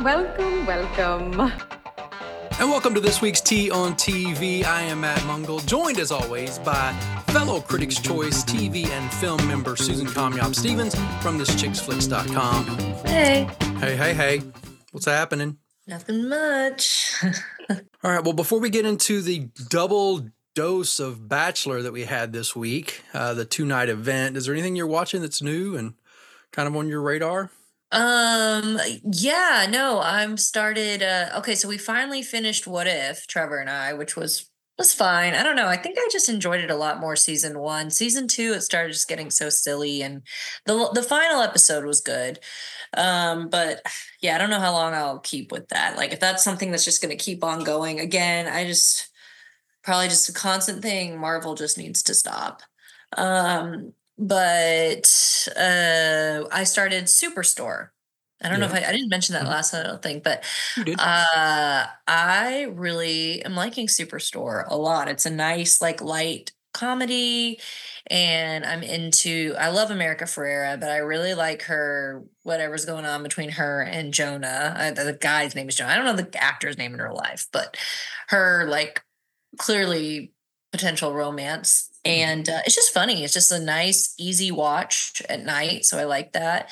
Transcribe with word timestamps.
welcome, 0.00 0.66
welcome. 0.66 1.40
And 2.60 2.68
welcome 2.68 2.94
to 2.94 3.00
this 3.00 3.20
week's 3.22 3.40
Tea 3.40 3.70
on 3.70 3.94
TV. 3.94 4.64
I 4.64 4.82
am 4.82 5.02
Matt 5.02 5.20
Mungle, 5.20 5.64
joined 5.64 5.98
as 5.98 6.10
always 6.10 6.58
by 6.58 6.92
fellow 7.28 7.60
Critics' 7.60 8.00
Choice 8.00 8.42
TV 8.44 8.86
and 8.88 9.12
film 9.14 9.46
member 9.46 9.76
Susan 9.76 10.06
Kamyab 10.06 10.54
Stephens 10.54 10.94
from 11.22 11.38
thischicksflix.com. 11.38 12.64
Hey, 13.06 13.48
Hey, 13.78 13.96
hey, 13.96 14.14
hey. 14.14 14.42
What's 14.92 15.06
happening? 15.06 15.58
nothing 15.86 16.28
much. 16.28 17.14
All 17.70 18.10
right, 18.10 18.22
well, 18.22 18.34
before 18.34 18.58
we 18.60 18.68
get 18.70 18.84
into 18.84 19.22
the 19.22 19.48
double 19.70 20.28
dose 20.54 20.98
of 21.00 21.28
Bachelor 21.28 21.80
that 21.82 21.92
we 21.92 22.04
had 22.04 22.32
this 22.32 22.54
week, 22.54 23.02
uh, 23.14 23.32
the 23.34 23.44
two 23.46 23.64
night 23.64 23.88
event, 23.88 24.36
is 24.36 24.44
there 24.46 24.54
anything 24.54 24.76
you're 24.76 24.86
watching 24.86 25.22
that's 25.22 25.40
new 25.40 25.76
and 25.76 25.94
kind 26.52 26.66
of 26.68 26.76
on 26.76 26.88
your 26.88 27.00
radar? 27.00 27.50
Um, 27.90 28.78
yeah, 29.12 29.66
no, 29.70 30.00
I'm 30.00 30.36
started. 30.36 31.02
Uh, 31.02 31.30
okay, 31.38 31.54
so 31.54 31.68
we 31.68 31.78
finally 31.78 32.22
finished 32.22 32.66
What 32.66 32.86
If, 32.86 33.26
Trevor 33.26 33.58
and 33.58 33.70
I, 33.70 33.94
which 33.94 34.16
was 34.16 34.50
was 34.78 34.94
fine. 34.94 35.34
I 35.34 35.42
don't 35.42 35.56
know. 35.56 35.66
I 35.66 35.76
think 35.76 35.98
I 35.98 36.08
just 36.12 36.28
enjoyed 36.28 36.60
it 36.60 36.70
a 36.70 36.76
lot 36.76 37.00
more. 37.00 37.16
Season 37.16 37.58
one, 37.58 37.90
season 37.90 38.28
two, 38.28 38.52
it 38.52 38.60
started 38.60 38.92
just 38.92 39.08
getting 39.08 39.30
so 39.30 39.48
silly, 39.48 40.02
and 40.02 40.22
the 40.66 40.90
the 40.94 41.02
final 41.02 41.40
episode 41.42 41.84
was 41.84 42.00
good. 42.00 42.40
Um, 42.96 43.48
but 43.48 43.82
yeah, 44.20 44.34
I 44.34 44.38
don't 44.38 44.50
know 44.50 44.60
how 44.60 44.72
long 44.72 44.94
I'll 44.94 45.18
keep 45.20 45.52
with 45.52 45.68
that. 45.68 45.96
Like, 45.96 46.12
if 46.12 46.20
that's 46.20 46.44
something 46.44 46.70
that's 46.70 46.84
just 46.84 47.02
going 47.02 47.16
to 47.16 47.22
keep 47.24 47.42
on 47.44 47.64
going, 47.64 48.00
again, 48.00 48.46
I 48.46 48.64
just 48.66 49.08
probably 49.82 50.08
just 50.08 50.28
a 50.28 50.32
constant 50.32 50.82
thing. 50.82 51.18
Marvel 51.18 51.54
just 51.54 51.78
needs 51.78 52.02
to 52.04 52.14
stop. 52.14 52.62
Um, 53.16 53.94
but 54.18 55.48
uh, 55.56 56.44
I 56.52 56.64
started 56.64 57.04
Superstore. 57.04 57.90
I 58.42 58.48
don't 58.48 58.60
know 58.60 58.66
if 58.66 58.74
I, 58.74 58.78
I 58.84 58.92
didn't 58.92 59.08
mention 59.08 59.34
that 59.34 59.44
Mhm. 59.44 59.48
last 59.50 59.70
time, 59.72 59.84
I 59.84 59.88
don't 59.88 60.02
think, 60.02 60.22
but 60.24 60.44
uh, 60.98 61.86
I 62.06 62.66
really 62.74 63.42
am 63.44 63.54
liking 63.56 63.86
Superstore 63.88 64.64
a 64.68 64.76
lot. 64.76 65.08
It's 65.08 65.26
a 65.26 65.30
nice, 65.30 65.80
like, 65.80 66.00
light 66.00 66.52
comedy, 66.74 67.60
and 68.08 68.64
I'm 68.64 68.82
into. 68.82 69.54
I 69.58 69.70
love 69.70 69.90
America 69.90 70.24
Ferrera, 70.24 70.78
but 70.78 70.90
I 70.90 70.98
really 70.98 71.34
like 71.34 71.62
her. 71.62 72.24
Whatever's 72.44 72.84
going 72.84 73.04
on 73.06 73.22
between 73.22 73.50
her 73.50 73.82
and 73.82 74.14
Jonah, 74.14 74.92
the, 74.94 75.04
the 75.04 75.12
guy's 75.14 75.54
name 75.54 75.68
is 75.68 75.74
Jonah. 75.76 75.92
I 75.92 75.96
don't 75.96 76.04
know 76.04 76.16
the 76.22 76.42
actor's 76.42 76.78
name 76.78 76.94
in 76.94 77.00
real 77.00 77.16
life, 77.16 77.48
but 77.52 77.76
her 78.28 78.66
like 78.68 79.02
clearly 79.58 80.32
potential 80.72 81.14
romance. 81.14 81.87
And 82.08 82.48
uh, 82.48 82.60
it's 82.64 82.74
just 82.74 82.94
funny. 82.94 83.22
It's 83.22 83.34
just 83.34 83.52
a 83.52 83.58
nice, 83.58 84.14
easy 84.18 84.50
watch 84.50 85.22
at 85.28 85.44
night. 85.44 85.84
So 85.84 85.98
I 85.98 86.04
like 86.04 86.32
that. 86.32 86.70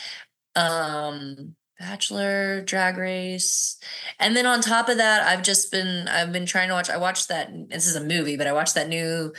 Um, 0.57 1.55
Bachelor, 1.79 2.63
Drag 2.63 2.97
Race, 2.97 3.77
and 4.19 4.35
then 4.35 4.47
on 4.47 4.63
top 4.63 4.89
of 4.89 4.97
that, 4.97 5.27
I've 5.27 5.43
just 5.43 5.71
been 5.71 6.09
I've 6.09 6.33
been 6.33 6.47
trying 6.47 6.69
to 6.69 6.75
watch. 6.75 6.89
I 6.89 6.97
watched 6.97 7.29
that. 7.29 7.51
This 7.69 7.87
is 7.87 7.97
a 7.97 8.03
movie, 8.03 8.39
but 8.39 8.47
I 8.47 8.55
watched 8.55 8.75
that 8.77 8.89
new 8.89 9.35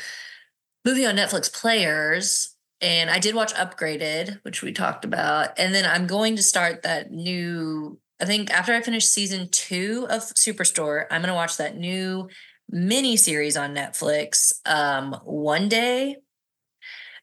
movie 0.86 1.04
on 1.08 1.16
Netflix, 1.16 1.52
Players, 1.52 2.56
and 2.80 3.09
I 3.09 3.17
did 3.17 3.34
watch 3.34 3.56
Upgraded, 3.56 4.39
which 4.44 4.61
we 4.61 4.72
talked 4.72 5.04
about, 5.04 5.58
and 5.58 5.73
then 5.73 5.84
I'm 5.84 6.06
going 6.06 6.36
to 6.36 6.44
start 6.44 6.84
that 6.84 7.11
new. 7.11 8.00
I 8.22 8.26
think 8.26 8.52
after 8.52 8.73
I 8.73 8.82
finish 8.82 9.06
season 9.08 9.50
two 9.50 10.06
of 10.09 10.22
Superstore, 10.22 11.06
I'm 11.09 11.22
going 11.22 11.30
to 11.30 11.36
watch 11.36 11.58
that 11.58 11.76
new 11.76 12.30
mini 12.70 13.18
series 13.18 13.58
on 13.58 13.73
Netflix. 13.76 14.54
Um, 14.66 15.14
one 15.23 15.70
day. 15.70 16.18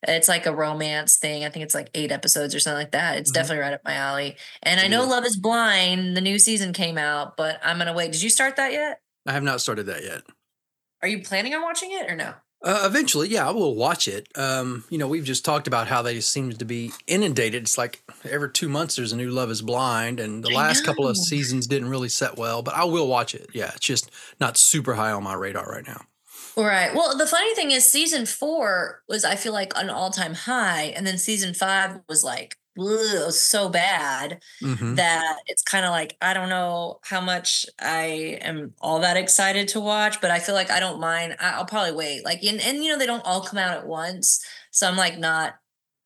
It's 0.06 0.28
like 0.28 0.45
a 0.45 0.55
romance 0.55 1.17
thing. 1.17 1.45
I 1.45 1.48
think 1.48 1.64
it's 1.64 1.75
like 1.75 1.89
eight 1.95 2.12
episodes 2.12 2.55
or 2.55 2.61
something 2.61 2.78
like 2.78 2.92
that. 2.92 3.17
It's 3.17 3.31
Mhm. 3.31 3.34
definitely 3.34 3.62
right 3.62 3.72
up 3.72 3.81
my 3.87 3.95
alley. 3.95 4.37
And 4.62 4.78
I 4.78 4.87
know 4.87 5.05
Love 5.05 5.25
is 5.25 5.37
Blind, 5.37 6.15
the 6.15 6.20
new 6.20 6.39
season 6.39 6.75
came 6.75 6.98
out, 6.98 7.39
but 7.39 7.59
I'm 7.62 7.78
gonna 7.78 7.95
wait. 7.95 8.12
Did 8.12 8.20
you 8.22 8.28
start 8.28 8.56
that 8.56 8.72
yet? 8.72 9.00
I 9.27 9.33
have 9.33 9.42
not 9.42 9.62
started 9.62 9.87
that 9.87 10.03
yet. 10.05 10.20
Are 11.00 11.09
you 11.09 11.22
planning 11.22 11.55
on 11.55 11.62
watching 11.62 11.91
it 11.92 12.11
or 12.11 12.17
no? 12.17 12.34
Uh, 12.64 12.84
eventually, 12.86 13.28
yeah, 13.28 13.47
I 13.47 13.50
will 13.50 13.75
watch 13.75 14.08
it. 14.08 14.26
Um, 14.36 14.84
you 14.88 14.97
know, 14.97 15.06
we've 15.06 15.25
just 15.25 15.44
talked 15.44 15.66
about 15.66 15.86
how 15.86 16.00
they 16.00 16.19
seem 16.20 16.50
to 16.50 16.64
be 16.64 16.92
inundated. 17.06 17.64
It's 17.64 17.76
like 17.76 18.02
every 18.25 18.50
two 18.50 18.70
months 18.70 18.97
there's 18.97 19.12
a 19.12 19.16
new 19.16 19.30
Love 19.30 19.50
Is 19.50 19.60
Blind, 19.60 20.19
and 20.19 20.42
the 20.42 20.50
I 20.50 20.54
last 20.54 20.84
couple 20.84 21.06
of 21.06 21.19
seasons 21.19 21.66
didn't 21.66 21.91
really 21.91 22.08
set 22.08 22.38
well. 22.38 22.62
But 22.62 22.74
I 22.74 22.84
will 22.84 23.06
watch 23.06 23.34
it. 23.34 23.50
Yeah, 23.53 23.72
it's 23.74 23.86
just 23.86 24.10
not 24.41 24.56
super 24.56 24.94
high 24.94 25.12
on 25.12 25.22
my 25.22 25.34
radar 25.34 25.70
right 25.70 25.86
now. 25.86 26.06
Right. 26.56 26.94
Well, 26.94 27.19
the 27.19 27.26
funny 27.26 27.54
thing 27.54 27.70
is, 27.70 27.84
season 27.84 28.24
four 28.24 29.03
was 29.08 29.24
I 29.24 29.34
feel 29.34 29.53
like 29.53 29.72
an 29.76 29.91
all 29.91 30.10
time 30.10 30.32
high, 30.32 30.84
and 30.97 31.06
then 31.06 31.19
season 31.19 31.53
five 31.53 32.00
was 32.08 32.24
like 32.24 32.56
ugh, 32.56 32.56
it 32.56 32.56
was 32.56 32.63
so 33.30 33.68
bad 33.68 34.42
hmm 34.60 34.94
that 34.96 35.36
it's 35.46 35.62
kind 35.62 35.84
of 35.84 35.90
like 35.90 36.16
I 36.20 36.34
don't 36.34 36.48
know 36.48 36.98
how 37.04 37.20
much 37.20 37.66
I 37.80 38.38
am 38.42 38.74
all 38.80 39.00
that 39.00 39.16
excited 39.16 39.68
to 39.68 39.80
watch, 39.80 40.20
but 40.20 40.30
I 40.30 40.38
feel 40.38 40.54
like 40.54 40.70
I 40.70 40.80
don't 40.80 41.00
mind. 41.00 41.36
I- 41.40 41.52
I'll 41.52 41.64
probably 41.66 41.92
wait. 41.92 42.24
Like, 42.24 42.42
and, 42.42 42.60
and 42.60 42.82
you 42.82 42.90
know 42.92 42.98
they 42.98 43.06
don't 43.06 43.24
all 43.24 43.40
come 43.42 43.58
out 43.58 43.76
at 43.76 43.86
once, 43.86 44.44
so 44.70 44.88
I'm 44.88 44.96
like 44.96 45.18
not 45.18 45.54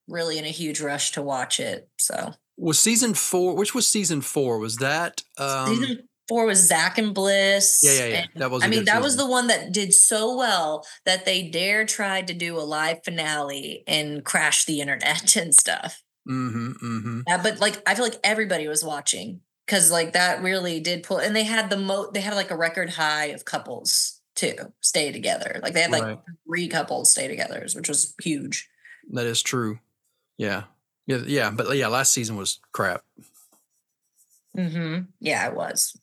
really 0.08 0.38
in 0.38 0.44
a 0.44 0.48
huge 0.48 0.80
rush 0.80 1.12
to 1.12 1.22
watch 1.22 1.60
it. 1.60 1.88
So 1.98 2.32
Was 2.56 2.78
season 2.78 3.14
four? 3.14 3.54
Which 3.54 3.74
was 3.74 3.86
season 3.86 4.20
four? 4.20 4.58
Was 4.58 4.76
that? 4.76 5.22
Um, 5.38 5.74
season 5.76 6.08
four 6.28 6.46
was 6.46 6.58
Zach 6.66 6.98
and 6.98 7.14
Bliss. 7.14 7.80
yeah, 7.82 7.92
yeah, 7.92 8.04
yeah. 8.06 8.16
and- 8.20 8.28
That 8.36 8.50
was. 8.50 8.62
I 8.64 8.68
mean, 8.68 8.84
that 8.86 9.02
was 9.02 9.16
the 9.16 9.26
one 9.26 9.46
that 9.48 9.72
did 9.72 9.92
so 9.94 10.36
well 10.36 10.86
that 11.06 11.24
they 11.24 11.48
dare 11.48 11.84
tried 11.84 12.26
to 12.28 12.34
do 12.34 12.58
a 12.58 12.60
live 12.64 12.98
finale 13.04 13.84
and 13.86 14.24
crash 14.24 14.64
the 14.66 14.80
internet 14.80 15.36
and 15.42 15.54
stuff. 15.54 16.02
Mm-hmm. 16.28 16.70
Mm-hmm. 16.72 17.42
But 17.42 17.60
like, 17.60 17.82
I 17.88 17.94
feel 17.94 18.04
like 18.04 18.20
everybody 18.24 18.68
was 18.68 18.84
watching 18.84 19.40
because 19.66 19.90
like 19.90 20.12
that 20.12 20.42
really 20.42 20.80
did 20.80 21.02
pull, 21.02 21.18
and 21.18 21.34
they 21.34 21.44
had 21.44 21.70
the 21.70 21.76
mo, 21.76 22.10
they 22.12 22.20
had 22.20 22.34
like 22.34 22.50
a 22.50 22.56
record 22.56 22.90
high 22.90 23.26
of 23.26 23.44
couples 23.44 24.20
too 24.34 24.54
stay 24.80 25.10
together. 25.10 25.58
Like 25.62 25.72
they 25.74 25.82
had 25.82 25.90
like 25.90 26.02
Right. 26.04 26.18
three 26.46 26.68
couples 26.68 27.10
stay 27.10 27.28
together, 27.28 27.66
which 27.74 27.88
was 27.88 28.14
huge. 28.22 28.68
That 29.12 29.26
is 29.26 29.42
true. 29.42 29.78
Yeah. 30.36 30.64
Yeah. 31.06 31.22
Yeah. 31.26 31.50
But 31.50 31.76
yeah, 31.76 31.88
last 31.88 32.12
season 32.12 32.36
was 32.36 32.60
crap. 32.72 33.02
hmm 34.54 34.98
Yeah, 35.20 35.46
it 35.48 35.54
was. 35.54 35.96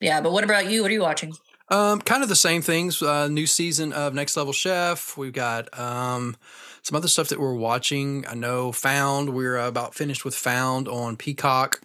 Yeah, 0.00 0.20
but 0.20 0.32
what 0.32 0.44
about 0.44 0.70
you? 0.70 0.82
What 0.82 0.90
are 0.90 0.94
you 0.94 1.02
watching? 1.02 1.34
Um, 1.70 2.00
kind 2.00 2.22
of 2.22 2.28
the 2.28 2.36
same 2.36 2.62
things. 2.62 3.00
Uh, 3.00 3.28
new 3.28 3.46
season 3.46 3.92
of 3.92 4.12
Next 4.12 4.36
Level 4.36 4.52
Chef. 4.52 5.16
We've 5.16 5.32
got 5.32 5.78
um, 5.78 6.36
some 6.82 6.96
other 6.96 7.06
stuff 7.08 7.28
that 7.28 7.38
we're 7.38 7.54
watching. 7.54 8.24
I 8.28 8.34
know 8.34 8.72
Found. 8.72 9.34
We're 9.34 9.56
about 9.56 9.94
finished 9.94 10.24
with 10.24 10.34
Found 10.34 10.88
on 10.88 11.16
Peacock, 11.16 11.80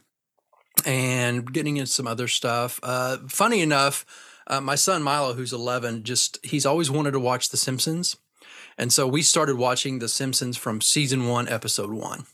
and 0.85 1.51
getting 1.53 1.77
into 1.77 1.91
some 1.91 2.07
other 2.07 2.27
stuff. 2.27 2.79
Uh, 2.81 3.17
funny 3.27 3.61
enough, 3.61 4.05
uh, 4.47 4.59
my 4.59 4.75
son 4.75 5.03
Milo, 5.03 5.33
who's 5.33 5.53
11, 5.53 6.03
just 6.03 6.43
he's 6.43 6.65
always 6.65 6.89
wanted 6.89 7.11
to 7.11 7.19
watch 7.19 7.49
The 7.49 7.57
Simpsons. 7.57 8.17
And 8.77 8.91
so 8.91 9.07
we 9.07 9.21
started 9.21 9.57
watching 9.57 9.99
The 9.99 10.09
Simpsons 10.09 10.57
from 10.57 10.81
season 10.81 11.27
one, 11.27 11.47
episode 11.47 11.91
one. 11.91 12.25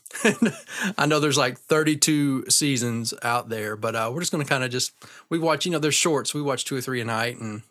I 0.98 1.06
know 1.06 1.20
there's 1.20 1.38
like 1.38 1.58
32 1.58 2.46
seasons 2.50 3.14
out 3.22 3.48
there, 3.48 3.76
but 3.76 3.94
uh, 3.94 4.10
we're 4.12 4.20
just 4.20 4.32
going 4.32 4.44
to 4.44 4.48
kind 4.48 4.64
of 4.64 4.70
just 4.70 4.92
we 5.28 5.38
watch. 5.38 5.64
You 5.64 5.72
know, 5.72 5.78
there's 5.78 5.94
shorts. 5.94 6.34
We 6.34 6.42
watch 6.42 6.64
two 6.64 6.76
or 6.76 6.80
three 6.80 7.00
a 7.00 7.04
night, 7.04 7.38
and 7.38 7.62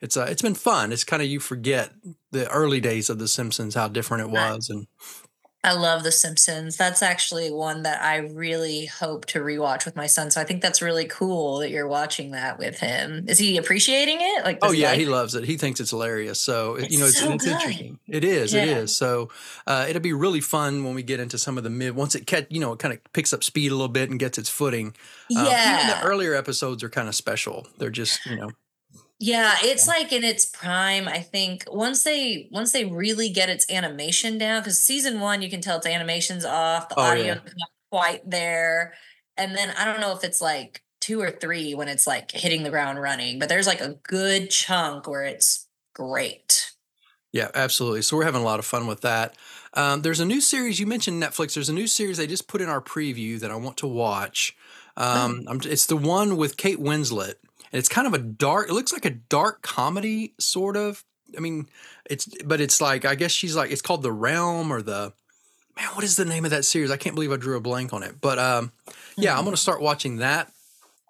it's 0.00 0.16
uh, 0.16 0.26
it's 0.28 0.42
been 0.42 0.54
fun. 0.54 0.92
It's 0.92 1.04
kind 1.04 1.22
of 1.22 1.28
you 1.28 1.38
forget 1.38 1.92
the 2.32 2.50
early 2.50 2.80
days 2.80 3.10
of 3.10 3.18
The 3.18 3.28
Simpsons, 3.28 3.76
how 3.76 3.86
different 3.86 4.24
it 4.24 4.30
was, 4.30 4.68
and 4.68 4.88
I 5.62 5.74
love 5.74 6.04
The 6.04 6.12
Simpsons. 6.12 6.78
That's 6.78 7.02
actually 7.02 7.50
one 7.50 7.82
that 7.82 8.02
I 8.02 8.16
really 8.16 8.86
hope 8.86 9.26
to 9.26 9.40
rewatch 9.40 9.84
with 9.84 9.94
my 9.94 10.06
son. 10.06 10.30
So 10.30 10.40
I 10.40 10.44
think 10.44 10.62
that's 10.62 10.80
really 10.80 11.04
cool 11.04 11.58
that 11.58 11.70
you're 11.70 11.86
watching 11.86 12.30
that 12.30 12.58
with 12.58 12.78
him. 12.78 13.26
Is 13.28 13.38
he 13.38 13.58
appreciating 13.58 14.18
it? 14.20 14.44
Like, 14.44 14.58
oh 14.62 14.72
yeah, 14.72 14.94
he 14.94 15.04
loves 15.04 15.34
it. 15.34 15.44
He 15.44 15.58
thinks 15.58 15.78
it's 15.78 15.90
hilarious. 15.90 16.40
So 16.40 16.76
it- 16.76 16.90
you 16.90 16.98
know, 16.98 17.04
It's 17.04 17.16
it's, 17.16 17.24
so 17.26 17.32
it's 17.32 17.46
interesting. 17.46 17.98
It 18.08 18.24
is. 18.24 18.54
Yeah. 18.54 18.64
is. 18.64 18.96
So 18.96 19.28
uh, 19.66 19.84
it'll 19.86 20.00
be 20.00 20.14
really 20.14 20.40
fun 20.40 20.82
when 20.82 20.94
we 20.94 21.02
get 21.02 21.20
into 21.20 21.36
some 21.36 21.58
of 21.58 21.64
the 21.64 21.70
mid. 21.70 21.94
Once 21.94 22.14
it 22.14 22.26
catch, 22.26 22.46
you 22.48 22.60
know, 22.60 22.72
it 22.72 22.78
kind 22.78 22.94
of 22.94 23.00
picks 23.12 23.34
up 23.34 23.44
speed 23.44 23.70
a 23.70 23.74
little 23.74 23.88
bit 23.88 24.08
and 24.08 24.18
gets 24.18 24.38
its 24.38 24.48
footing. 24.48 24.94
Um, 25.36 25.44
yeah. 25.44 25.76
Even 25.84 25.88
the 26.00 26.02
earlier 26.06 26.34
episodes 26.34 26.82
are 26.82 26.88
kind 26.88 27.06
of 27.08 27.14
special. 27.14 27.66
They're 27.76 27.90
just 27.90 28.24
you 28.24 28.36
know. 28.36 28.50
Yeah, 29.22 29.56
it's 29.60 29.86
like 29.86 30.12
in 30.12 30.24
its 30.24 30.46
prime. 30.46 31.06
I 31.06 31.20
think 31.20 31.64
once 31.70 32.04
they 32.04 32.48
once 32.50 32.72
they 32.72 32.86
really 32.86 33.28
get 33.28 33.50
its 33.50 33.70
animation 33.70 34.38
down, 34.38 34.62
because 34.62 34.80
season 34.82 35.20
one 35.20 35.42
you 35.42 35.50
can 35.50 35.60
tell 35.60 35.76
its 35.78 35.86
animation's 35.86 36.44
off, 36.44 36.88
the 36.88 36.96
Oh, 36.96 37.02
audio 37.02 37.24
yeah. 37.26 37.34
is 37.34 37.54
not 37.56 37.70
quite 37.90 38.28
there, 38.28 38.94
and 39.36 39.54
then 39.54 39.70
I 39.78 39.84
don't 39.84 40.00
know 40.00 40.12
if 40.16 40.24
it's 40.24 40.40
like 40.40 40.82
two 41.00 41.20
or 41.20 41.30
three 41.30 41.74
when 41.74 41.88
it's 41.88 42.06
like 42.06 42.30
hitting 42.30 42.62
the 42.62 42.70
ground 42.70 43.00
running, 43.00 43.38
but 43.38 43.48
there's 43.50 43.66
like 43.66 43.80
a 43.82 43.94
good 44.04 44.50
chunk 44.50 45.06
where 45.06 45.24
it's 45.24 45.68
great. 45.94 46.72
Yeah, 47.32 47.50
absolutely. 47.54 48.02
So 48.02 48.16
we're 48.16 48.24
having 48.24 48.40
a 48.40 48.44
lot 48.44 48.58
of 48.58 48.66
fun 48.66 48.86
with 48.86 49.02
that. 49.02 49.36
Um, 49.74 50.02
there's 50.02 50.18
a 50.20 50.24
new 50.24 50.40
series 50.40 50.80
you 50.80 50.86
mentioned 50.86 51.22
Netflix. 51.22 51.54
There's 51.54 51.68
a 51.68 51.72
new 51.74 51.86
series 51.86 52.16
they 52.16 52.26
just 52.26 52.48
put 52.48 52.60
in 52.60 52.68
our 52.68 52.80
preview 52.80 53.38
that 53.38 53.52
I 53.52 53.56
want 53.56 53.76
to 53.78 53.86
watch. 53.86 54.56
Um, 54.96 55.44
I'm, 55.46 55.60
it's 55.64 55.86
the 55.86 55.96
one 55.96 56.36
with 56.36 56.56
Kate 56.56 56.80
Winslet, 56.80 57.34
and 57.72 57.78
it's 57.78 57.88
kind 57.88 58.06
of 58.06 58.14
a 58.14 58.18
dark. 58.18 58.68
It 58.68 58.72
looks 58.72 58.92
like 58.92 59.04
a 59.04 59.10
dark 59.10 59.62
comedy, 59.62 60.34
sort 60.38 60.76
of. 60.76 61.04
I 61.36 61.40
mean, 61.40 61.68
it's 62.08 62.26
but 62.44 62.60
it's 62.60 62.80
like 62.80 63.04
I 63.04 63.14
guess 63.14 63.30
she's 63.32 63.54
like 63.56 63.70
it's 63.70 63.82
called 63.82 64.02
The 64.02 64.12
Realm 64.12 64.72
or 64.72 64.82
the 64.82 65.12
man. 65.76 65.88
What 65.94 66.04
is 66.04 66.16
the 66.16 66.24
name 66.24 66.44
of 66.44 66.50
that 66.50 66.64
series? 66.64 66.90
I 66.90 66.96
can't 66.96 67.14
believe 67.14 67.30
I 67.32 67.36
drew 67.36 67.56
a 67.56 67.60
blank 67.60 67.92
on 67.92 68.02
it. 68.02 68.20
But 68.20 68.38
um, 68.38 68.72
yeah, 69.16 69.36
I'm 69.36 69.44
going 69.44 69.54
to 69.54 69.60
start 69.60 69.80
watching 69.80 70.16
that. 70.16 70.50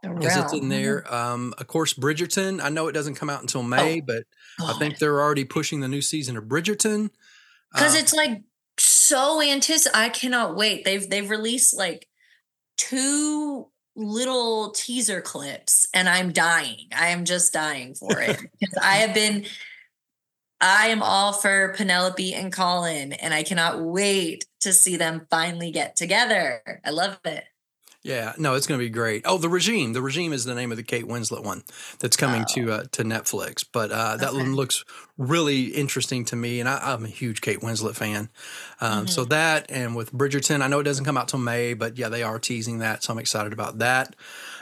because 0.02 0.36
it's 0.36 0.52
in 0.52 0.68
there. 0.68 1.12
Um, 1.12 1.54
of 1.58 1.66
course, 1.66 1.94
Bridgerton. 1.94 2.62
I 2.62 2.68
know 2.68 2.88
it 2.88 2.92
doesn't 2.92 3.14
come 3.16 3.30
out 3.30 3.40
until 3.40 3.62
May, 3.62 4.00
but 4.00 4.24
I 4.62 4.74
think 4.78 4.98
they're 4.98 5.20
already 5.20 5.44
pushing 5.44 5.80
the 5.80 5.88
new 5.88 6.02
season 6.02 6.36
of 6.36 6.44
Bridgerton. 6.44 7.10
because 7.72 7.94
Um, 7.94 8.00
it's 8.00 8.12
like 8.12 8.42
so 8.78 9.40
antici- 9.40 9.86
I 9.94 10.08
cannot 10.10 10.54
wait. 10.56 10.84
They've 10.84 11.08
they've 11.08 11.28
released 11.30 11.76
like 11.76 12.08
two 12.76 13.68
little 13.96 14.70
teaser 14.70 15.20
clips, 15.20 15.86
and 15.94 16.08
I'm 16.08 16.32
dying. 16.32 16.88
I 16.96 17.08
am 17.08 17.24
just 17.24 17.52
dying 17.52 17.94
for 17.94 18.20
it 18.20 18.38
because 18.60 18.78
I 18.82 18.96
have 18.96 19.14
been. 19.14 19.44
I 20.62 20.88
am 20.88 21.02
all 21.02 21.32
for 21.32 21.72
Penelope 21.74 22.34
and 22.34 22.52
Colin, 22.52 23.14
and 23.14 23.32
I 23.32 23.42
cannot 23.42 23.80
wait 23.80 24.44
to 24.60 24.74
see 24.74 24.96
them 24.96 25.26
finally 25.30 25.70
get 25.70 25.96
together. 25.96 26.82
I 26.84 26.90
love 26.90 27.18
it. 27.24 27.44
Yeah, 28.02 28.32
no, 28.38 28.54
it's 28.54 28.66
going 28.66 28.80
to 28.80 28.84
be 28.84 28.88
great. 28.88 29.22
Oh, 29.26 29.36
the 29.36 29.50
regime. 29.50 29.92
The 29.92 30.00
regime 30.00 30.32
is 30.32 30.46
the 30.46 30.54
name 30.54 30.70
of 30.70 30.78
the 30.78 30.82
Kate 30.82 31.04
Winslet 31.04 31.44
one 31.44 31.62
that's 31.98 32.16
coming 32.16 32.46
to 32.54 32.72
uh, 32.72 32.84
to 32.92 33.04
Netflix. 33.04 33.62
But 33.70 33.90
uh, 33.90 34.16
that 34.16 34.28
Oh. 34.30 34.36
Okay. 34.36 34.38
one 34.38 34.54
looks 34.54 34.84
really 35.18 35.64
interesting 35.66 36.24
to 36.26 36.36
me, 36.36 36.60
and 36.60 36.68
I, 36.68 36.92
I'm 36.94 37.04
a 37.04 37.08
huge 37.08 37.42
Kate 37.42 37.60
Winslet 37.60 37.94
fan. 37.96 38.30
Um, 38.80 39.06
So 39.06 39.26
Mhm. 39.26 39.28
that 39.30 39.66
and 39.70 39.94
with 39.94 40.12
Bridgerton, 40.14 40.62
I 40.62 40.68
know 40.68 40.80
it 40.80 40.84
doesn't 40.84 41.04
come 41.04 41.18
out 41.18 41.28
till 41.28 41.40
May, 41.40 41.74
but 41.74 41.98
yeah, 41.98 42.08
they 42.08 42.22
are 42.22 42.38
teasing 42.38 42.78
that, 42.78 43.02
so 43.04 43.12
I'm 43.12 43.18
excited 43.18 43.52
about 43.52 43.78
that. 43.80 44.16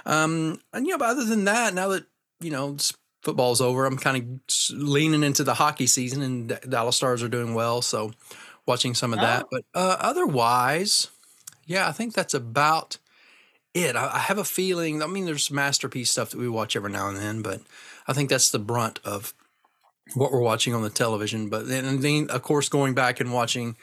Um, 0.04 0.60
and 0.72 0.84
yeah, 0.86 0.96
but 0.96 1.08
other 1.10 1.24
than 1.24 1.44
that, 1.44 1.74
now 1.74 1.88
that 1.88 2.06
you 2.40 2.50
know 2.50 2.76
football's 3.22 3.60
over, 3.60 3.86
I'm 3.86 3.98
kind 3.98 4.16
of 4.16 4.76
leaning 4.76 5.22
into 5.22 5.44
the 5.44 5.54
hockey 5.54 5.86
season, 5.86 6.22
and 6.22 6.48
the 6.48 6.56
Dallas 6.68 6.96
Stars 6.96 7.22
are 7.22 7.28
doing 7.28 7.54
well, 7.54 7.82
so 7.82 8.10
watching 8.66 8.94
some 8.96 9.12
of 9.12 9.20
that. 9.20 9.44
Oh. 9.44 9.48
But 9.52 9.64
uh, 9.74 9.96
otherwise, 10.00 11.06
yeah, 11.66 11.88
I 11.88 11.92
think 11.92 12.14
that's 12.14 12.34
about 12.34 12.98
it. 13.74 13.96
I, 13.96 14.14
I 14.14 14.18
have 14.18 14.38
a 14.38 14.44
feeling. 14.44 15.02
I 15.02 15.06
mean, 15.06 15.26
there's 15.26 15.50
masterpiece 15.50 16.10
stuff 16.10 16.30
that 16.30 16.38
we 16.38 16.48
watch 16.48 16.76
every 16.76 16.90
now 16.90 17.08
and 17.08 17.16
then, 17.16 17.42
but 17.42 17.60
I 18.06 18.12
think 18.12 18.30
that's 18.30 18.50
the 18.50 18.58
brunt 18.58 19.00
of 19.04 19.34
what 20.14 20.32
we're 20.32 20.40
watching 20.40 20.74
on 20.74 20.82
the 20.82 20.90
television. 20.90 21.48
But 21.48 21.68
then, 21.68 21.84
and 21.84 22.02
then, 22.02 22.30
of 22.30 22.42
course, 22.42 22.68
going 22.68 22.94
back 22.94 23.20
and 23.20 23.32
watching 23.32 23.76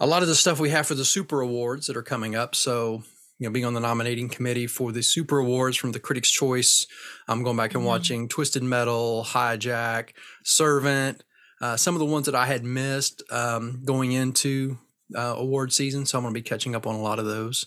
a 0.00 0.06
lot 0.06 0.22
of 0.22 0.28
the 0.28 0.34
stuff 0.34 0.60
we 0.60 0.70
have 0.70 0.86
for 0.86 0.94
the 0.94 1.04
Super 1.04 1.40
Awards 1.40 1.86
that 1.86 1.96
are 1.96 2.02
coming 2.02 2.34
up. 2.34 2.54
So, 2.54 3.02
you 3.38 3.46
know, 3.48 3.52
being 3.52 3.66
on 3.66 3.74
the 3.74 3.80
nominating 3.80 4.28
committee 4.28 4.66
for 4.66 4.92
the 4.92 5.02
Super 5.02 5.38
Awards 5.38 5.76
from 5.76 5.92
the 5.92 6.00
Critics' 6.00 6.30
Choice, 6.30 6.86
I'm 7.26 7.42
going 7.42 7.56
back 7.56 7.74
and 7.74 7.82
Mhm. 7.82 7.86
watching 7.86 8.28
Twisted 8.28 8.62
Metal, 8.62 9.24
Hijack, 9.28 10.10
Servant, 10.44 11.22
uh, 11.60 11.76
some 11.76 11.94
of 11.94 11.98
the 11.98 12.06
ones 12.06 12.26
that 12.26 12.34
I 12.34 12.46
had 12.46 12.64
missed 12.64 13.22
um, 13.30 13.82
going 13.84 14.12
into 14.12 14.78
uh, 15.16 15.34
award 15.38 15.72
season. 15.72 16.04
So 16.04 16.18
I'm 16.18 16.24
going 16.24 16.34
to 16.34 16.38
be 16.38 16.46
catching 16.46 16.74
up 16.74 16.86
on 16.86 16.94
a 16.94 17.00
lot 17.00 17.18
of 17.18 17.24
those. 17.24 17.66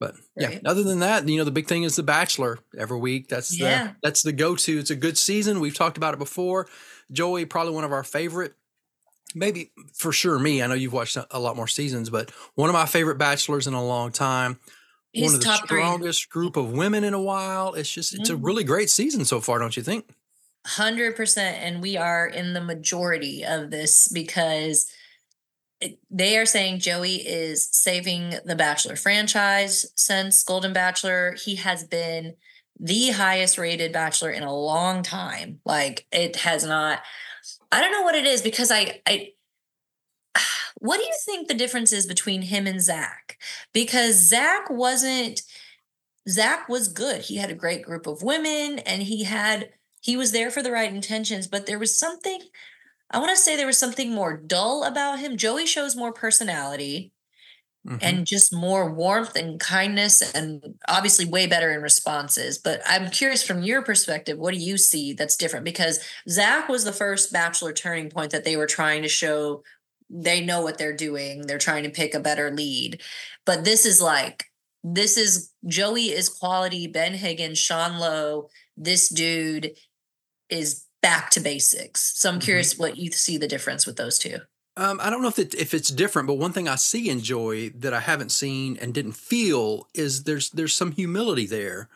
But 0.00 0.14
yeah, 0.34 0.58
other 0.64 0.82
than 0.82 1.00
that, 1.00 1.28
you 1.28 1.36
know, 1.36 1.44
the 1.44 1.50
big 1.50 1.68
thing 1.68 1.82
is 1.84 1.94
The 1.94 2.02
Bachelor 2.02 2.58
every 2.76 2.98
week. 2.98 3.28
That's 3.28 3.56
Yeah. 3.56 3.84
the 3.88 3.96
that's 4.02 4.22
the 4.22 4.32
go 4.32 4.56
to. 4.56 4.78
It's 4.78 4.90
a 4.90 4.96
good 4.96 5.18
season. 5.18 5.60
We've 5.60 5.74
talked 5.76 5.98
about 5.98 6.14
it 6.14 6.18
before. 6.18 6.66
Joey, 7.12 7.44
probably 7.44 7.74
one 7.74 7.84
of 7.84 7.92
our 7.92 8.02
favorite. 8.02 8.54
Maybe 9.34 9.70
for 9.94 10.10
sure 10.10 10.38
me. 10.38 10.62
I 10.62 10.66
know 10.66 10.74
you've 10.74 10.92
watched 10.94 11.16
a 11.16 11.26
a 11.30 11.38
lot 11.38 11.54
more 11.54 11.68
seasons, 11.68 12.08
but 12.10 12.30
one 12.54 12.70
of 12.70 12.72
my 12.72 12.86
favorite 12.86 13.18
bachelors 13.18 13.66
in 13.66 13.74
a 13.74 13.84
long 13.84 14.10
time. 14.10 14.58
He's 15.12 15.26
one 15.26 15.34
of 15.34 15.40
the 15.40 15.44
top 15.46 15.68
three. 15.68 15.80
strongest 15.80 16.30
group 16.30 16.56
of 16.56 16.72
women 16.72 17.04
in 17.04 17.12
a 17.14 17.20
while. 17.20 17.74
It's 17.74 17.90
just 17.92 18.14
it's 18.14 18.30
a 18.30 18.34
Mhm. 18.34 18.44
really 18.46 18.64
great 18.64 18.88
season 18.90 19.24
so 19.26 19.40
far, 19.40 19.58
don't 19.58 19.76
you 19.76 19.82
think? 19.82 20.08
Hundred 20.66 21.14
percent, 21.16 21.58
and 21.60 21.82
we 21.82 21.96
are 21.96 22.26
in 22.26 22.54
the 22.54 22.60
majority 22.60 23.44
of 23.44 23.70
this 23.70 24.08
because 24.08 24.86
they 26.10 26.36
are 26.36 26.46
saying 26.46 26.80
Joey 26.80 27.16
is 27.16 27.68
saving 27.72 28.34
the 28.44 28.56
Bachelor 28.56 28.96
franchise 28.96 29.86
since 29.94 30.42
Golden 30.42 30.72
Bachelor. 30.72 31.36
He 31.42 31.56
has 31.56 31.84
been 31.84 32.34
the 32.78 33.10
highest 33.10 33.58
rated 33.58 33.92
Bachelor 33.92 34.30
in 34.30 34.42
a 34.42 34.54
long 34.54 35.02
time. 35.02 35.60
Like 35.64 36.06
it 36.12 36.36
has 36.36 36.64
not. 36.64 37.00
I 37.72 37.80
don't 37.80 37.92
know 37.92 38.02
what 38.02 38.14
it 38.14 38.26
is 38.26 38.42
because 38.42 38.70
I 38.70 39.00
I. 39.06 39.32
What 40.82 40.96
do 40.96 41.04
you 41.04 41.12
think 41.26 41.46
the 41.46 41.52
difference 41.52 41.92
is 41.92 42.06
between 42.06 42.40
him 42.40 42.66
and 42.66 42.80
Zach? 42.80 43.36
Because 43.74 44.14
Zach 44.14 44.70
wasn't. 44.70 45.42
Zach 46.26 46.70
was 46.70 46.88
good. 46.88 47.22
He 47.22 47.36
had 47.36 47.50
a 47.50 47.54
great 47.54 47.82
group 47.82 48.06
of 48.06 48.22
women, 48.22 48.78
and 48.80 49.02
he 49.02 49.24
had 49.24 49.70
he 50.00 50.16
was 50.16 50.32
there 50.32 50.50
for 50.50 50.62
the 50.62 50.72
right 50.72 50.92
intentions, 50.92 51.46
but 51.46 51.66
there 51.66 51.78
was 51.78 51.98
something 51.98 52.40
I 53.10 53.18
want 53.18 53.30
to 53.30 53.36
say 53.36 53.56
there 53.56 53.66
was 53.66 53.78
something 53.78 54.12
more 54.12 54.36
dull 54.36 54.84
about 54.84 55.18
him. 55.18 55.36
Joey 55.36 55.66
shows 55.66 55.96
more 55.96 56.12
personality 56.12 57.12
Mhm. 57.88 57.98
and 58.02 58.26
just 58.26 58.52
more 58.52 58.92
warmth 58.92 59.36
and 59.36 59.58
kindness 59.58 60.20
and 60.34 60.62
obviously 60.88 61.24
way 61.24 61.46
better 61.46 61.72
in 61.72 61.80
responses. 61.82 62.58
But 62.58 62.82
I'm 62.86 63.10
curious 63.10 63.42
from 63.42 63.62
your 63.62 63.82
perspective, 63.82 64.38
what 64.38 64.52
do 64.54 64.60
you 64.60 64.76
see 64.78 65.14
that's 65.14 65.36
different? 65.36 65.64
Because 65.64 66.00
Zach 66.28 66.68
was 66.68 66.84
the 66.84 66.92
first 66.92 67.32
bachelor 67.32 67.72
turning 67.72 68.10
point 68.10 68.32
that 68.32 68.44
they 68.44 68.56
were 68.56 68.66
trying 68.66 69.02
to 69.02 69.08
show 69.08 69.62
they 70.10 70.40
know 70.44 70.60
what 70.62 70.76
they're 70.78 70.96
doing. 70.96 71.46
They're 71.46 71.58
trying 71.58 71.84
to 71.84 71.90
pick 71.90 72.14
a 72.14 72.20
better 72.20 72.50
lead. 72.50 73.00
But 73.46 73.64
this 73.64 73.86
is 73.86 74.00
like 74.00 74.44
this 74.84 75.16
is 75.16 75.50
Joey 75.66 76.10
is 76.10 76.28
quality, 76.28 76.86
Ben 76.86 77.14
Higgins, 77.14 77.58
Sean 77.58 77.98
Lowe, 77.98 78.48
this 78.76 79.08
dude 79.10 79.72
is 80.50 80.84
back 81.02 81.30
to 81.30 81.40
basics. 81.40 82.18
So 82.18 82.30
I'm 82.30 82.38
Mhm. 82.38 82.42
curious 82.42 82.78
what 82.78 82.96
you 82.96 83.10
see 83.12 83.36
the 83.38 83.48
difference 83.48 83.86
with 83.86 83.96
those 83.96 84.18
two. 84.18 84.38
Um, 84.76 85.00
I 85.02 85.10
don't 85.10 85.20
know 85.22 85.28
if 85.28 85.38
it, 85.38 85.54
if 85.54 85.74
it's 85.74 85.90
different, 85.90 86.26
but 86.28 86.34
one 86.34 86.52
thing 86.52 86.68
I 86.68 86.76
see 86.76 87.10
in 87.10 87.20
Joy 87.20 87.70
that 87.70 87.92
I 87.92 88.00
haven't 88.00 88.30
seen 88.32 88.76
and 88.78 88.94
didn't 88.94 89.12
feel 89.12 89.88
is 89.94 90.24
there's 90.24 90.50
there's 90.50 90.74
some 90.74 90.92
humility 90.92 91.46
there, 91.46 91.88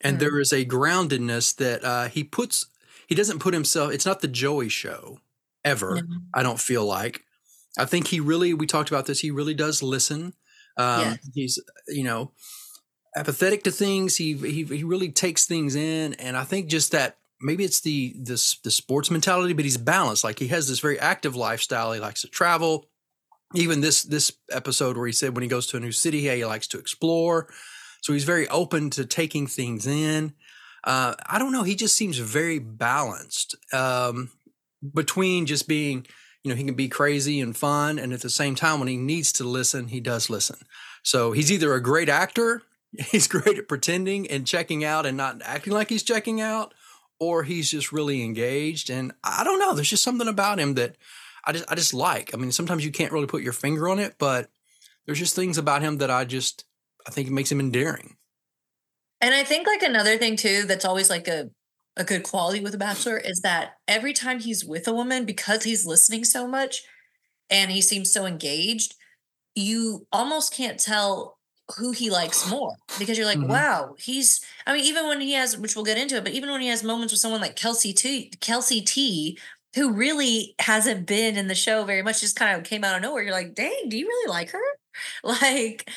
and 0.00 0.16
Mm. 0.16 0.20
there 0.20 0.40
is 0.40 0.52
a 0.52 0.64
groundedness 0.64 1.54
that 1.56 1.84
uh, 1.84 2.08
he 2.08 2.24
puts. 2.24 2.66
He 3.08 3.14
doesn't 3.14 3.40
put 3.40 3.52
himself. 3.52 3.92
It's 3.92 4.06
not 4.06 4.20
the 4.20 4.28
Joey 4.28 4.68
show 4.68 5.18
ever. 5.64 5.96
No. 6.02 6.18
I 6.34 6.42
don't 6.42 6.60
feel 6.60 6.84
like. 6.86 7.24
I 7.78 7.84
think 7.84 8.06
he 8.08 8.20
really. 8.20 8.54
We 8.54 8.66
talked 8.66 8.90
about 8.90 9.06
this. 9.06 9.20
He 9.20 9.30
really 9.30 9.54
does 9.54 9.82
listen. 9.82 10.34
Um. 10.76 11.18
He's 11.34 11.58
you 11.88 12.04
know 12.04 12.32
apathetic 13.16 13.64
to 13.64 13.70
things. 13.72 14.16
He 14.16 14.34
he 14.34 14.64
he 14.64 14.84
really 14.84 15.10
takes 15.10 15.46
things 15.46 15.74
in, 15.74 16.14
and 16.14 16.36
I 16.36 16.44
think 16.44 16.68
just 16.68 16.92
that 16.92 17.18
maybe 17.40 17.64
it's 17.64 17.80
the 17.80 18.14
this 18.18 18.58
the 18.62 18.70
sports 18.70 19.10
mentality, 19.10 19.52
but 19.52 19.64
he's 19.64 19.76
balanced. 19.76 20.24
Like 20.24 20.38
he 20.38 20.48
has 20.48 20.68
this 20.68 20.80
very 20.80 20.98
active 20.98 21.36
lifestyle. 21.36 21.92
He 21.92 22.00
likes 22.00 22.22
to 22.22 22.28
travel. 22.28 22.86
Even 23.54 23.80
this 23.80 24.02
this 24.02 24.32
episode 24.52 24.96
where 24.96 25.06
he 25.06 25.12
said 25.12 25.34
when 25.34 25.42
he 25.42 25.48
goes 25.48 25.66
to 25.68 25.76
a 25.76 25.80
new 25.80 25.92
city, 25.92 26.22
hey, 26.22 26.38
he 26.38 26.44
likes 26.44 26.68
to 26.68 26.78
explore. 26.78 27.48
So 28.02 28.12
he's 28.12 28.24
very 28.24 28.48
open 28.48 28.90
to 28.90 29.04
taking 29.04 29.46
things 29.46 29.86
in. 29.86 30.34
Uh, 30.84 31.14
I 31.26 31.38
don't 31.38 31.52
know. 31.52 31.62
He 31.62 31.74
just 31.74 31.96
seems 31.96 32.18
very 32.18 32.58
balanced 32.58 33.54
um, 33.72 34.30
between 34.94 35.46
just 35.46 35.68
being, 35.68 36.06
you 36.42 36.48
know, 36.48 36.56
he 36.56 36.64
can 36.64 36.74
be 36.74 36.88
crazy 36.88 37.40
and 37.40 37.56
fun, 37.56 37.98
and 37.98 38.12
at 38.12 38.22
the 38.22 38.30
same 38.30 38.54
time, 38.54 38.78
when 38.78 38.88
he 38.88 38.96
needs 38.96 39.32
to 39.34 39.44
listen, 39.44 39.88
he 39.88 40.00
does 40.00 40.30
listen. 40.30 40.56
So 41.02 41.32
he's 41.32 41.52
either 41.52 41.74
a 41.74 41.82
great 41.82 42.08
actor, 42.08 42.62
he's 43.10 43.28
great 43.28 43.58
at 43.58 43.68
pretending 43.68 44.30
and 44.30 44.46
checking 44.46 44.84
out 44.84 45.06
and 45.06 45.16
not 45.16 45.42
acting 45.44 45.72
like 45.72 45.90
he's 45.90 46.02
checking 46.02 46.40
out, 46.40 46.72
or 47.20 47.44
he's 47.44 47.70
just 47.70 47.92
really 47.92 48.24
engaged. 48.24 48.90
And 48.90 49.12
I 49.22 49.44
don't 49.44 49.60
know. 49.60 49.74
There's 49.74 49.90
just 49.90 50.02
something 50.02 50.26
about 50.26 50.58
him 50.58 50.74
that 50.74 50.96
I 51.44 51.52
just 51.52 51.70
I 51.70 51.74
just 51.74 51.94
like. 51.94 52.34
I 52.34 52.36
mean, 52.36 52.50
sometimes 52.50 52.84
you 52.84 52.90
can't 52.90 53.12
really 53.12 53.26
put 53.26 53.42
your 53.42 53.52
finger 53.52 53.88
on 53.88 53.98
it, 53.98 54.14
but 54.18 54.50
there's 55.06 55.18
just 55.18 55.36
things 55.36 55.58
about 55.58 55.82
him 55.82 55.98
that 55.98 56.10
I 56.10 56.24
just 56.24 56.64
I 57.06 57.10
think 57.10 57.30
makes 57.30 57.52
him 57.52 57.60
endearing. 57.60 58.16
And 59.20 59.34
I 59.34 59.44
think 59.44 59.66
like 59.66 59.82
another 59.82 60.16
thing 60.16 60.36
too 60.36 60.64
that's 60.64 60.84
always 60.84 61.10
like 61.10 61.28
a 61.28 61.50
a 61.96 62.04
good 62.04 62.22
quality 62.22 62.60
with 62.60 62.74
a 62.74 62.78
bachelor 62.78 63.18
is 63.18 63.40
that 63.40 63.74
every 63.86 64.12
time 64.12 64.40
he's 64.40 64.64
with 64.64 64.88
a 64.88 64.92
woman 64.92 65.26
because 65.26 65.64
he's 65.64 65.84
listening 65.84 66.24
so 66.24 66.46
much 66.46 66.82
and 67.50 67.70
he 67.70 67.82
seems 67.82 68.12
so 68.12 68.24
engaged, 68.24 68.94
you 69.54 70.06
almost 70.12 70.54
can't 70.54 70.78
tell 70.78 71.39
who 71.76 71.92
he 71.92 72.10
likes 72.10 72.48
more 72.48 72.74
because 72.98 73.16
you're 73.18 73.26
like, 73.26 73.38
Mhm. 73.38 73.48
wow, 73.48 73.94
he's 73.98 74.40
I 74.66 74.72
mean, 74.74 74.84
even 74.84 75.06
when 75.08 75.20
he 75.20 75.32
has 75.32 75.56
which 75.56 75.74
we'll 75.76 75.84
get 75.84 75.98
into 75.98 76.16
it, 76.16 76.24
but 76.24 76.32
even 76.32 76.50
when 76.50 76.60
he 76.60 76.68
has 76.68 76.82
moments 76.84 77.12
with 77.12 77.20
someone 77.20 77.40
like 77.40 77.56
Kelsey 77.56 77.92
T 77.92 78.30
Kelsey 78.40 78.80
T, 78.82 79.38
who 79.74 79.92
really 79.92 80.54
hasn't 80.58 81.06
been 81.06 81.36
in 81.36 81.46
the 81.48 81.54
show 81.54 81.84
very 81.84 82.02
much, 82.02 82.20
just 82.20 82.36
kind 82.36 82.56
of 82.58 82.64
came 82.64 82.82
out 82.84 82.96
of 82.96 83.02
nowhere. 83.02 83.22
You're 83.22 83.32
like, 83.32 83.54
dang, 83.54 83.88
do 83.88 83.96
you 83.98 84.06
really 84.06 84.28
like 84.30 84.50
her? 84.50 84.60
Like 85.24 85.88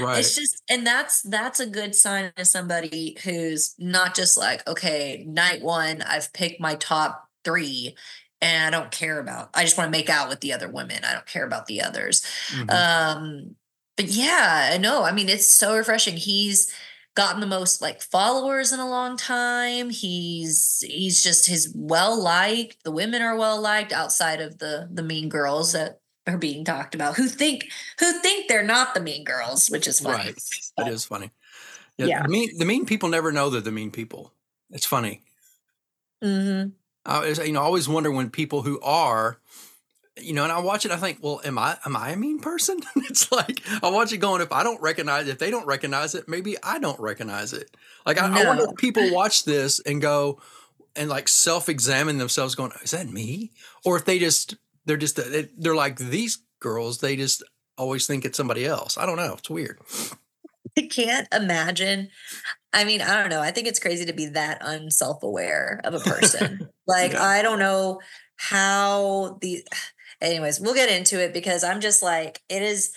Right. 0.00 0.18
it's 0.20 0.34
just 0.36 0.62
and 0.68 0.86
that's 0.86 1.22
that's 1.22 1.58
a 1.60 1.66
good 1.66 1.94
sign 1.94 2.32
of 2.36 2.46
somebody 2.46 3.16
who's 3.24 3.74
not 3.78 4.14
just 4.14 4.36
like 4.38 4.66
okay 4.68 5.24
night 5.26 5.62
one 5.62 6.02
i've 6.02 6.32
picked 6.32 6.60
my 6.60 6.74
top 6.76 7.28
three 7.44 7.96
and 8.40 8.74
i 8.74 8.78
don't 8.78 8.90
care 8.90 9.18
about 9.18 9.50
i 9.54 9.64
just 9.64 9.76
want 9.78 9.88
to 9.88 9.98
make 9.98 10.08
out 10.10 10.28
with 10.28 10.40
the 10.40 10.52
other 10.52 10.68
women 10.68 10.98
i 11.04 11.12
don't 11.12 11.26
care 11.26 11.44
about 11.46 11.66
the 11.66 11.82
others 11.82 12.24
Mhm. 12.50 12.70
um 12.70 13.56
but 13.96 14.06
yeah 14.06 14.76
no 14.80 15.02
i 15.04 15.12
mean 15.12 15.28
it's 15.28 15.50
so 15.50 15.76
refreshing 15.76 16.16
he's 16.16 16.72
gotten 17.14 17.40
the 17.40 17.46
most 17.46 17.82
like 17.82 18.00
followers 18.00 18.72
in 18.72 18.80
a 18.80 18.88
long 18.88 19.16
time 19.16 19.90
he's 19.90 20.82
he's 20.86 21.22
just 21.22 21.46
his 21.46 21.72
well 21.74 22.20
liked 22.20 22.82
the 22.84 22.92
women 22.92 23.20
are 23.22 23.36
well 23.36 23.60
liked 23.60 23.92
outside 23.92 24.40
of 24.40 24.58
the 24.58 24.88
the 24.92 25.02
mean 25.02 25.28
girls 25.28 25.72
that 25.72 26.00
are 26.26 26.38
being 26.38 26.64
talked 26.64 26.94
about 26.94 27.16
who 27.16 27.28
think 27.28 27.68
who 27.98 28.12
think 28.20 28.48
they're 28.48 28.62
not 28.62 28.94
the 28.94 29.00
mean 29.00 29.24
girls 29.24 29.68
which 29.68 29.86
is 29.86 30.00
funny 30.00 30.24
Right. 30.24 30.42
It 30.78 30.88
is 30.88 31.04
funny. 31.04 31.30
Yeah, 31.98 32.06
Yeah. 32.06 32.22
The 32.22 32.28
mean 32.28 32.58
the 32.58 32.64
mean 32.64 32.86
people 32.86 33.08
never 33.08 33.32
know 33.32 33.50
they're 33.50 33.60
the 33.60 33.72
mean 33.72 33.90
people. 33.90 34.32
It's 34.70 34.86
funny. 34.86 35.22
hmm 36.22 36.68
I 37.04 37.26
you 37.28 37.52
know, 37.52 37.60
I 37.60 37.64
always 37.64 37.88
wonder 37.88 38.10
when 38.10 38.30
people 38.30 38.62
who 38.62 38.80
are, 38.80 39.38
you 40.20 40.34
know, 40.34 40.42
and 40.42 40.52
I 40.52 40.60
watch 40.60 40.84
it, 40.84 40.92
I 40.92 40.96
think, 40.96 41.18
well, 41.22 41.40
am 41.44 41.58
I 41.58 41.76
am 41.86 41.96
I 41.96 42.10
a 42.10 42.16
mean 42.16 42.38
person? 42.40 42.80
it's 42.96 43.30
like 43.32 43.60
I 43.82 43.90
watch 43.90 44.12
it 44.12 44.18
going, 44.18 44.42
if 44.42 44.52
I 44.52 44.62
don't 44.62 44.80
recognize 44.82 45.28
if 45.28 45.38
they 45.38 45.50
don't 45.50 45.66
recognize 45.66 46.14
it, 46.14 46.28
maybe 46.28 46.56
I 46.62 46.78
don't 46.78 47.00
recognize 47.00 47.52
it. 47.52 47.70
Like 48.06 48.20
I, 48.20 48.26
I 48.26 48.44
wonder 48.46 48.64
No. 48.64 48.70
if 48.72 48.76
people 48.76 49.12
watch 49.12 49.44
this 49.44 49.80
and 49.80 50.00
go 50.02 50.40
and 50.94 51.08
like 51.08 51.28
self 51.28 51.68
examine 51.68 52.18
themselves, 52.18 52.54
going, 52.54 52.72
is 52.82 52.90
that 52.90 53.08
me? 53.08 53.52
Or 53.84 53.96
if 53.96 54.04
they 54.04 54.18
just 54.18 54.54
they're 54.84 54.96
just 54.96 55.16
they- 55.16 55.48
they're 55.56 55.74
like 55.74 55.96
these 55.96 56.38
girls, 56.60 56.98
they 56.98 57.16
just 57.16 57.42
always 57.78 58.06
think 58.06 58.24
it's 58.24 58.36
somebody 58.36 58.66
else. 58.66 58.98
I 58.98 59.06
don't 59.06 59.16
know. 59.16 59.34
It's 59.38 59.48
weird. 59.50 59.78
I 60.76 60.82
can't 60.82 61.28
imagine. 61.32 62.08
I 62.72 62.84
mean, 62.84 63.02
I 63.02 63.20
don't 63.20 63.28
know. 63.30 63.40
I 63.40 63.50
think 63.50 63.66
it's 63.66 63.78
crazy 63.80 64.04
to 64.06 64.12
be 64.12 64.26
that 64.26 64.58
unself 64.62 65.22
aware 65.22 65.80
of 65.84 65.92
a 65.94 65.98
person. 66.00 66.68
like, 66.86 67.12
Yeah. 67.12 67.22
I 67.22 67.42
don't 67.42 67.58
know 67.58 68.00
how 68.36 69.38
the. 69.40 69.64
Anyways, 70.22 70.60
we'll 70.60 70.74
get 70.74 70.88
into 70.88 71.20
it 71.22 71.34
because 71.34 71.64
I'm 71.64 71.80
just 71.80 72.02
like, 72.02 72.40
it 72.48 72.62
is. 72.62 72.92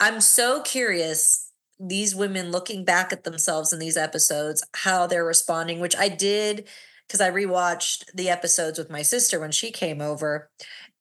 I'm 0.00 0.20
so 0.20 0.62
curious, 0.62 1.50
these 1.78 2.14
women 2.14 2.50
looking 2.50 2.84
back 2.84 3.12
at 3.12 3.24
themselves 3.24 3.72
in 3.72 3.78
these 3.78 3.96
episodes, 3.96 4.62
how 4.74 5.06
they're 5.06 5.24
responding, 5.24 5.80
which 5.80 5.96
I 5.96 6.08
did 6.08 6.68
because 7.06 7.20
I 7.20 7.30
rewatched 7.30 8.04
the 8.14 8.28
episodes 8.28 8.78
with 8.78 8.88
my 8.88 9.02
sister 9.02 9.40
when 9.40 9.50
she 9.50 9.72
came 9.72 10.00
over 10.00 10.48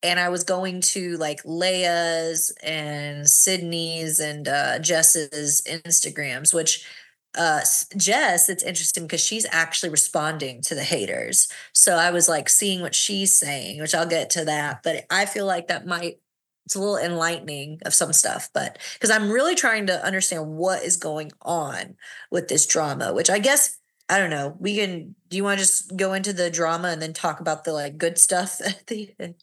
and 0.01 0.19
I 0.19 0.29
was 0.29 0.43
going 0.43 0.81
to 0.81 1.17
like 1.17 1.41
Lea's 1.45 2.51
and 2.63 3.29
Sydney's 3.29 4.19
and 4.19 4.47
uh, 4.47 4.79
Jess's 4.79 5.61
Instagrams, 5.67 6.53
which 6.53 6.85
uh, 7.37 7.61
Jess, 7.95 8.49
it's 8.49 8.63
interesting 8.63 9.03
because 9.03 9.23
she's 9.23 9.45
actually 9.51 9.89
responding 9.89 10.61
to 10.63 10.75
the 10.75 10.83
haters. 10.83 11.47
So 11.73 11.95
I 11.95 12.11
was 12.11 12.27
like 12.27 12.49
seeing 12.49 12.81
what 12.81 12.95
she's 12.95 13.37
saying, 13.37 13.79
which 13.79 13.93
I'll 13.93 14.07
get 14.07 14.29
to 14.31 14.45
that. 14.45 14.81
But 14.83 15.05
I 15.09 15.25
feel 15.25 15.45
like 15.45 15.67
that 15.67 15.85
might, 15.85 16.19
it's 16.65 16.75
a 16.75 16.79
little 16.79 16.97
enlightening 16.97 17.79
of 17.85 17.93
some 17.93 18.13
stuff, 18.13 18.49
but 18.53 18.77
because 18.93 19.11
I'm 19.11 19.31
really 19.31 19.55
trying 19.55 19.87
to 19.87 20.03
understand 20.05 20.47
what 20.47 20.83
is 20.83 20.97
going 20.97 21.31
on 21.41 21.95
with 22.31 22.47
this 22.47 22.65
drama, 22.65 23.13
which 23.13 23.29
I 23.29 23.39
guess. 23.39 23.75
I 24.11 24.17
don't 24.17 24.31
know. 24.31 24.55
We 24.59 24.75
can. 24.75 25.13
Do 25.29 25.37
you 25.37 25.43
want 25.43 25.59
to 25.59 25.65
just 25.65 25.95
go 25.95 26.13
into 26.13 26.33
the 26.33 26.49
drama 26.49 26.87
and 26.87 26.99
then 26.99 27.13
talk 27.13 27.39
about 27.39 27.63
the 27.63 27.73
like 27.73 27.99
good 27.99 28.17
stuff 28.17 28.59
at 28.65 28.87
the 28.87 29.13
end? 29.19 29.35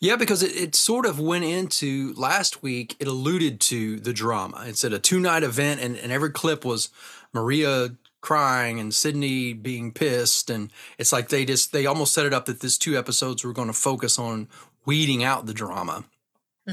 Yeah, 0.00 0.16
because 0.16 0.42
it, 0.42 0.56
it 0.56 0.74
sort 0.74 1.06
of 1.06 1.20
went 1.20 1.44
into 1.44 2.14
last 2.14 2.62
week, 2.62 2.96
it 2.98 3.06
alluded 3.06 3.60
to 3.62 4.00
the 4.00 4.12
drama. 4.12 4.64
It 4.66 4.76
said 4.76 4.92
a 4.92 4.98
two 4.98 5.20
night 5.20 5.42
event, 5.42 5.80
and, 5.80 5.96
and 5.96 6.10
every 6.12 6.30
clip 6.30 6.64
was 6.64 6.90
Maria 7.32 7.90
crying 8.20 8.78
and 8.80 8.94
Sydney 8.94 9.52
being 9.52 9.92
pissed. 9.92 10.50
And 10.50 10.70
it's 10.98 11.12
like 11.12 11.28
they 11.28 11.44
just, 11.44 11.72
they 11.72 11.86
almost 11.86 12.12
set 12.12 12.26
it 12.26 12.34
up 12.34 12.46
that 12.46 12.60
this 12.60 12.76
two 12.76 12.98
episodes 12.98 13.44
were 13.44 13.52
going 13.52 13.68
to 13.68 13.74
focus 13.74 14.18
on 14.18 14.48
weeding 14.84 15.24
out 15.24 15.46
the 15.46 15.54
drama. 15.54 16.04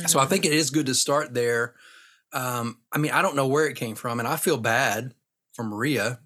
So 0.06 0.20
I 0.20 0.26
think 0.26 0.46
it 0.46 0.54
is 0.54 0.70
good 0.70 0.86
to 0.86 0.94
start 0.94 1.34
there. 1.34 1.74
Um, 2.32 2.78
I 2.92 3.00
mean, 3.00 3.12
I 3.12 3.24
don't 3.24 3.36
know 3.36 3.48
where 3.48 3.66
it 3.68 3.76
came 3.76 3.96
from, 3.96 4.20
and 4.20 4.28
I 4.28 4.36
feel 4.36 4.58
bad 4.58 5.16
for 5.54 5.64
Maria. 5.64 6.20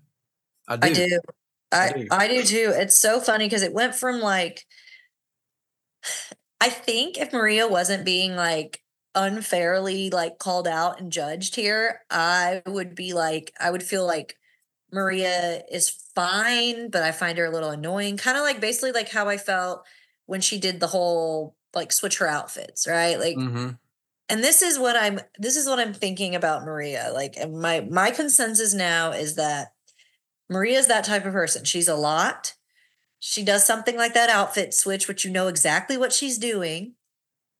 I 0.68 0.76
do. 0.76 0.88
I 0.88 0.94
do. 0.94 1.20
I 1.72 1.78
I, 1.78 1.92
do. 1.94 2.08
I 2.12 2.28
do 2.28 2.44
too. 2.44 2.74
It's 2.76 3.00
so 3.00 3.22
funny 3.22 3.46
because 3.46 3.62
it 3.62 3.72
went 3.72 3.96
from 3.96 4.20
like, 4.20 4.66
I 6.62 6.70
think 6.70 7.18
if 7.20 7.34
Maria 7.34 7.68
wasn't 7.68 8.06
being 8.06 8.38
like 8.38 8.82
unfairly 9.16 10.10
like 10.12 10.40
called 10.40 10.68
out 10.68 11.02
and 11.02 11.12
judged 11.12 11.56
here, 11.58 12.02
I 12.12 12.64
would 12.68 12.96
be 12.96 13.14
like, 13.14 13.54
I 13.60 13.72
would 13.72 13.84
feel 13.84 14.08
like 14.08 14.38
Maria 14.92 15.64
is 15.72 15.90
fine, 16.16 16.90
but 16.92 17.04
I 17.04 17.12
find 17.12 17.38
her 17.40 17.46
a 17.46 17.52
little 17.52 17.72
annoying. 17.72 18.18
Kind 18.18 18.38
of 18.38 18.44
like 18.44 18.62
basically 18.62 18.94
like 18.94 19.10
how 19.10 19.30
I 19.30 19.38
felt 19.38 19.86
when 20.28 20.42
she 20.42 20.60
did 20.60 20.80
the 20.80 20.88
whole 20.88 21.56
like 21.76 21.92
switch 21.92 22.20
her 22.20 22.28
outfits, 22.28 22.88
right? 22.88 23.20
Like, 23.20 23.36
hmm 23.36 23.72
and 24.30 24.44
this 24.44 24.62
is 24.62 24.80
what 24.80 24.96
i'm 24.96 25.20
this 25.40 25.58
is 25.58 25.68
what 25.68 25.80
i'm 25.80 25.94
thinking 25.94 26.36
about 26.36 26.64
maria 26.64 27.12
like 27.14 27.36
and 27.38 27.60
my 27.60 27.82
my 27.82 28.12
consensus 28.12 28.74
now 28.74 29.12
is 29.12 29.36
that 29.36 29.74
maria's 30.50 30.88
that 30.88 31.04
type 31.04 31.26
of 31.26 31.34
person 31.34 31.66
she's 31.66 31.90
a 31.90 31.96
lot 31.96 32.56
she 33.22 33.44
does 33.44 33.66
something 33.66 33.96
like 33.96 34.16
that 34.16 34.32
outfit 34.32 34.74
switch 34.74 35.08
which 35.08 35.24
you 35.24 35.32
know 35.32 35.48
exactly 35.48 35.98
what 35.98 36.12
she's 36.14 36.38
doing. 36.40 36.96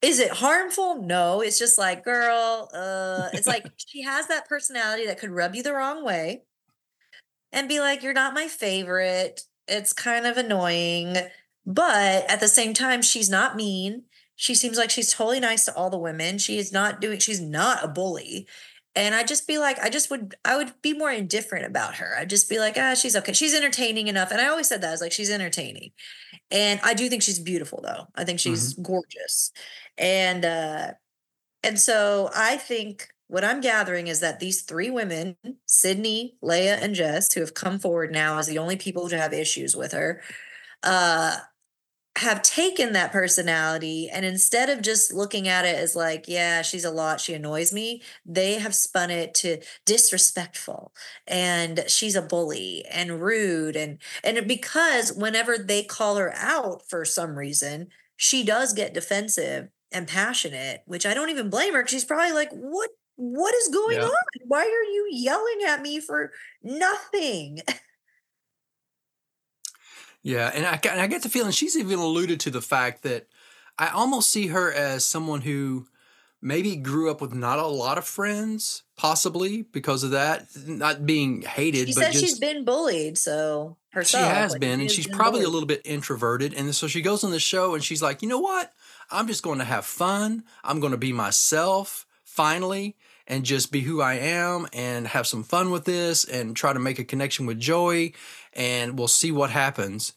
Is 0.02 0.20
it 0.20 0.32
harmful? 0.32 1.02
No. 1.04 1.42
It's 1.42 1.60
just 1.60 1.78
like 1.78 2.04
girl 2.04 2.70
uh 2.74 3.30
it's 3.34 3.48
like 3.48 3.68
she 3.78 4.04
has 4.04 4.28
that 4.28 4.50
personality 4.50 5.06
that 5.08 5.20
could 5.20 5.32
rub 5.32 5.56
you 5.56 5.64
the 5.64 5.74
wrong 5.74 6.04
way 6.04 6.44
and 7.52 7.70
be 7.70 7.80
like 7.80 8.04
you're 8.04 8.14
not 8.14 8.34
my 8.34 8.48
favorite. 8.48 9.44
It's 9.68 9.94
kind 9.94 10.26
of 10.26 10.38
annoying 10.38 11.18
but 11.66 12.30
at 12.30 12.40
the 12.40 12.48
same 12.48 12.74
time 12.74 13.02
she's 13.02 13.30
not 13.30 13.56
mean. 13.56 14.04
She 14.36 14.56
seems 14.56 14.78
like 14.78 14.90
she's 14.90 15.14
totally 15.14 15.40
nice 15.40 15.66
to 15.66 15.76
all 15.76 15.92
the 15.92 16.00
women. 16.00 16.40
She 16.40 16.58
is 16.58 16.72
not 16.72 17.00
doing, 17.00 17.20
she's 17.20 17.40
not 17.42 17.84
a 17.84 17.88
bully. 17.88 18.48
And 18.96 19.16
I 19.16 19.24
just 19.24 19.48
be 19.48 19.58
like, 19.58 19.80
I 19.80 19.90
just 19.90 20.10
would, 20.12 20.36
I 20.44 20.58
would 20.58 20.74
be 20.82 20.94
more 20.94 21.12
indifferent 21.12 21.66
about 21.66 21.96
her. 21.96 22.18
I'd 22.18 22.30
just 22.30 22.50
be 22.50 22.60
like, 22.60 22.76
ah, 22.78 22.94
she's 22.94 23.16
okay. 23.16 23.32
She's 23.34 23.54
entertaining 23.54 24.08
enough. 24.08 24.32
And 24.32 24.42
I 24.42 24.48
always 24.48 24.68
said 24.68 24.82
that. 24.82 24.90
I 24.90 24.92
was 24.92 25.02
like, 25.02 25.14
she's 25.14 25.30
entertaining. 25.30 25.92
And 26.50 26.80
I 26.84 26.94
do 26.94 27.08
think 27.10 27.22
she's 27.22 27.40
beautiful 27.40 27.82
though. 27.82 28.08
I 28.16 28.26
think 28.26 28.40
she's 28.40 28.74
gorgeous. 28.74 29.52
And, 29.98 30.44
uh, 30.44 30.92
and 31.64 31.80
so 31.80 32.30
I 32.36 32.58
think 32.58 33.08
what 33.28 33.46
I'm 33.46 33.62
gathering 33.62 34.08
is 34.08 34.20
that 34.20 34.42
these 34.42 34.64
three 34.64 34.90
women, 34.90 35.38
Sydney, 35.66 36.36
Lea, 36.42 36.68
and 36.68 36.94
Jess, 36.94 37.32
who 37.34 37.40
have 37.40 37.54
come 37.54 37.80
forward 37.80 38.12
now 38.12 38.40
as 38.40 38.48
the 38.48 38.58
only 38.58 38.76
people 38.76 39.08
to 39.08 39.18
have 39.18 39.32
issues 39.32 39.74
with 39.74 39.94
her, 39.94 40.22
uh, 40.84 41.38
have 42.18 42.42
taken 42.42 42.94
that 42.94 43.12
personality 43.12 44.10
and 44.12 44.26
instead 44.26 44.70
of 44.70 44.82
just 44.82 45.14
looking 45.14 45.48
at 45.48 45.66
it 45.66 45.76
as 45.78 45.96
like, 45.96 46.26
yeah, 46.28 46.62
she's 46.62 46.84
a 46.84 46.92
lot, 46.92 47.22
she 47.22 47.34
annoys 47.34 47.72
me, 47.72 48.04
they 48.26 48.56
have 48.60 48.76
spun 48.76 49.10
it 49.10 49.34
to 49.36 49.62
disrespectful 49.86 50.94
and 51.26 51.84
she's 51.88 52.16
a 52.16 52.22
bully 52.22 52.84
and 52.92 53.22
rude 53.22 53.76
and 53.76 53.98
and 54.24 54.46
because 54.48 55.14
whenever 55.14 55.58
they 55.58 55.84
call 55.84 56.18
her 56.18 56.34
out 56.36 56.84
for 56.90 57.06
some 57.06 57.38
reason, 57.38 57.88
she 58.18 58.44
does 58.44 58.74
get 58.74 58.94
defensive 58.94 59.70
and 59.92 60.08
passionate, 60.08 60.82
which 60.86 61.06
I 61.06 61.14
don't 61.14 61.30
even 61.30 61.50
blame 61.50 61.74
her 61.74 61.88
she's 61.88 62.06
probably 62.06 62.34
like, 62.34 62.52
what 62.52 62.90
what 63.16 63.54
is 63.56 63.68
going 63.70 63.98
Yeah. 64.00 64.08
on? 64.08 64.16
Why 64.48 64.62
are 64.62 64.92
you 64.92 65.08
yelling 65.12 65.60
at 65.68 65.82
me 65.82 66.00
for 66.00 66.32
nothing? 66.64 67.60
Yeah, 70.24 70.52
and 70.54 70.66
I, 70.66 70.78
get- 70.78 70.94
and 70.94 71.02
I 71.02 71.08
get 71.08 71.24
the 71.24 71.30
feeling 71.30 71.52
she's 71.52 71.78
even 71.78 72.00
alluded 72.00 72.40
to 72.42 72.52
the 72.52 72.62
fact 72.62 73.04
that 73.04 73.28
I 73.78 73.88
almost 73.90 74.30
see 74.30 74.48
her 74.48 74.72
as 74.72 75.04
someone 75.04 75.42
who 75.42 75.88
maybe 76.42 76.76
grew 76.76 77.10
up 77.10 77.22
with 77.22 77.34
not 77.34 77.60
a 77.60 77.68
lot 77.68 77.98
of 77.98 78.06
friends, 78.06 78.84
possibly 78.98 79.62
because 79.64 80.04
of 80.04 80.12
that, 80.12 80.48
not 80.66 81.06
being 81.06 81.42
hated, 81.44 81.88
She 81.88 81.94
but 81.94 82.04
said 82.06 82.12
just 82.14 82.26
she's 82.26 82.40
been 82.40 82.66
bullied, 82.66 83.18
so 83.18 83.78
herself. 83.90 84.24
she 84.24 84.30
has 84.30 84.52
like, 84.54 84.62
been, 84.62 84.80
she 84.80 84.84
and 84.84 84.92
she's 84.92 85.08
been 85.08 85.18
probably 85.18 85.44
a 85.44 85.50
little 85.50 85.68
bit 85.68 85.82
introverted, 85.86 86.54
and 86.54 86.74
so 86.76 86.88
she 86.88 87.02
goes 87.02 87.24
on 87.24 87.32
the 87.32 87.40
show 87.40 87.74
and 87.76 87.84
she's 87.84 88.02
like, 88.02 88.22
you 88.22 88.28
know 88.28 88.40
what? 88.40 88.72
I'm 89.10 89.28
just 89.28 89.44
going 89.44 89.60
to 89.60 89.66
have 89.66 89.86
fun. 89.86 90.44
I'm 90.64 90.80
going 90.80 90.92
to 90.92 90.98
be 90.98 91.14
myself 91.14 92.06
finally. 92.24 92.96
And 93.28 93.46
just 93.46 93.72
be 93.72 93.80
who 93.82 94.02
I 94.02 94.16
am 94.16 94.68
and 94.74 95.08
have 95.08 95.26
some 95.26 95.44
fun 95.44 95.72
with 95.72 95.86
this 95.86 96.26
and 96.26 96.54
try 96.54 96.74
to 96.74 96.80
make 96.80 97.00
a 97.00 97.06
connection 97.06 97.46
with 97.46 97.60
Joey 97.60 98.14
and 98.54 98.98
we'll 98.98 99.08
see 99.08 99.32
what 99.32 99.50
happens 99.50 100.14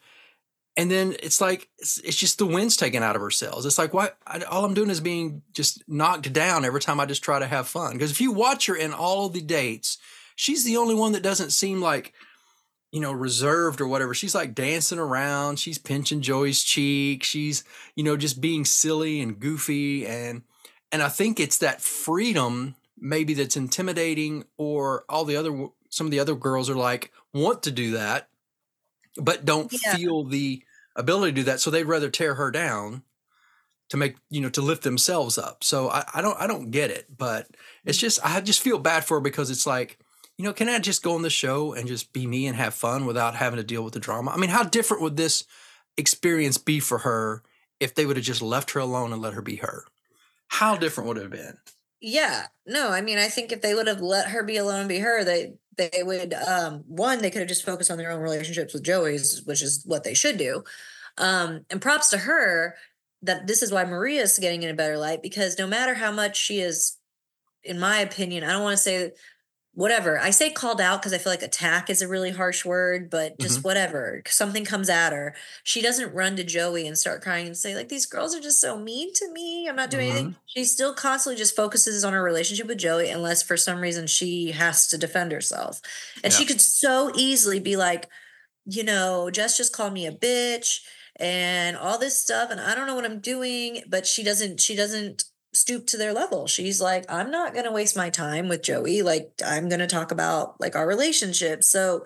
and 0.76 0.90
then 0.90 1.14
it's 1.22 1.40
like 1.40 1.68
it's, 1.78 1.98
it's 1.98 2.16
just 2.16 2.38
the 2.38 2.46
wind's 2.46 2.76
taken 2.76 3.02
out 3.02 3.16
of 3.16 3.22
her 3.22 3.30
sails. 3.30 3.64
It's 3.64 3.78
like 3.78 3.94
what 3.94 4.16
I, 4.26 4.40
all 4.42 4.64
I'm 4.64 4.74
doing 4.74 4.90
is 4.90 5.00
being 5.00 5.42
just 5.52 5.82
knocked 5.88 6.32
down 6.32 6.64
every 6.64 6.80
time 6.80 6.98
I 6.98 7.06
just 7.06 7.22
try 7.22 7.38
to 7.38 7.46
have 7.46 7.68
fun. 7.68 7.92
Because 7.92 8.10
if 8.10 8.20
you 8.20 8.32
watch 8.32 8.66
her 8.66 8.74
in 8.74 8.92
all 8.92 9.28
the 9.28 9.40
dates, 9.40 9.98
she's 10.34 10.64
the 10.64 10.76
only 10.76 10.94
one 10.94 11.12
that 11.12 11.22
doesn't 11.22 11.50
seem 11.50 11.80
like 11.80 12.12
you 12.90 13.00
know 13.00 13.12
reserved 13.12 13.80
or 13.80 13.86
whatever. 13.86 14.14
She's 14.14 14.34
like 14.34 14.54
dancing 14.54 14.98
around. 14.98 15.58
She's 15.58 15.78
pinching 15.78 16.22
Joey's 16.22 16.62
cheek. 16.62 17.22
She's 17.22 17.62
you 17.94 18.02
know 18.02 18.16
just 18.16 18.40
being 18.40 18.64
silly 18.64 19.20
and 19.20 19.38
goofy 19.38 20.06
and 20.06 20.42
and 20.90 21.02
I 21.02 21.08
think 21.08 21.38
it's 21.38 21.58
that 21.58 21.82
freedom 21.82 22.74
maybe 22.98 23.34
that's 23.34 23.56
intimidating 23.56 24.44
or 24.56 25.04
all 25.08 25.24
the 25.24 25.36
other 25.36 25.68
some 25.94 26.06
of 26.06 26.10
the 26.10 26.18
other 26.20 26.34
girls 26.34 26.68
are 26.68 26.74
like 26.74 27.12
want 27.32 27.62
to 27.62 27.70
do 27.70 27.92
that 27.92 28.28
but 29.16 29.44
don't 29.44 29.72
Yeah. 29.72 29.96
feel 29.96 30.24
the 30.24 30.62
ability 30.96 31.32
to 31.32 31.36
do 31.36 31.42
that 31.44 31.60
so 31.60 31.70
they'd 31.70 31.84
rather 31.84 32.10
tear 32.10 32.34
her 32.34 32.50
down 32.50 33.02
to 33.90 33.96
make 33.96 34.16
you 34.30 34.40
know 34.40 34.48
to 34.50 34.62
lift 34.62 34.82
themselves 34.82 35.38
up. 35.38 35.62
So 35.62 35.88
i, 35.90 36.04
I 36.14 36.22
don't 36.22 36.40
i 36.40 36.46
don't 36.46 36.70
get 36.70 36.90
it 36.90 37.06
but 37.16 37.46
it's 37.84 37.98
mm. 37.98 38.02
just 38.02 38.24
i 38.24 38.40
just 38.40 38.60
feel 38.60 38.78
bad 38.78 39.04
for 39.04 39.18
her 39.18 39.20
because 39.20 39.50
it's 39.50 39.66
like 39.66 39.98
you 40.36 40.44
know 40.44 40.52
can 40.52 40.68
i 40.68 40.78
just 40.78 41.02
go 41.02 41.14
on 41.14 41.22
the 41.22 41.30
show 41.30 41.72
and 41.74 41.86
just 41.86 42.12
be 42.12 42.26
me 42.26 42.46
and 42.46 42.56
have 42.56 42.74
fun 42.74 43.06
without 43.06 43.36
having 43.36 43.58
to 43.58 43.64
deal 43.64 43.84
with 43.84 43.94
the 43.94 44.00
drama? 44.00 44.30
I 44.32 44.36
mean 44.36 44.50
how 44.50 44.64
different 44.64 45.02
would 45.02 45.16
this 45.16 45.44
experience 45.96 46.58
be 46.58 46.80
for 46.80 46.98
her 46.98 47.42
if 47.78 47.94
they 47.94 48.06
would 48.06 48.16
have 48.16 48.26
just 48.26 48.42
left 48.42 48.72
her 48.72 48.80
alone 48.80 49.12
and 49.12 49.22
let 49.22 49.34
her 49.34 49.42
be 49.42 49.56
her? 49.56 49.84
How 50.48 50.76
different 50.76 51.08
would 51.08 51.18
it 51.18 51.22
have 51.22 51.30
been 51.30 51.58
yeah, 52.06 52.48
no, 52.66 52.90
I 52.90 53.00
mean, 53.00 53.16
I 53.16 53.28
think 53.28 53.50
if 53.50 53.62
they 53.62 53.74
would 53.74 53.86
have 53.86 54.02
let 54.02 54.28
her 54.28 54.42
be 54.42 54.58
alone 54.58 54.80
and 54.80 54.88
be 54.88 54.98
her, 54.98 55.24
they 55.24 55.54
they 55.76 56.02
would 56.02 56.34
um 56.34 56.84
one 56.86 57.20
they 57.20 57.30
could 57.30 57.40
have 57.40 57.48
just 57.48 57.64
focused 57.64 57.90
on 57.90 57.96
their 57.96 58.10
own 58.10 58.20
relationships 58.20 58.74
with 58.74 58.84
Joey's, 58.84 59.42
which 59.46 59.62
is 59.62 59.82
what 59.86 60.04
they 60.04 60.12
should 60.12 60.36
do. 60.36 60.62
Um, 61.16 61.64
and 61.70 61.80
props 61.80 62.10
to 62.10 62.18
her 62.18 62.76
that 63.22 63.46
this 63.46 63.62
is 63.62 63.72
why 63.72 63.86
Maria's 63.86 64.38
getting 64.38 64.62
in 64.62 64.68
a 64.68 64.74
better 64.74 64.98
light 64.98 65.22
because 65.22 65.58
no 65.58 65.66
matter 65.66 65.94
how 65.94 66.12
much 66.12 66.36
she 66.36 66.60
is, 66.60 66.98
in 67.62 67.80
my 67.80 68.00
opinion, 68.00 68.44
I 68.44 68.52
don't 68.52 68.62
want 68.62 68.76
to 68.76 68.82
say 68.82 69.12
whatever. 69.74 70.18
I 70.20 70.30
say 70.30 70.50
called 70.50 70.80
out 70.80 71.02
because 71.02 71.12
I 71.12 71.18
feel 71.18 71.32
like 71.32 71.42
attack 71.42 71.90
is 71.90 72.00
a 72.00 72.08
really 72.08 72.30
harsh 72.30 72.64
word, 72.64 73.10
but 73.10 73.38
just 73.40 73.58
Mm-hmm. 73.58 73.68
whatever. 73.68 74.22
Something 74.26 74.64
comes 74.64 74.88
at 74.88 75.12
her. 75.12 75.34
She 75.64 75.82
doesn't 75.82 76.14
run 76.14 76.36
to 76.36 76.44
Joey 76.44 76.86
and 76.86 76.96
start 76.96 77.22
crying 77.22 77.46
and 77.46 77.56
say, 77.56 77.74
like, 77.74 77.88
these 77.88 78.06
girls 78.06 78.34
are 78.34 78.40
just 78.40 78.60
so 78.60 78.78
mean 78.78 79.12
to 79.14 79.30
me. 79.32 79.68
I'm 79.68 79.76
not 79.76 79.90
doing 79.90 80.08
Mm-hmm. 80.08 80.16
anything. 80.16 80.36
She 80.46 80.64
still 80.64 80.94
constantly 80.94 81.36
just 81.36 81.56
focuses 81.56 82.04
on 82.04 82.12
her 82.12 82.22
relationship 82.22 82.66
with 82.68 82.78
Joey, 82.78 83.10
unless 83.10 83.42
for 83.42 83.56
some 83.56 83.80
reason 83.80 84.06
she 84.06 84.52
has 84.52 84.86
to 84.88 84.98
defend 84.98 85.32
herself. 85.32 85.80
And 86.22 86.32
she 86.32 86.44
could 86.46 86.60
so 86.60 87.10
easily 87.16 87.58
be 87.60 87.76
like, 87.76 88.08
you 88.66 88.84
know, 88.84 89.30
Jess 89.30 89.56
just 89.56 89.74
called 89.74 89.92
me 89.92 90.06
a 90.06 90.12
bitch 90.12 90.80
and 91.16 91.76
all 91.76 91.98
this 91.98 92.18
stuff, 92.18 92.50
and 92.50 92.60
I 92.60 92.74
don't 92.74 92.86
know 92.86 92.94
what 92.96 93.04
I'm 93.04 93.20
doing, 93.20 93.82
but 93.88 94.06
she 94.06 94.22
doesn't, 94.24 94.60
she 94.60 94.74
doesn't 94.74 95.24
stoop 95.54 95.86
to 95.88 95.96
their 95.96 96.12
level. 96.12 96.46
She's 96.46 96.80
like, 96.80 97.04
I'm 97.08 97.30
not 97.30 97.52
going 97.54 97.64
to 97.64 97.72
waste 97.72 97.96
my 97.96 98.10
time 98.10 98.48
with 98.48 98.62
Joey. 98.62 99.02
Like, 99.02 99.30
I'm 99.44 99.68
going 99.68 99.80
to 99.80 99.86
talk 99.86 100.12
about 100.12 100.60
like 100.60 100.76
our 100.76 100.86
relationship. 100.86 101.64
So 101.64 102.04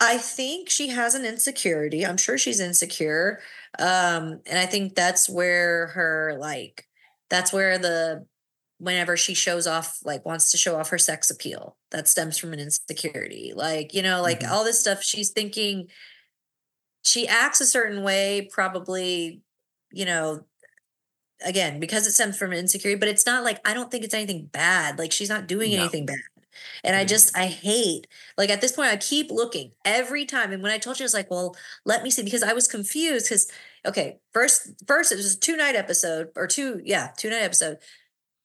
I 0.00 0.18
think 0.18 0.70
she 0.70 0.88
has 0.88 1.14
an 1.14 1.24
insecurity. 1.24 2.06
I'm 2.06 2.16
sure 2.16 2.38
she's 2.38 2.60
insecure. 2.60 3.40
Um, 3.78 4.40
and 4.46 4.58
I 4.58 4.66
think 4.66 4.94
that's 4.94 5.28
where 5.28 5.88
her 5.88 6.36
like 6.38 6.86
that's 7.30 7.52
where 7.52 7.78
the 7.78 8.26
whenever 8.78 9.16
she 9.16 9.34
shows 9.34 9.66
off 9.66 9.98
like 10.04 10.24
wants 10.24 10.52
to 10.52 10.56
show 10.56 10.78
off 10.78 10.90
her 10.90 10.98
sex 10.98 11.30
appeal 11.30 11.76
that 11.90 12.06
stems 12.06 12.38
from 12.38 12.52
an 12.52 12.60
insecurity 12.60 13.52
like 13.56 13.92
you 13.92 14.02
know 14.02 14.22
like 14.22 14.40
Mhm. 14.40 14.50
all 14.50 14.62
this 14.62 14.78
stuff 14.78 15.02
she's 15.02 15.30
thinking 15.30 15.88
she 17.04 17.26
acts 17.26 17.60
a 17.60 17.66
certain 17.66 18.02
way 18.02 18.48
probably 18.52 19.42
you 19.90 20.04
know 20.04 20.44
again 21.44 21.78
because 21.80 22.06
it 22.06 22.12
stems 22.12 22.36
from 22.36 22.52
insecurity 22.52 22.98
but 22.98 23.08
it's 23.08 23.26
not 23.26 23.44
like 23.44 23.60
i 23.66 23.72
don't 23.74 23.90
think 23.90 24.04
it's 24.04 24.14
anything 24.14 24.46
bad 24.46 24.98
like 24.98 25.12
she's 25.12 25.28
not 25.28 25.46
doing 25.46 25.72
No. 25.72 25.80
anything 25.80 26.04
bad 26.06 26.16
and 26.82 26.96
i 26.96 27.04
Mhm. 27.04 27.08
just 27.08 27.36
i 27.36 27.46
hate 27.46 28.06
like 28.36 28.50
at 28.50 28.60
this 28.60 28.72
point 28.72 28.90
i 28.90 28.96
keep 28.96 29.30
looking 29.30 29.72
every 29.84 30.24
time 30.26 30.52
and 30.52 30.62
when 30.62 30.72
i 30.72 30.78
told 30.78 30.98
you 30.98 31.04
i 31.04 31.06
was 31.06 31.14
like 31.14 31.30
well 31.30 31.56
let 31.84 32.02
me 32.02 32.10
see 32.10 32.22
because 32.22 32.42
i 32.42 32.52
was 32.52 32.66
confused 32.66 33.26
because 33.26 33.48
okay 33.86 34.18
first 34.32 34.68
first 34.86 35.12
it 35.12 35.16
was 35.16 35.34
a 35.34 35.38
two 35.38 35.56
night 35.56 35.76
episode 35.76 36.30
or 36.34 36.46
two 36.48 36.80
yeah 36.84 37.10
two 37.16 37.30
night 37.30 37.42
episode 37.42 37.78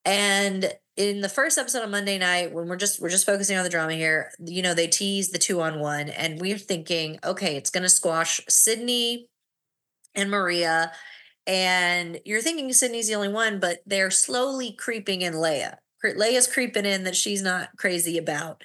and 0.05 0.73
in 0.95 1.21
the 1.21 1.29
first 1.29 1.57
episode 1.57 1.81
on 1.81 1.89
Monday 1.89 2.19
night, 2.19 2.51
when 2.53 2.67
we're 2.67 2.75
just 2.75 3.01
we're 3.01 3.09
just 3.09 3.25
focusing 3.25 3.57
on 3.57 3.63
the 3.63 3.69
drama 3.69 3.93
here, 3.93 4.31
you 4.45 4.61
know, 4.61 4.75
they 4.75 4.85
tease 4.85 5.31
the 5.31 5.39
two 5.39 5.59
on 5.59 5.79
one, 5.79 6.09
and 6.09 6.39
we're 6.39 6.57
thinking, 6.59 7.17
okay, 7.23 7.55
it's 7.55 7.71
gonna 7.71 7.89
squash 7.89 8.39
Sydney 8.47 9.27
and 10.13 10.29
Maria. 10.29 10.91
And 11.45 12.19
you're 12.25 12.41
thinking 12.41 12.71
Sydney's 12.71 13.07
the 13.07 13.15
only 13.15 13.29
one, 13.29 13.59
but 13.59 13.79
they're 13.85 14.11
slowly 14.11 14.71
creeping 14.71 15.21
in 15.21 15.41
Lea. 15.41 15.67
Lea's 16.15 16.47
creeping 16.47 16.85
in 16.85 17.03
that 17.03 17.15
she's 17.15 17.41
not 17.41 17.69
crazy 17.77 18.17
about 18.17 18.61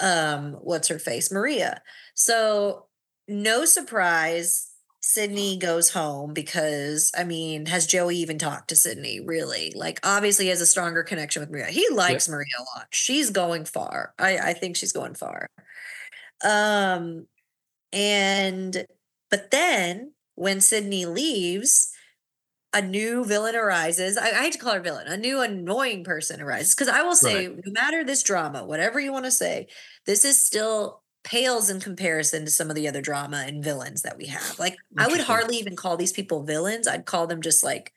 um 0.00 0.54
what's 0.54 0.88
her 0.88 0.98
face, 0.98 1.30
Maria. 1.30 1.82
So 2.14 2.86
no 3.28 3.64
surprise, 3.64 4.70
Sydney 5.00 5.56
goes 5.56 5.90
home 5.90 6.34
because 6.34 7.10
I 7.16 7.24
mean, 7.24 7.66
has 7.66 7.86
Joey 7.86 8.16
even 8.16 8.38
talked 8.38 8.68
to 8.68 8.76
Sydney? 8.76 9.20
Really? 9.20 9.72
Like, 9.74 9.98
obviously, 10.04 10.46
he 10.46 10.50
has 10.50 10.60
a 10.60 10.66
stronger 10.66 11.02
connection 11.02 11.40
with 11.40 11.50
Maria. 11.50 11.66
He 11.66 11.88
likes 11.90 12.28
Maria 12.28 12.46
a 12.58 12.78
lot. 12.78 12.88
She's 12.90 13.30
going 13.30 13.64
far. 13.64 14.14
I, 14.18 14.38
I 14.38 14.52
think 14.52 14.76
she's 14.76 14.92
going 14.92 15.14
far. 15.14 15.48
Um, 16.44 17.26
and 17.92 18.86
but 19.30 19.50
then 19.50 20.12
when 20.34 20.60
Sydney 20.60 21.06
leaves, 21.06 21.92
a 22.72 22.82
new 22.82 23.24
villain 23.24 23.56
arises. 23.56 24.16
I, 24.16 24.30
I 24.30 24.42
hate 24.42 24.52
to 24.52 24.58
call 24.58 24.74
her 24.74 24.80
villain, 24.80 25.06
a 25.08 25.16
new 25.16 25.40
annoying 25.40 26.04
person 26.04 26.40
arises. 26.40 26.74
Because 26.74 26.88
I 26.88 27.02
will 27.02 27.16
say, 27.16 27.46
no 27.48 27.72
matter 27.72 28.04
this 28.04 28.22
drama, 28.22 28.64
whatever 28.64 29.00
you 29.00 29.12
want 29.12 29.24
to 29.24 29.30
say, 29.30 29.66
this 30.06 30.24
is 30.24 30.40
still 30.40 31.02
pales 31.24 31.68
in 31.68 31.80
comparison 31.80 32.44
to 32.44 32.50
some 32.50 32.70
of 32.70 32.76
the 32.76 32.88
other 32.88 33.02
drama 33.02 33.44
and 33.46 33.62
villains 33.62 34.02
that 34.02 34.16
we 34.16 34.26
have. 34.26 34.58
Like, 34.58 34.76
I 34.96 35.08
would 35.08 35.20
hardly 35.20 35.56
even 35.56 35.76
call 35.76 35.96
these 35.96 36.12
people 36.12 36.44
villains. 36.44 36.86
I'd 36.88 37.06
call 37.06 37.26
them 37.26 37.42
just 37.42 37.62
like 37.64 37.92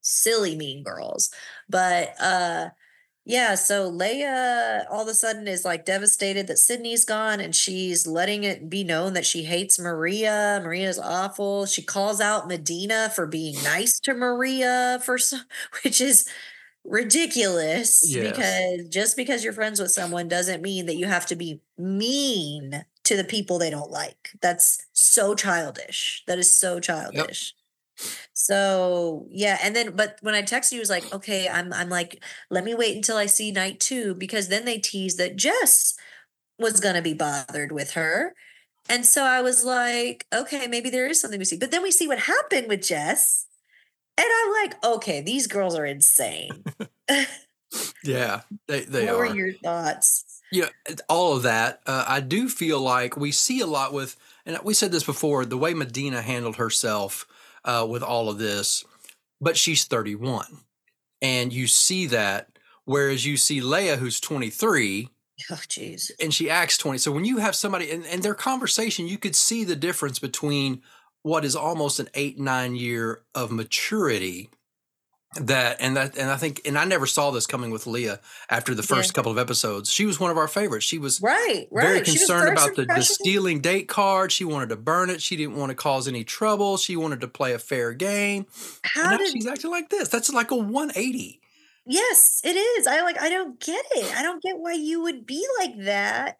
silly 0.00 0.56
mean 0.56 0.82
girls. 0.84 1.30
But 1.68 2.14
uh 2.20 2.68
yeah, 3.28 3.56
so 3.56 3.88
Lea 3.88 4.24
all 4.90 5.02
of 5.02 5.08
a 5.08 5.12
sudden 5.14 5.46
is 5.46 5.62
like 5.62 5.84
devastated 5.84 6.46
that 6.46 6.56
Sydney's 6.58 7.04
gone 7.04 7.40
and 7.40 7.54
she's 7.54 8.06
letting 8.06 8.42
it 8.44 8.70
be 8.70 8.82
known 8.84 9.12
that 9.12 9.26
she 9.26 9.44
hates 9.44 9.78
Maria. 9.78 10.60
Maria's 10.64 10.98
awful. 10.98 11.66
She 11.66 11.82
calls 11.82 12.22
out 12.22 12.48
Madina 12.48 13.12
for 13.12 13.26
being 13.26 13.62
nice 13.62 14.00
to 14.00 14.14
Maria 14.14 14.98
for 15.04 15.18
some, 15.18 15.42
which 15.84 16.00
is 16.00 16.26
ridiculous 16.84 18.02
Yes. 18.08 18.30
because 18.30 18.88
just 18.88 19.16
because 19.16 19.44
you're 19.44 19.52
friends 19.52 19.78
with 19.78 19.90
someone 19.90 20.26
doesn't 20.28 20.62
mean 20.62 20.86
that 20.86 20.96
you 20.96 21.06
have 21.06 21.26
to 21.26 21.36
be 21.36 21.60
mean 21.76 22.84
to 23.04 23.16
the 23.16 23.24
people 23.24 23.58
they 23.58 23.70
don't 23.70 23.90
like. 23.90 24.30
That's 24.40 24.86
so 24.94 25.34
childish. 25.34 26.22
That 26.26 26.38
is 26.38 26.50
so 26.52 26.80
childish. 26.80 27.54
So 28.32 29.26
yeah, 29.30 29.58
and 29.62 29.74
then 29.74 29.96
but 29.96 30.18
when 30.20 30.34
I 30.34 30.42
texted 30.42 30.72
you, 30.72 30.78
it 30.78 30.80
was 30.80 30.90
like, 30.90 31.12
okay, 31.12 31.48
I'm 31.48 31.72
I'm 31.72 31.88
like, 31.88 32.22
let 32.50 32.64
me 32.64 32.74
wait 32.74 32.96
until 32.96 33.16
I 33.16 33.26
see 33.26 33.50
night 33.50 33.80
two 33.80 34.14
because 34.14 34.48
then 34.48 34.64
they 34.64 34.78
teased 34.78 35.18
that 35.18 35.36
Jess 35.36 35.94
was 36.58 36.80
gonna 36.80 37.02
be 37.02 37.14
bothered 37.14 37.72
with 37.72 37.92
her. 37.92 38.34
And 38.88 39.04
so 39.04 39.24
I 39.24 39.42
was 39.42 39.64
like, 39.64 40.26
okay, 40.34 40.66
maybe 40.66 40.88
there 40.88 41.06
is 41.06 41.20
something 41.20 41.38
we 41.38 41.44
see. 41.44 41.58
But 41.58 41.70
then 41.70 41.82
we 41.82 41.90
see 41.90 42.08
what 42.08 42.20
happened 42.20 42.68
with 42.68 42.86
Jess. 42.86 43.46
And 44.16 44.26
I'm 44.26 44.52
like, 44.62 44.84
okay, 44.84 45.20
these 45.20 45.46
girls 45.46 45.74
are 45.74 45.86
insane. 45.86 46.64
Yeah, 48.04 48.42
they 48.66 48.80
they 48.80 49.06
what 49.06 49.14
are. 49.14 49.18
were 49.18 49.34
your 49.34 49.52
thoughts? 49.52 50.40
Yeah, 50.50 50.68
all 51.08 51.36
of 51.36 51.42
that. 51.42 51.80
Uh, 51.86 52.04
I 52.08 52.20
do 52.20 52.48
feel 52.48 52.80
like 52.80 53.16
we 53.16 53.32
see 53.32 53.60
a 53.60 53.66
lot 53.66 53.92
with, 53.92 54.16
and 54.46 54.58
we 54.64 54.72
said 54.72 54.92
this 54.92 55.04
before, 55.04 55.44
the 55.44 55.58
way 55.58 55.74
Madina 55.74 56.22
handled 56.22 56.56
herself 56.56 57.26
uh, 57.64 57.86
with 57.88 58.02
all 58.02 58.28
of 58.28 58.38
this, 58.38 58.84
but 59.40 59.56
she's 59.56 59.84
31. 59.84 60.44
And 61.20 61.52
you 61.52 61.66
see 61.66 62.06
that, 62.06 62.58
whereas 62.84 63.26
you 63.26 63.36
see 63.36 63.60
Lea, 63.60 63.96
who's 63.96 64.20
23, 64.20 65.08
Oh, 65.50 65.54
jeez. 65.54 66.10
and 66.20 66.34
she 66.34 66.50
acts 66.50 66.76
20. 66.78 66.98
So 66.98 67.12
when 67.12 67.24
you 67.24 67.38
have 67.38 67.54
somebody, 67.54 67.90
and, 67.90 68.04
and 68.06 68.22
their 68.22 68.34
conversation, 68.34 69.06
you 69.06 69.18
could 69.18 69.36
see 69.36 69.62
the 69.64 69.76
difference 69.76 70.18
between 70.18 70.82
what 71.22 71.44
is 71.44 71.54
almost 71.54 72.00
an 72.00 72.08
eight, 72.14 72.38
nine 72.38 72.74
year 72.76 73.22
of 73.34 73.50
maturity 73.52 74.50
that 75.36 75.76
and 75.80 75.96
that 75.96 76.16
and 76.16 76.30
I 76.30 76.36
think 76.36 76.62
and 76.64 76.78
I 76.78 76.84
never 76.84 77.06
saw 77.06 77.30
this 77.30 77.46
coming 77.46 77.70
with 77.70 77.86
Lea 77.86 78.14
after 78.50 78.74
the 78.74 78.82
first 78.82 79.10
Yeah. 79.10 79.12
couple 79.12 79.30
of 79.30 79.38
episodes. 79.38 79.90
She 79.90 80.06
was 80.06 80.18
one 80.18 80.30
of 80.30 80.38
our 80.38 80.48
favorites. 80.48 80.86
She 80.86 80.98
was 80.98 81.20
Right, 81.20 81.66
right. 81.70 81.82
very 81.84 82.04
She 82.04 82.12
was 82.12 82.18
concerned 82.20 82.52
about 82.52 82.74
the, 82.76 82.86
the 82.86 83.02
stealing 83.02 83.60
date 83.60 83.88
card. 83.88 84.32
She 84.32 84.44
wanted 84.44 84.70
to 84.70 84.76
burn 84.76 85.10
it. 85.10 85.20
She 85.20 85.36
didn't 85.36 85.56
want 85.56 85.70
to 85.70 85.74
cause 85.76 86.08
any 86.08 86.24
trouble. 86.24 86.78
She 86.78 86.96
wanted 86.96 87.20
to 87.20 87.28
play 87.28 87.52
a 87.52 87.58
fair 87.58 87.92
game. 87.92 88.46
And 88.94 89.04
How 89.04 89.10
now 89.10 89.16
did 89.18 89.32
she's 89.32 89.46
acting 89.46 89.70
like 89.70 89.90
this. 89.90 90.08
That's 90.08 90.32
like 90.32 90.50
a 90.50 90.56
180. 90.56 91.40
Yes, 91.84 92.40
it 92.44 92.56
is. 92.56 92.86
I 92.86 93.02
like 93.02 93.20
I 93.20 93.28
don't 93.28 93.60
get 93.60 93.84
it. 93.92 94.16
I 94.16 94.22
don't 94.22 94.42
get 94.42 94.58
why 94.58 94.72
you 94.72 95.02
would 95.02 95.26
be 95.26 95.46
like 95.58 95.78
that. 95.84 96.38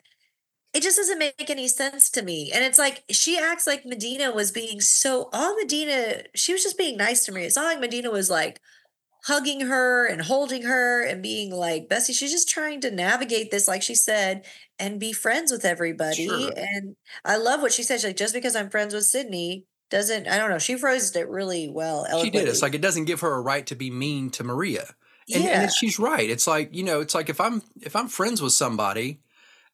It 0.75 0.83
just 0.83 0.97
doesn't 0.99 1.19
make 1.19 1.49
any 1.49 1.69
sense 1.69 2.11
to 2.11 2.23
me. 2.23 2.53
And 2.55 2.63
it's 2.65 2.79
like 2.79 3.03
she 3.11 3.39
acts 3.39 3.67
like 3.67 3.85
Madina 3.85 4.35
was 4.35 4.51
being 4.51 4.81
so 4.81 5.29
all 5.33 5.57
Madina, 5.63 6.25
she 6.35 6.53
was 6.53 6.63
just 6.63 6.77
being 6.79 6.97
nice 6.97 7.25
to 7.27 7.33
me. 7.33 7.45
It's 7.45 7.57
not 7.57 7.65
like 7.65 7.81
Madina 7.91 8.11
was 8.13 8.29
like 8.29 8.61
hugging 9.25 9.63
her 9.63 10.07
and 10.07 10.23
holding 10.23 10.63
her 10.63 11.05
and 11.05 11.23
being 11.23 11.51
like 11.51 11.89
Bessie. 11.89 12.13
She's 12.13 12.33
just 12.33 12.49
trying 12.49 12.81
to 12.83 12.91
navigate 12.91 13.51
this, 13.51 13.69
like 13.69 13.83
she 13.83 13.95
said, 13.95 14.45
and 14.79 15.01
be 15.01 15.13
friends 15.13 15.51
with 15.51 15.65
everybody. 15.65 16.27
Sure. 16.27 16.53
And 16.57 16.97
I 17.25 17.37
love 17.37 17.61
what 17.61 17.73
she 17.73 17.83
said. 17.83 17.97
She's 17.97 18.05
like, 18.05 18.17
just 18.17 18.35
because 18.35 18.57
I'm 18.57 18.71
friends 18.71 18.95
with 18.95 19.05
Sydney 19.05 19.65
doesn't, 19.91 20.29
I 20.29 20.39
don't 20.39 20.51
know. 20.51 20.59
She 20.59 20.77
phrased 20.77 21.17
it 21.17 21.29
really 21.29 21.69
well. 21.69 22.07
She 22.23 22.31
did. 22.31 22.49
It's 22.49 22.63
like 22.63 22.75
it 22.75 22.83
doesn't 22.83 23.07
give 23.07 23.21
her 23.21 23.35
a 23.35 23.41
right 23.41 23.67
to 23.67 23.75
be 23.75 23.91
mean 23.91 24.31
to 24.31 24.45
Maria. 24.45 24.95
And, 25.35 25.45
yeah. 25.45 25.63
and 25.63 25.73
she's 25.73 25.99
right. 25.99 26.29
It's 26.29 26.47
like 26.47 26.75
you 26.75 26.83
know, 26.83 27.01
it's 27.01 27.15
like 27.15 27.29
if 27.29 27.41
I'm 27.41 27.63
if 27.83 27.95
I'm 27.95 28.09
friends 28.09 28.41
with 28.41 28.53
somebody, 28.53 29.21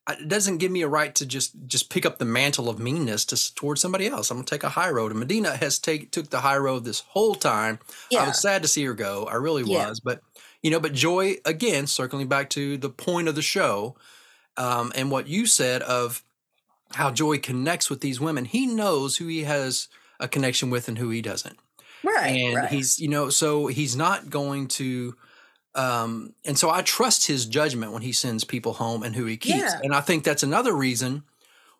it 0.08 0.28
doesn't 0.28 0.58
give 0.58 0.70
me 0.70 0.82
a 0.82 0.88
right 0.88 1.14
to 1.14 1.24
just 1.26 1.52
just 1.66 1.88
pick 1.90 2.04
up 2.04 2.18
the 2.18 2.24
mantle 2.24 2.68
of 2.68 2.78
meanness 2.78 3.24
to 3.26 3.54
towards 3.54 3.80
somebody 3.80 4.06
else. 4.06 4.30
I'm 4.30 4.36
gonna 4.36 4.46
take 4.46 4.64
a 4.64 4.68
high 4.70 4.90
road. 4.90 5.12
And 5.12 5.20
Madina 5.22 5.56
has 5.56 5.78
take 5.78 6.10
took 6.10 6.30
the 6.30 6.40
high 6.40 6.58
road 6.58 6.84
this 6.84 7.00
whole 7.00 7.34
time. 7.34 7.78
I 8.16 8.26
was 8.28 8.40
sad 8.40 8.62
to 8.62 8.68
see 8.68 8.84
her 8.84 8.94
go. 8.94 9.24
I 9.24 9.34
really 9.36 9.62
Yeah. 9.62 9.88
was. 9.88 10.00
But 10.00 10.20
you 10.62 10.70
know, 10.70 10.80
but 10.80 10.92
Joy 10.92 11.36
again, 11.44 11.86
circling 11.86 12.28
back 12.28 12.50
to 12.50 12.76
the 12.76 12.90
point 12.90 13.28
of 13.28 13.34
the 13.34 13.42
show, 13.42 13.96
um, 14.56 14.92
and 14.94 15.10
what 15.10 15.26
you 15.26 15.46
said 15.46 15.82
of 15.82 16.22
how 16.92 17.10
Joy 17.10 17.38
connects 17.38 17.90
with 17.90 18.00
these 18.00 18.20
women. 18.20 18.44
He 18.44 18.66
knows 18.66 19.16
who 19.16 19.26
he 19.26 19.44
has 19.44 19.88
a 20.20 20.28
connection 20.28 20.70
with 20.70 20.86
and 20.88 20.98
who 20.98 21.10
he 21.10 21.20
doesn't 21.22 21.58
Right. 22.04 22.28
and 22.28 22.56
right. 22.56 22.68
he's 22.70 23.00
you 23.00 23.08
know 23.08 23.30
so 23.30 23.66
he's 23.66 23.96
not 23.96 24.30
going 24.30 24.68
to 24.68 25.16
Um, 25.74 26.34
and 26.44 26.58
so 26.58 26.70
I 26.70 26.82
trust 26.82 27.26
his 27.26 27.46
judgment 27.46 27.92
when 27.92 28.02
he 28.02 28.12
sends 28.12 28.44
people 28.44 28.74
home 28.74 29.02
and 29.02 29.14
who 29.16 29.24
he 29.26 29.36
keeps. 29.36 29.74
Yeah. 29.74 29.80
And 29.82 29.94
I 29.94 30.00
think 30.00 30.24
that's 30.24 30.42
another 30.42 30.72
reason 30.74 31.24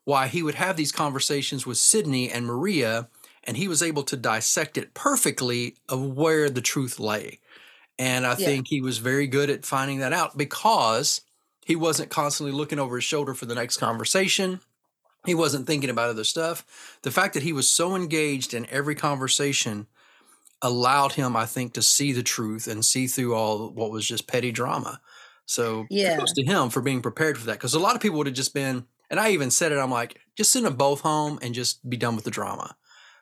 why 0.05 0.27
he 0.29 0.43
would 0.43 0.57
have 0.57 0.77
these 0.77 0.93
conversations 0.93 1.67
with 1.67 1.79
Sydney 1.79 2.31
and 2.31 2.47
Maria, 2.47 3.09
and 3.45 3.57
he 3.57 3.69
was 3.69 3.83
able 3.83 4.03
to 4.05 4.17
dissect 4.17 4.77
it 4.77 4.95
perfectly 4.95 5.77
of 5.89 6.03
where 6.03 6.51
the 6.51 6.61
truth 6.61 6.99
lay. 6.99 7.41
And 7.99 8.27
I 8.27 8.35
Yeah. 8.37 8.47
think 8.47 8.69
he 8.69 8.81
was 8.81 8.99
very 8.99 9.27
good 9.27 9.51
at 9.51 9.65
finding 9.65 10.01
that 10.01 10.13
out 10.13 10.37
because 10.37 11.23
he 11.65 11.77
wasn't 11.77 12.11
constantly 12.11 12.53
looking 12.53 12.79
over 12.79 12.97
his 12.97 13.05
shoulder 13.05 13.35
for 13.35 13.47
the 13.47 13.55
next 13.55 13.79
conversation. 13.79 14.61
He 15.25 15.35
wasn't 15.35 15.67
thinking 15.67 15.91
about 15.91 16.11
other 16.11 16.25
stuff. 16.25 16.99
The 17.03 17.11
fact 17.11 17.35
that 17.35 17.43
he 17.43 17.53
was 17.53 17.71
so 17.71 17.97
engaged 17.97 18.53
in 18.53 18.67
every 18.71 18.95
conversation 18.95 19.87
allowed 20.65 21.13
him, 21.13 21.37
I 21.37 21.47
think, 21.47 21.75
to 21.75 21.83
see 21.83 22.13
the 22.13 22.25
truth 22.25 22.67
and 22.67 22.85
see 22.85 23.07
through 23.07 23.35
all 23.35 23.71
what 23.71 23.93
was 23.93 24.05
just 24.05 24.27
petty 24.27 24.51
drama. 24.51 25.01
So 25.47 25.87
Yeah. 25.91 26.17
kudos 26.17 26.33
to 26.33 26.45
him 26.45 26.71
for 26.71 26.81
being 26.81 27.03
prepared 27.03 27.39
for 27.39 27.47
that. 27.47 27.53
Because 27.53 27.75
a 27.75 27.79
lot 27.79 27.95
of 27.95 28.01
people 28.01 28.19
would 28.19 28.27
have 28.27 28.35
just 28.35 28.55
been, 28.55 28.87
and 29.11 29.21
I 29.21 29.31
even 29.31 29.51
said 29.53 29.71
it, 29.71 29.79
I'm 29.79 29.91
like, 29.91 30.19
just 30.37 30.51
send 30.51 30.67
them 30.67 30.75
both 30.75 31.03
home 31.03 31.39
and 31.43 31.55
just 31.55 31.89
be 31.89 31.97
done 31.97 32.17
with 32.17 32.25
the 32.25 32.31
drama. 32.33 32.77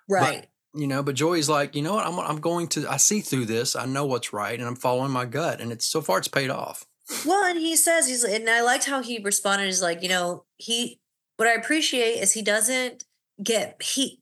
Right. 0.09 0.47
You 0.75 0.87
know, 0.87 1.03
but 1.03 1.17
Joey's 1.17 1.51
like, 1.51 1.77
you 1.77 1.83
know 1.83 1.95
what? 1.95 2.07
I'm, 2.07 2.19
I'm 2.19 2.41
going 2.41 2.69
to, 2.69 2.89
I 2.89 2.97
see 2.97 3.21
through 3.21 3.45
this. 3.45 3.77
I 3.77 3.85
know 3.85 4.07
what's 4.07 4.33
right 4.33 4.59
and 4.59 4.67
I'm 4.67 4.77
following 4.77 5.11
my 5.11 5.27
gut. 5.27 5.61
And 5.61 5.71
it's 5.71 5.85
so 5.85 6.01
far, 6.01 6.19
it's 6.19 6.29
paid 6.29 6.49
off. 6.49 6.87
Well, 7.27 7.45
and 7.45 7.59
he 7.59 7.77
says 7.77 8.09
he's, 8.09 8.25
and 8.25 8.49
I 8.49 8.63
liked 8.63 8.85
how 8.85 9.03
he 9.03 9.19
responded. 9.19 9.67
Is 9.67 9.83
like, 9.83 10.03
you 10.03 10.09
know, 10.09 10.45
he. 10.57 11.01
What 11.37 11.49
I 11.49 11.55
appreciate 11.55 12.21
is 12.21 12.33
he 12.33 12.43
doesn't 12.43 13.05
get 13.43 13.83
he. 13.83 14.22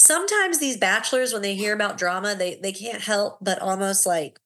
Sometimes 0.00 0.58
these 0.58 0.78
bachelors, 0.78 1.32
when 1.32 1.42
they 1.42 1.54
hear 1.54 1.74
about 1.74 1.98
drama, 1.98 2.34
they 2.34 2.56
they 2.62 2.72
can't 2.72 3.02
help 3.02 3.38
but 3.42 3.60
almost 3.60 4.06
like 4.06 4.40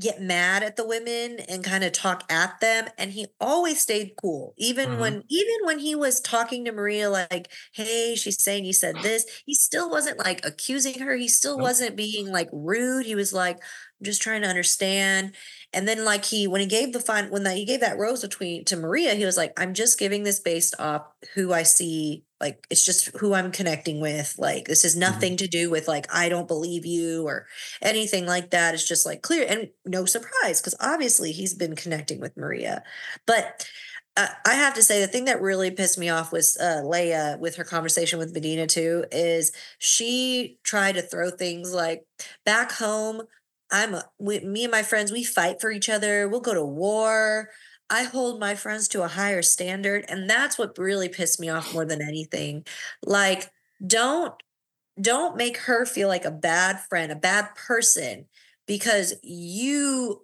get 0.00 0.22
mad 0.22 0.62
at 0.62 0.76
the 0.76 0.86
women 0.86 1.38
and 1.50 1.62
kind 1.64 1.84
of 1.84 1.92
talk 1.92 2.24
at 2.32 2.58
them 2.60 2.88
and 2.96 3.12
he 3.12 3.26
always 3.40 3.80
stayed 3.80 4.14
cool 4.20 4.54
even 4.56 4.92
Mhm. 4.92 4.98
when 5.00 5.24
even 5.28 5.56
when 5.64 5.78
he 5.78 5.94
was 5.94 6.20
talking 6.20 6.64
to 6.64 6.72
maria 6.72 7.10
like 7.10 7.52
hey 7.74 8.14
she's 8.16 8.42
saying 8.42 8.64
you 8.64 8.72
said 8.72 9.02
this 9.02 9.26
he 9.44 9.54
still 9.54 9.90
wasn't 9.90 10.18
like 10.18 10.46
accusing 10.46 10.98
her 11.00 11.14
he 11.16 11.28
still 11.28 11.58
Nope. 11.58 11.62
wasn't 11.62 11.96
being 11.96 12.32
like 12.32 12.48
rude 12.52 13.04
he 13.04 13.14
was 13.14 13.34
like 13.34 13.58
i'm 13.58 14.04
just 14.04 14.22
trying 14.22 14.42
to 14.42 14.48
understand 14.48 15.34
and 15.72 15.86
then 15.86 16.04
like 16.04 16.24
he 16.24 16.46
when 16.46 16.60
he 16.62 16.66
gave 16.66 16.92
the 16.92 17.00
fine 17.00 17.30
when 17.30 17.42
that 17.44 17.56
he 17.56 17.64
gave 17.64 17.80
that 17.80 17.98
rose 17.98 18.22
between 18.22 18.64
to 18.66 18.76
maria 18.76 19.14
he 19.14 19.24
was 19.26 19.36
like 19.36 19.52
i'm 19.60 19.74
just 19.74 19.98
giving 19.98 20.22
this 20.22 20.40
based 20.40 20.74
off 20.78 21.06
who 21.34 21.52
i 21.52 21.62
see 21.62 22.24
like 22.42 22.66
it's 22.68 22.84
just 22.84 23.16
who 23.18 23.32
i'm 23.32 23.50
connecting 23.50 24.00
with 24.00 24.34
like 24.36 24.66
this 24.66 24.84
is 24.84 24.94
nothing 24.96 25.36
to 25.36 25.48
do 25.48 25.70
with 25.70 25.88
like 25.88 26.06
i 26.14 26.28
don't 26.28 26.48
believe 26.48 26.84
you 26.84 27.26
or 27.26 27.46
anything 27.80 28.26
like 28.26 28.50
that 28.50 28.74
it's 28.74 28.86
just 28.86 29.06
like 29.06 29.22
clear 29.22 29.46
and 29.48 29.70
no 29.86 30.04
surprise 30.04 30.60
because 30.60 30.74
obviously 30.80 31.32
he's 31.32 31.54
been 31.54 31.74
connecting 31.74 32.20
with 32.20 32.36
maria 32.36 32.82
but 33.26 33.66
uh, 34.14 34.26
I 34.46 34.54
have 34.54 34.74
to 34.74 34.82
say 34.82 35.00
the 35.00 35.06
thing 35.06 35.24
that 35.24 35.40
really 35.40 35.70
pissed 35.70 35.98
me 35.98 36.10
off 36.10 36.32
was 36.32 36.58
uh, 36.58 36.82
Lea 36.84 37.36
with 37.38 37.56
her 37.56 37.64
conversation 37.64 38.18
with 38.18 38.34
Madina 38.34 38.68
too. 38.68 39.06
Is 39.10 39.52
she 39.78 40.58
tried 40.64 40.96
to 40.96 41.02
throw 41.02 41.30
things 41.30 41.72
like 41.72 42.04
back 42.44 42.72
home? 42.72 43.22
I'm 43.70 43.94
a, 43.94 44.04
we, 44.18 44.40
me 44.40 44.64
and 44.64 44.70
my 44.70 44.82
friends. 44.82 45.10
We 45.10 45.24
fight 45.24 45.62
for 45.62 45.70
each 45.70 45.88
other. 45.88 46.28
We'll 46.28 46.40
go 46.40 46.52
to 46.52 46.64
war. 46.64 47.48
I 47.90 48.04
hold 48.04 48.40
my 48.40 48.54
friends 48.54 48.88
to 48.88 49.02
a 49.02 49.08
higher 49.08 49.42
standard, 49.42 50.04
and 50.08 50.28
that's 50.28 50.58
what 50.58 50.78
really 50.78 51.08
pissed 51.08 51.40
me 51.40 51.48
off 51.48 51.72
more 51.74 51.84
than 51.84 52.02
anything. 52.02 52.64
Like, 53.04 53.50
don't 53.86 54.34
don't 55.00 55.36
make 55.36 55.58
her 55.58 55.86
feel 55.86 56.08
like 56.08 56.24
a 56.26 56.30
bad 56.32 56.80
friend, 56.90 57.12
a 57.12 57.16
bad 57.16 57.54
person, 57.56 58.26
because 58.66 59.14
you 59.22 60.22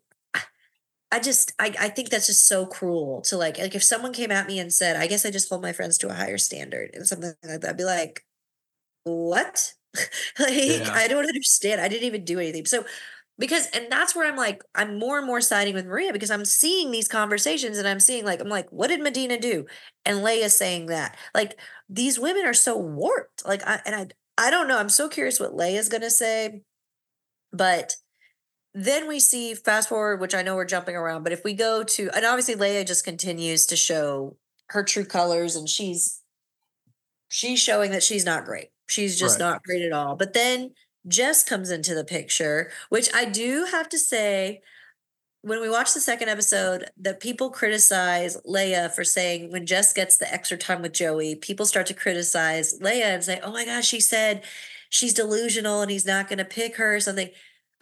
I 1.10 1.20
just 1.20 1.52
I, 1.58 1.74
I 1.80 1.88
think 1.88 2.10
that's 2.10 2.26
just 2.26 2.46
so 2.46 2.66
cruel 2.66 3.22
to 3.22 3.36
like 3.38 3.58
like 3.58 3.74
if 3.74 3.82
someone 3.82 4.12
came 4.12 4.30
at 4.30 4.46
me 4.46 4.58
and 4.58 4.72
said, 4.72 4.96
I 4.96 5.06
guess 5.06 5.24
I 5.24 5.30
just 5.30 5.48
hold 5.48 5.62
my 5.62 5.72
friends 5.72 5.96
to 5.98 6.08
a 6.10 6.12
higher 6.14 6.36
standard 6.38 6.90
and 6.94 7.06
something 7.06 7.32
like 7.44 7.60
that, 7.62 7.70
I'd 7.70 7.76
be 7.78 7.84
like, 7.84 8.24
what? 9.04 9.74
like 10.38 10.52
Yeah. 10.54 10.90
I 10.92 11.08
don't 11.08 11.26
understand. 11.26 11.80
I 11.80 11.88
didn't 11.88 12.04
even 12.06 12.24
do 12.24 12.38
anything. 12.40 12.66
So 12.66 12.84
because 13.38 13.66
and 13.68 13.86
that's 13.90 14.14
where 14.16 14.28
I'm 14.28 14.36
like, 14.36 14.62
I'm 14.74 14.98
more 14.98 15.18
and 15.18 15.26
more 15.26 15.40
siding 15.40 15.74
with 15.74 15.86
Maria 15.86 16.12
because 16.12 16.30
I'm 16.30 16.44
seeing 16.44 16.90
these 16.90 17.08
conversations 17.08 17.78
and 17.78 17.86
I'm 17.88 18.00
seeing 18.00 18.24
like, 18.24 18.40
I'm 18.40 18.48
like, 18.48 18.68
what 18.70 18.88
did 18.88 19.00
Madina 19.00 19.40
do? 19.40 19.66
And 20.04 20.22
Lea 20.24 20.48
saying 20.48 20.86
that. 20.86 21.16
Like 21.34 21.58
these 21.88 22.18
women 22.18 22.46
are 22.46 22.54
so 22.54 22.76
warped. 22.76 23.46
Like 23.46 23.66
I 23.66 23.80
and 23.86 23.94
I 23.94 24.46
I 24.46 24.50
don't 24.50 24.68
know. 24.68 24.78
I'm 24.78 24.88
so 24.88 25.08
curious 25.08 25.40
what 25.40 25.54
Lea's 25.56 25.88
gonna 25.88 26.10
say. 26.10 26.62
But 27.52 27.96
then 28.74 29.08
we 29.08 29.20
see 29.20 29.54
fast 29.54 29.88
forward, 29.88 30.20
which 30.20 30.34
I 30.34 30.42
know 30.42 30.56
we're 30.56 30.64
jumping 30.66 30.96
around, 30.96 31.24
but 31.24 31.32
if 31.32 31.44
we 31.44 31.54
go 31.54 31.84
to 31.84 32.10
and 32.14 32.24
obviously 32.26 32.54
Lea 32.56 32.84
just 32.84 33.04
continues 33.04 33.66
to 33.66 33.76
show 33.76 34.36
her 34.70 34.84
true 34.84 35.04
colors 35.06 35.56
and 35.56 35.68
she's 35.68 36.22
she's 37.28 37.60
showing 37.60 37.90
that 37.92 38.02
she's 38.02 38.24
not 38.24 38.44
great. 38.44 38.68
She's 38.86 39.18
just 39.18 39.38
Right. 39.38 39.46
not 39.46 39.62
great 39.62 39.82
at 39.82 39.92
all. 39.92 40.16
But 40.16 40.32
then 40.32 40.72
Jess 41.08 41.42
comes 41.42 41.70
into 41.70 41.94
the 41.94 42.04
picture, 42.04 42.70
which 42.88 43.08
I 43.14 43.24
do 43.24 43.66
have 43.70 43.88
to 43.90 43.98
say 43.98 44.60
when 45.42 45.60
we 45.60 45.70
watch 45.70 45.94
the 45.94 46.00
second 46.00 46.28
episode 46.28 46.90
that 46.96 47.20
people 47.20 47.50
criticize 47.50 48.36
Lea 48.44 48.88
for 48.94 49.04
saying 49.04 49.52
when 49.52 49.66
Jess 49.66 49.92
gets 49.92 50.16
the 50.16 50.32
extra 50.32 50.56
time 50.56 50.82
with 50.82 50.92
Joey, 50.92 51.36
people 51.36 51.64
start 51.64 51.86
to 51.86 51.94
criticize 51.94 52.80
Lea 52.80 53.02
and 53.02 53.24
say, 53.24 53.40
"Oh 53.42 53.52
my 53.52 53.64
gosh, 53.64 53.86
she 53.86 54.00
said 54.00 54.42
she's 54.90 55.14
delusional 55.14 55.80
and 55.80 55.90
he's 55.90 56.06
not 56.06 56.28
going 56.28 56.38
to 56.38 56.44
pick 56.44 56.76
her 56.76 56.96
or 56.96 57.00
something." 57.00 57.30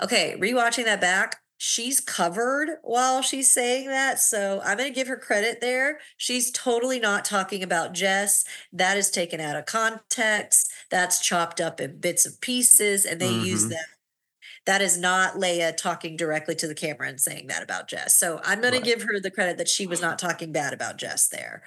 Okay, 0.01 0.37
rewatching 0.39 0.85
that 0.85 1.01
back, 1.01 1.41
she's 1.59 2.01
covered 2.01 2.79
while 2.83 3.23
she's 3.23 3.51
saying 3.51 3.88
that, 3.88 4.19
so 4.21 4.61
I'm 4.64 4.77
going 4.79 4.90
to 4.90 4.95
give 4.95 5.09
her 5.09 5.16
credit 5.16 5.61
there. 5.61 6.01
She's 6.16 6.51
totally 6.51 7.01
not 7.01 7.25
talking 7.25 7.62
about 7.62 7.95
Jess. 7.95 8.45
That 8.73 8.97
is 8.97 9.11
taken 9.11 9.40
out 9.40 9.57
of 9.57 9.66
context. 9.66 10.71
That's 10.90 11.21
chopped 11.21 11.61
up 11.61 11.81
in 11.81 11.99
bits 12.01 12.27
and 12.27 12.40
pieces, 12.40 13.05
and 13.07 13.21
they 13.21 13.31
use 13.33 13.66
Mhm. 13.66 13.71
them 13.71 13.85
that 14.66 14.83
is 14.83 14.99
not 14.99 15.38
Lea 15.38 15.73
talking 15.77 16.16
directly 16.16 16.55
to 16.57 16.66
the 16.69 16.75
camera 16.75 17.09
and 17.09 17.21
saying 17.21 17.47
that 17.49 17.62
about 17.62 17.88
Jess. 17.88 18.19
So 18.19 18.40
I'm 18.45 18.61
going 18.61 18.73
Right. 18.73 18.83
to 18.83 18.88
give 18.90 19.03
her 19.03 19.21
the 19.21 19.31
credit 19.31 19.59
that 19.59 19.69
she 19.69 19.87
was 19.87 20.01
not 20.01 20.19
talking 20.19 20.53
bad 20.53 20.73
about 20.73 20.99
Jess 20.99 21.29
there. 21.29 21.62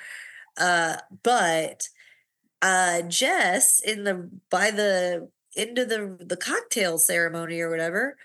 Uh, 0.58 0.98
but 1.24 1.90
uh, 2.62 3.04
Jess 3.04 3.80
in 3.80 4.04
the 4.04 4.30
by 4.50 4.72
the 4.72 5.30
end 5.56 5.78
of 5.78 5.90
the 5.90 6.18
the 6.26 6.38
cocktail 6.38 6.98
ceremony 6.98 7.60
or 7.62 7.70
whatever, 7.70 8.18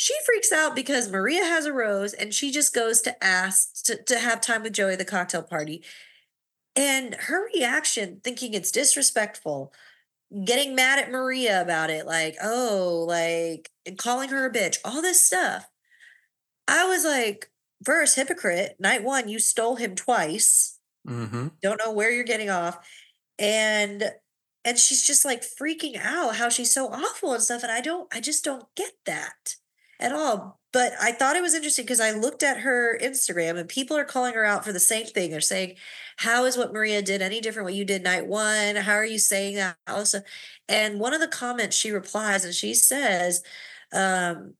she 0.00 0.14
freaks 0.24 0.52
out 0.52 0.76
because 0.76 1.10
Maria 1.10 1.42
has 1.42 1.66
a 1.66 1.72
rose 1.72 2.12
and 2.12 2.32
she 2.32 2.52
just 2.52 2.72
goes 2.72 3.00
to 3.00 3.24
ask 3.24 3.82
to, 3.82 4.00
to 4.04 4.20
have 4.20 4.40
time 4.40 4.62
with 4.62 4.72
Joey 4.72 4.92
at 4.92 5.00
the 5.00 5.04
cocktail 5.04 5.42
party. 5.42 5.82
And 6.76 7.16
her 7.16 7.48
reaction, 7.52 8.20
thinking 8.22 8.54
it's 8.54 8.70
disrespectful, 8.70 9.72
getting 10.44 10.76
mad 10.76 11.00
at 11.00 11.10
Maria 11.10 11.60
about 11.60 11.90
it, 11.90 12.06
like, 12.06 12.36
oh, 12.40 13.06
like, 13.08 13.72
and 13.84 13.98
calling 13.98 14.28
her 14.28 14.46
a 14.46 14.52
bitch, 14.52 14.76
all 14.84 15.02
this 15.02 15.20
stuff. 15.20 15.68
I 16.68 16.86
was 16.86 17.04
like, 17.04 17.50
first, 17.84 18.14
hypocrite, 18.14 18.76
night 18.78 19.02
one, 19.02 19.28
you 19.28 19.40
stole 19.40 19.74
him 19.74 19.96
twice. 19.96 20.78
Mm-hmm. 21.08 21.48
Don't 21.60 21.80
know 21.84 21.90
where 21.90 22.12
you're 22.12 22.22
getting 22.22 22.50
off. 22.50 22.78
And 23.36 24.12
and 24.64 24.78
she's 24.78 25.04
just 25.04 25.24
like 25.24 25.42
freaking 25.42 26.00
out 26.00 26.36
how 26.36 26.50
she's 26.50 26.72
so 26.72 26.86
awful 26.86 27.32
and 27.32 27.42
stuff. 27.42 27.64
And 27.64 27.72
I 27.72 27.80
don't, 27.80 28.06
I 28.14 28.20
just 28.20 28.44
don't 28.44 28.66
get 28.76 28.92
that 29.04 29.56
at 30.00 30.12
all. 30.12 30.60
But 30.72 30.92
I 31.00 31.12
thought 31.12 31.36
it 31.36 31.42
was 31.42 31.54
interesting 31.54 31.84
because 31.84 32.00
I 32.00 32.10
looked 32.10 32.42
at 32.42 32.58
her 32.60 32.98
Instagram 33.02 33.58
and 33.58 33.68
people 33.68 33.96
are 33.96 34.04
calling 34.04 34.34
her 34.34 34.44
out 34.44 34.64
for 34.64 34.72
the 34.72 34.80
same 34.80 35.06
thing. 35.06 35.30
They're 35.30 35.40
saying, 35.40 35.76
How 36.18 36.44
is 36.44 36.58
what 36.58 36.72
Maria 36.72 37.00
did 37.00 37.22
any 37.22 37.40
different 37.40 37.64
what 37.64 37.74
you 37.74 37.84
did 37.86 38.02
night 38.04 38.26
one? 38.26 38.76
How 38.76 38.92
are 38.94 39.04
you 39.04 39.18
saying 39.18 39.56
that? 39.56 39.76
Also, 39.86 40.20
and 40.68 41.00
one 41.00 41.14
of 41.14 41.20
the 41.20 41.28
comments 41.28 41.76
she 41.76 41.90
replies 41.90 42.44
and 42.44 42.54
she 42.54 42.74
says, 42.74 43.42
um, 43.92 44.54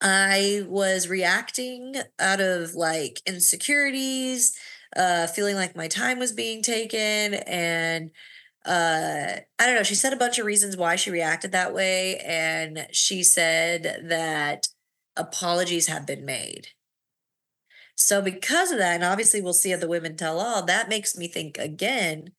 I 0.00 0.62
was 0.68 1.08
reacting 1.08 1.96
out 2.20 2.40
of 2.40 2.74
like 2.74 3.20
insecurities, 3.26 4.56
uh, 4.96 5.26
feeling 5.26 5.56
like 5.56 5.76
my 5.76 5.88
time 5.88 6.18
was 6.18 6.32
being 6.32 6.62
taken, 6.62 7.34
and 7.34 8.10
uh, 8.68 9.40
I 9.58 9.66
don't 9.66 9.76
know. 9.76 9.82
She 9.82 9.94
said 9.96 10.12
a 10.12 10.16
bunch 10.16 10.38
of 10.38 10.46
reasons 10.46 10.76
why 10.76 10.96
she 10.96 11.10
reacted 11.10 11.52
that 11.52 11.74
way, 11.74 12.18
and 12.18 12.86
she 12.92 13.22
said 13.24 14.02
that 14.08 14.68
apologies 15.16 15.88
have 15.88 16.06
been 16.06 16.24
made. 16.24 16.68
So 17.96 18.22
because 18.22 18.70
of 18.70 18.78
that, 18.78 18.94
and 18.94 19.04
obviously 19.04 19.40
we'll 19.40 19.52
see 19.52 19.70
how 19.70 19.78
the 19.78 19.88
women 19.88 20.16
tell 20.16 20.40
all, 20.40 20.64
that 20.66 20.88
makes 20.88 21.16
me 21.16 21.28
think 21.28 21.58
again, 21.58 22.32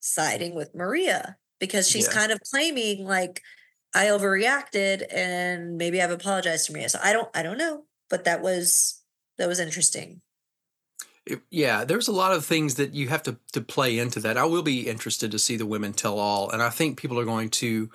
siding 0.00 0.54
with 0.54 0.74
Maria 0.74 1.38
because 1.60 1.88
she's 1.88 2.08
Yeah. 2.08 2.14
kind 2.14 2.32
of 2.32 2.40
claiming 2.50 3.04
like 3.06 3.42
I 3.94 4.06
overreacted 4.06 5.06
and 5.12 5.76
maybe 5.78 6.02
I've 6.02 6.10
apologized 6.12 6.66
to 6.66 6.72
Maria. 6.72 6.88
So 6.90 7.00
I 7.02 7.12
don't 7.12 7.30
I 7.36 7.42
don't 7.42 7.58
know, 7.58 7.86
but 8.10 8.24
that 8.24 8.42
was 8.42 9.02
that 9.38 9.48
was 9.48 9.60
interesting. 9.60 10.22
It- 11.26 11.42
yeah, 11.50 11.84
there's 11.84 12.08
a 12.08 12.12
lot 12.12 12.32
of 12.32 12.44
things 12.44 12.74
that 12.76 12.94
you 12.94 13.08
have 13.08 13.22
to 13.24 13.36
to 13.52 13.60
play 13.60 13.98
into 13.98 14.20
that. 14.20 14.36
I 14.36 14.44
will 14.44 14.62
be 14.62 14.88
interested 14.88 15.30
to 15.30 15.38
see 15.38 15.56
the 15.56 15.66
women 15.66 15.92
tell 15.92 16.18
all, 16.18 16.50
and 16.50 16.62
I 16.62 16.70
think 16.70 16.98
people 16.98 17.18
are 17.18 17.24
going 17.24 17.50
to 17.50 17.90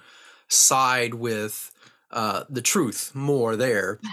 side 0.48 1.14
with 1.14 1.72
uh, 2.12 2.44
the 2.50 2.62
truth 2.62 3.12
more 3.14 3.56
there. 3.58 4.00
Yeah. 4.02 4.12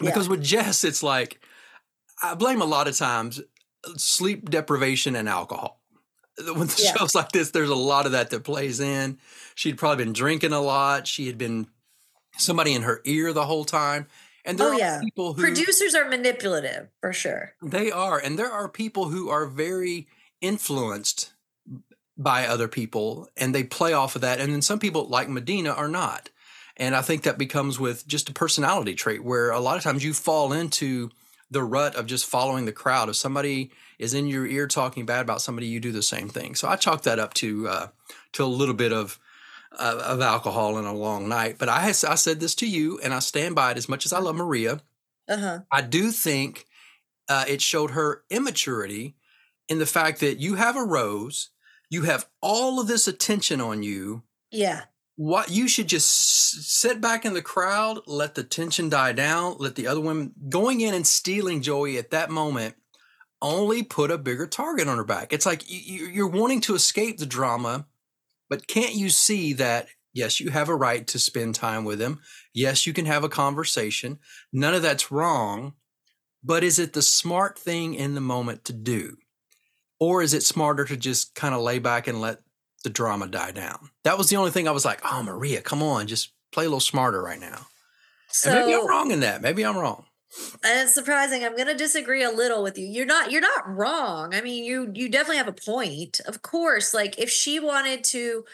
Because 0.00 0.28
with 0.28 0.42
Jess, 0.42 0.82
it's 0.82 1.02
like 1.02 1.40
I 2.22 2.34
blame 2.34 2.62
a 2.62 2.66
lot 2.66 2.88
of 2.88 2.96
times 2.96 3.40
sleep 3.96 4.48
deprivation 4.48 5.14
and 5.14 5.28
alcohol. 5.28 5.80
When 6.38 6.66
the 6.68 6.80
Yeah. 6.82 6.94
shows 6.96 7.14
like 7.14 7.32
this, 7.32 7.50
there's 7.50 7.68
a 7.68 7.74
lot 7.74 8.06
of 8.06 8.12
that 8.12 8.30
that 8.30 8.44
plays 8.44 8.80
in. 8.80 9.18
She'd 9.54 9.76
probably 9.78 10.04
been 10.04 10.14
drinking 10.14 10.52
a 10.52 10.60
lot. 10.60 11.06
She 11.06 11.26
had 11.26 11.36
been 11.38 11.66
somebody 12.38 12.72
in 12.72 12.82
her 12.82 13.00
ear 13.04 13.32
the 13.34 13.44
whole 13.44 13.64
time. 13.66 14.06
And 14.44 14.58
there 14.58 14.68
Oh, 14.68 14.72
are 14.72 14.78
yeah. 14.78 15.00
people 15.02 15.32
who 15.34 15.42
Producers 15.42 15.94
are 15.94 16.08
manipulative 16.08 16.88
for 17.00 17.12
sure. 17.12 17.54
they 17.62 17.90
are, 17.90 18.18
and 18.18 18.38
there 18.38 18.50
are 18.52 18.68
people 18.68 19.08
who 19.08 19.28
are 19.30 19.46
very 19.46 20.06
influenced 20.40 21.32
by 22.16 22.46
other 22.46 22.68
people 22.68 23.28
and 23.36 23.54
they 23.54 23.64
play 23.64 23.92
off 23.92 24.14
of 24.14 24.20
that. 24.22 24.38
And 24.40 24.52
then 24.52 24.62
some 24.62 24.78
people, 24.78 25.08
like 25.08 25.28
Madina, 25.28 25.76
are 25.76 25.88
not. 25.88 26.30
And 26.76 26.94
I 26.94 27.02
think 27.02 27.22
that 27.22 27.38
becomes 27.38 27.80
with 27.80 28.06
just 28.06 28.28
a 28.28 28.32
personality 28.32 28.94
trait 28.94 29.24
where 29.24 29.50
a 29.50 29.60
lot 29.60 29.76
of 29.76 29.82
times 29.82 30.04
you 30.04 30.12
fall 30.12 30.52
into 30.52 31.10
the 31.50 31.62
rut 31.62 31.94
of 31.96 32.06
just 32.06 32.26
following 32.26 32.64
the 32.66 32.72
crowd. 32.72 33.08
If 33.08 33.16
somebody 33.16 33.70
is 33.98 34.12
in 34.14 34.26
your 34.26 34.46
ear 34.46 34.66
talking 34.66 35.06
bad 35.06 35.22
about 35.22 35.40
somebody, 35.40 35.66
you 35.68 35.80
do 35.80 35.92
the 35.92 36.02
same 36.02 36.28
thing. 36.28 36.54
So 36.54 36.68
I 36.68 36.76
chalk 36.76 37.02
that 37.02 37.18
up 37.18 37.32
to 37.34 37.68
uh, 37.68 37.86
to 38.32 38.44
a 38.44 38.46
little 38.46 38.74
bit 38.74 38.92
of 38.92 39.18
uh, 39.78 40.02
of 40.04 40.20
alcohol 40.20 40.78
in 40.78 40.84
a 40.84 40.94
long 40.94 41.28
night. 41.28 41.56
But 41.58 41.68
I 41.68 41.80
has, 41.80 42.04
I 42.04 42.14
said 42.14 42.40
this 42.40 42.54
to 42.56 42.66
you, 42.68 42.98
and 43.02 43.12
I 43.14 43.18
stand 43.20 43.54
by 43.54 43.70
it. 43.72 43.76
As 43.76 43.88
much 43.88 44.06
as 44.06 44.12
I 44.12 44.18
love 44.20 44.36
Maria, 44.36 44.80
Uh 45.28 45.36
huh. 45.36 45.58
I 45.70 45.80
do 45.82 46.10
think 46.10 46.66
uh, 47.28 47.44
it 47.48 47.62
showed 47.62 47.92
her 47.92 48.22
immaturity 48.30 49.16
in 49.68 49.78
the 49.78 49.86
fact 49.86 50.20
that 50.20 50.38
you 50.38 50.56
have 50.56 50.76
a 50.76 50.82
rose, 50.84 51.50
you 51.90 52.02
have 52.02 52.26
all 52.42 52.80
of 52.80 52.86
this 52.86 53.08
attention 53.08 53.60
on 53.60 53.82
you. 53.82 54.22
Yeah. 54.50 54.82
What 55.16 55.50
you 55.50 55.68
should 55.68 55.86
just 55.88 56.08
sit 56.10 57.00
back 57.00 57.24
in 57.24 57.34
the 57.34 57.42
crowd, 57.42 58.00
let 58.06 58.34
the 58.34 58.42
tension 58.44 58.88
die 58.88 59.12
down, 59.12 59.56
let 59.58 59.76
the 59.76 59.86
other 59.86 60.00
women 60.00 60.32
going 60.48 60.80
in 60.80 60.92
and 60.92 61.06
stealing 61.06 61.62
Joey 61.62 61.96
at 61.98 62.10
that 62.10 62.30
moment 62.30 62.74
only 63.40 63.82
put 63.82 64.10
a 64.10 64.18
bigger 64.18 64.46
target 64.46 64.88
on 64.88 64.96
her 64.96 65.04
back. 65.04 65.32
It's 65.32 65.46
like 65.46 65.70
you- 65.70 65.78
you- 66.06 66.06
you're 66.08 66.26
wanting 66.26 66.60
to 66.62 66.74
escape 66.74 67.18
the 67.18 67.26
drama, 67.26 67.86
but 68.48 68.66
can't 68.66 68.94
you 68.94 69.10
see 69.10 69.52
that? 69.54 69.88
Yes, 70.12 70.38
you 70.38 70.50
have 70.50 70.68
a 70.68 70.76
right 70.76 71.06
to 71.08 71.18
spend 71.18 71.54
time 71.54 71.84
with 71.84 72.00
him. 72.00 72.20
Yes, 72.52 72.86
you 72.86 72.92
can 72.92 73.06
have 73.06 73.24
a 73.24 73.28
conversation. 73.28 74.18
None 74.52 74.74
of 74.74 74.82
that's 74.82 75.10
wrong. 75.10 75.74
But 76.42 76.62
is 76.62 76.78
it 76.78 76.92
the 76.92 77.02
smart 77.02 77.58
thing 77.58 77.94
in 77.94 78.14
the 78.14 78.20
moment 78.20 78.64
to 78.66 78.72
do? 78.72 79.16
Or 79.98 80.22
is 80.22 80.34
it 80.34 80.42
smarter 80.42 80.84
to 80.84 80.96
just 80.96 81.34
kind 81.34 81.54
of 81.54 81.62
lay 81.62 81.78
back 81.78 82.06
and 82.06 82.20
let 82.20 82.40
the 82.84 82.90
drama 82.90 83.26
die 83.26 83.52
down? 83.52 83.90
That 84.04 84.18
was 84.18 84.28
the 84.28 84.36
only 84.36 84.50
thing 84.50 84.68
I 84.68 84.72
was 84.72 84.84
like, 84.84 85.00
oh, 85.10 85.22
Maria, 85.22 85.62
come 85.62 85.82
on, 85.82 86.06
just 86.06 86.32
play 86.52 86.64
a 86.64 86.68
little 86.68 86.80
smarter 86.80 87.22
right 87.22 87.40
now. 87.40 87.66
So 88.28 88.50
and 88.50 88.60
maybe 88.60 88.74
I'm 88.74 88.86
wrong 88.86 89.10
in 89.10 89.20
that. 89.20 89.40
Maybe 89.40 89.64
I'm 89.64 89.76
wrong. 89.76 90.04
And 90.62 90.80
it's 90.80 90.94
surprising. 90.94 91.44
I'm 91.44 91.56
going 91.56 91.68
to 91.68 91.74
disagree 91.74 92.22
a 92.22 92.30
little 92.30 92.62
with 92.62 92.78
you. 92.78 92.86
You're 92.86 93.06
not. 93.06 93.30
You're 93.30 93.40
not 93.40 93.68
wrong. 93.68 94.34
I 94.34 94.40
mean, 94.40 94.64
you 94.64 94.90
you 94.94 95.08
definitely 95.08 95.38
have 95.38 95.48
a 95.48 95.52
point. 95.52 96.20
Of 96.26 96.42
course, 96.42 96.94
like 96.94 97.18
if 97.18 97.30
she 97.30 97.60
wanted 97.60 98.04
to, 98.04 98.44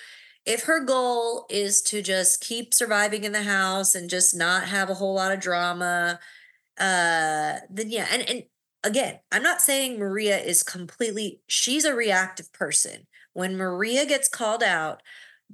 if 0.44 0.64
her 0.64 0.84
goal 0.84 1.46
is 1.50 1.80
to 1.82 2.02
just 2.02 2.40
keep 2.40 2.74
surviving 2.74 3.24
in 3.24 3.32
the 3.32 3.42
house 3.42 3.94
and 3.94 4.10
just 4.10 4.36
not 4.36 4.64
have 4.64 4.90
a 4.90 4.94
whole 4.94 5.14
lot 5.14 5.32
of 5.32 5.40
drama, 5.40 6.18
uh, 6.78 7.56
then 7.70 7.88
yeah. 7.90 8.06
And 8.12 8.28
and 8.28 8.42
again, 8.84 9.20
I'm 9.32 9.42
not 9.42 9.62
saying 9.62 9.98
Maria 9.98 10.38
is 10.38 10.62
completely. 10.62 11.40
She's 11.46 11.84
a 11.84 11.94
reactive 11.94 12.52
person. 12.52 13.06
When 13.32 13.56
Maria 13.56 14.06
gets 14.06 14.28
called 14.28 14.62
out, 14.62 15.02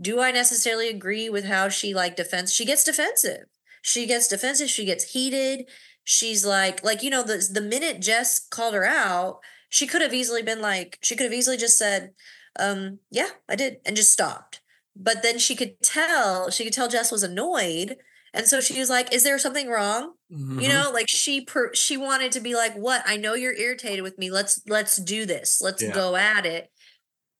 do 0.01 0.21
I 0.21 0.33
necessarily 0.33 0.89
agree 0.89 1.29
with 1.29 1.45
how 1.45 1.69
she 1.69 1.95
like 1.95 2.17
defends? 2.17 2.53
She 2.53 2.65
gets 2.65 2.85
defensive. 2.85 3.47
She 3.83 4.07
gets 4.07 4.27
defensive. 4.29 4.69
She 4.69 4.85
gets 4.85 5.13
heated 5.13 5.67
she's 6.07 6.47
like 6.47 6.83
like 6.85 7.03
you 7.05 7.11
know 7.11 7.23
the 7.25 7.47
the 7.53 7.61
minute 7.63 8.01
Jess 8.01 8.41
called 8.49 8.75
her 8.75 8.87
out, 8.87 9.41
she 9.71 9.87
could 9.87 10.03
have 10.03 10.15
easily 10.15 10.43
been 10.43 10.63
like 10.63 10.99
she 11.03 11.17
could 11.17 11.25
have 11.25 11.35
easily 11.35 11.59
just 11.59 11.79
said, 11.79 12.15
um, 12.59 13.01
yeah, 13.11 13.31
I 13.49 13.57
did 13.57 13.79
and 13.87 13.97
just 13.97 14.13
stopped. 14.13 14.63
But 14.97 15.23
then 15.23 15.39
she 15.39 15.55
could 15.57 15.83
tell, 15.83 16.51
she 16.51 16.65
could 16.65 16.73
tell 16.75 16.89
Jess 16.89 17.13
was 17.13 17.23
annoyed. 17.25 17.99
And 18.35 18.47
so 18.49 18.61
she 18.61 18.79
was 18.81 18.91
like, 18.91 19.13
is 19.15 19.25
there 19.25 19.39
something 19.39 19.69
wrong? 19.69 20.15
You 20.57 20.69
Mhm. 20.69 20.71
know, 20.71 20.91
like 20.95 21.09
she 21.09 21.43
per, 21.45 21.75
she 21.75 21.99
wanted 21.99 22.33
to 22.33 22.41
be 22.41 22.55
like, 22.55 22.75
"What? 22.75 23.03
I 23.07 23.17
know 23.19 23.35
you're 23.35 23.55
irritated 23.55 24.03
with 24.03 24.19
me. 24.19 24.31
Let's 24.31 24.63
let's 24.67 24.97
do 24.97 25.27
this. 25.27 25.61
Let's 25.61 25.83
Yeah. 25.83 25.91
go 25.91 26.17
at 26.17 26.47
it." 26.47 26.71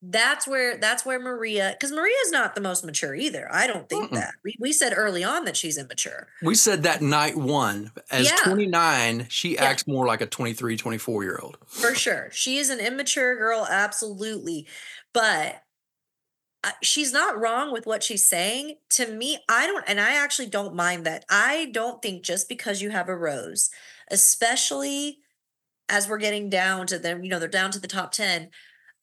That's 0.09 0.47
where 0.47 0.77
that's 0.77 1.05
where 1.05 1.19
Maria 1.19 1.77
cuz 1.81 1.91
Maria's 1.91 2.31
not 2.31 2.55
the 2.55 2.61
most 2.61 2.85
mature 2.85 3.15
either. 3.15 3.49
I 3.51 3.67
don't 3.67 3.89
think 3.89 4.11
Mm-mm. 4.11 4.15
that. 4.15 4.35
We 4.45 4.57
we 4.61 4.73
said 4.73 4.93
early 4.97 5.25
on 5.25 5.45
that 5.47 5.57
she's 5.57 5.79
immature. 5.79 6.29
We 6.43 6.55
said 6.55 6.83
that 6.85 7.03
night 7.03 7.37
one. 7.37 7.93
As 8.11 8.27
Yeah. 8.27 8.37
29, 8.45 9.27
she 9.31 9.55
Yeah. 9.55 9.65
acts 9.65 9.87
more 9.87 10.07
like 10.07 10.21
a 10.21 10.27
23, 10.27 10.77
24 10.77 11.23
year 11.25 11.39
old. 11.43 11.59
for 11.67 11.95
sure. 11.95 12.29
She 12.33 12.59
is 12.59 12.71
an 12.71 12.79
immature 12.81 13.37
girl, 13.37 13.67
absolutely. 13.69 14.67
But 15.13 15.63
uh, 16.65 16.71
she's 16.83 17.13
not 17.13 17.39
wrong 17.39 17.73
with 17.73 17.87
what 17.87 18.03
she's 18.03 18.27
saying. 18.27 18.77
To 18.91 19.07
me, 19.07 19.39
I 19.49 19.67
don't, 19.67 19.85
and 19.87 20.01
I 20.01 20.15
actually 20.17 20.49
don't 20.49 20.75
mind 20.75 21.07
that. 21.07 21.25
I 21.31 21.71
don't 21.73 22.03
think 22.03 22.23
just 22.25 22.49
because 22.49 22.83
you 22.83 22.91
have 22.91 23.09
a 23.09 23.17
rose, 23.17 23.71
especially 24.11 25.19
as 25.89 26.09
we're 26.09 26.19
getting 26.19 26.51
down 26.51 26.87
to 26.89 26.99
them, 26.99 27.23
you 27.23 27.31
know, 27.31 27.39
they're 27.39 27.49
down 27.49 27.71
to 27.71 27.79
the 27.79 27.87
top 27.89 28.11
10. 28.13 28.51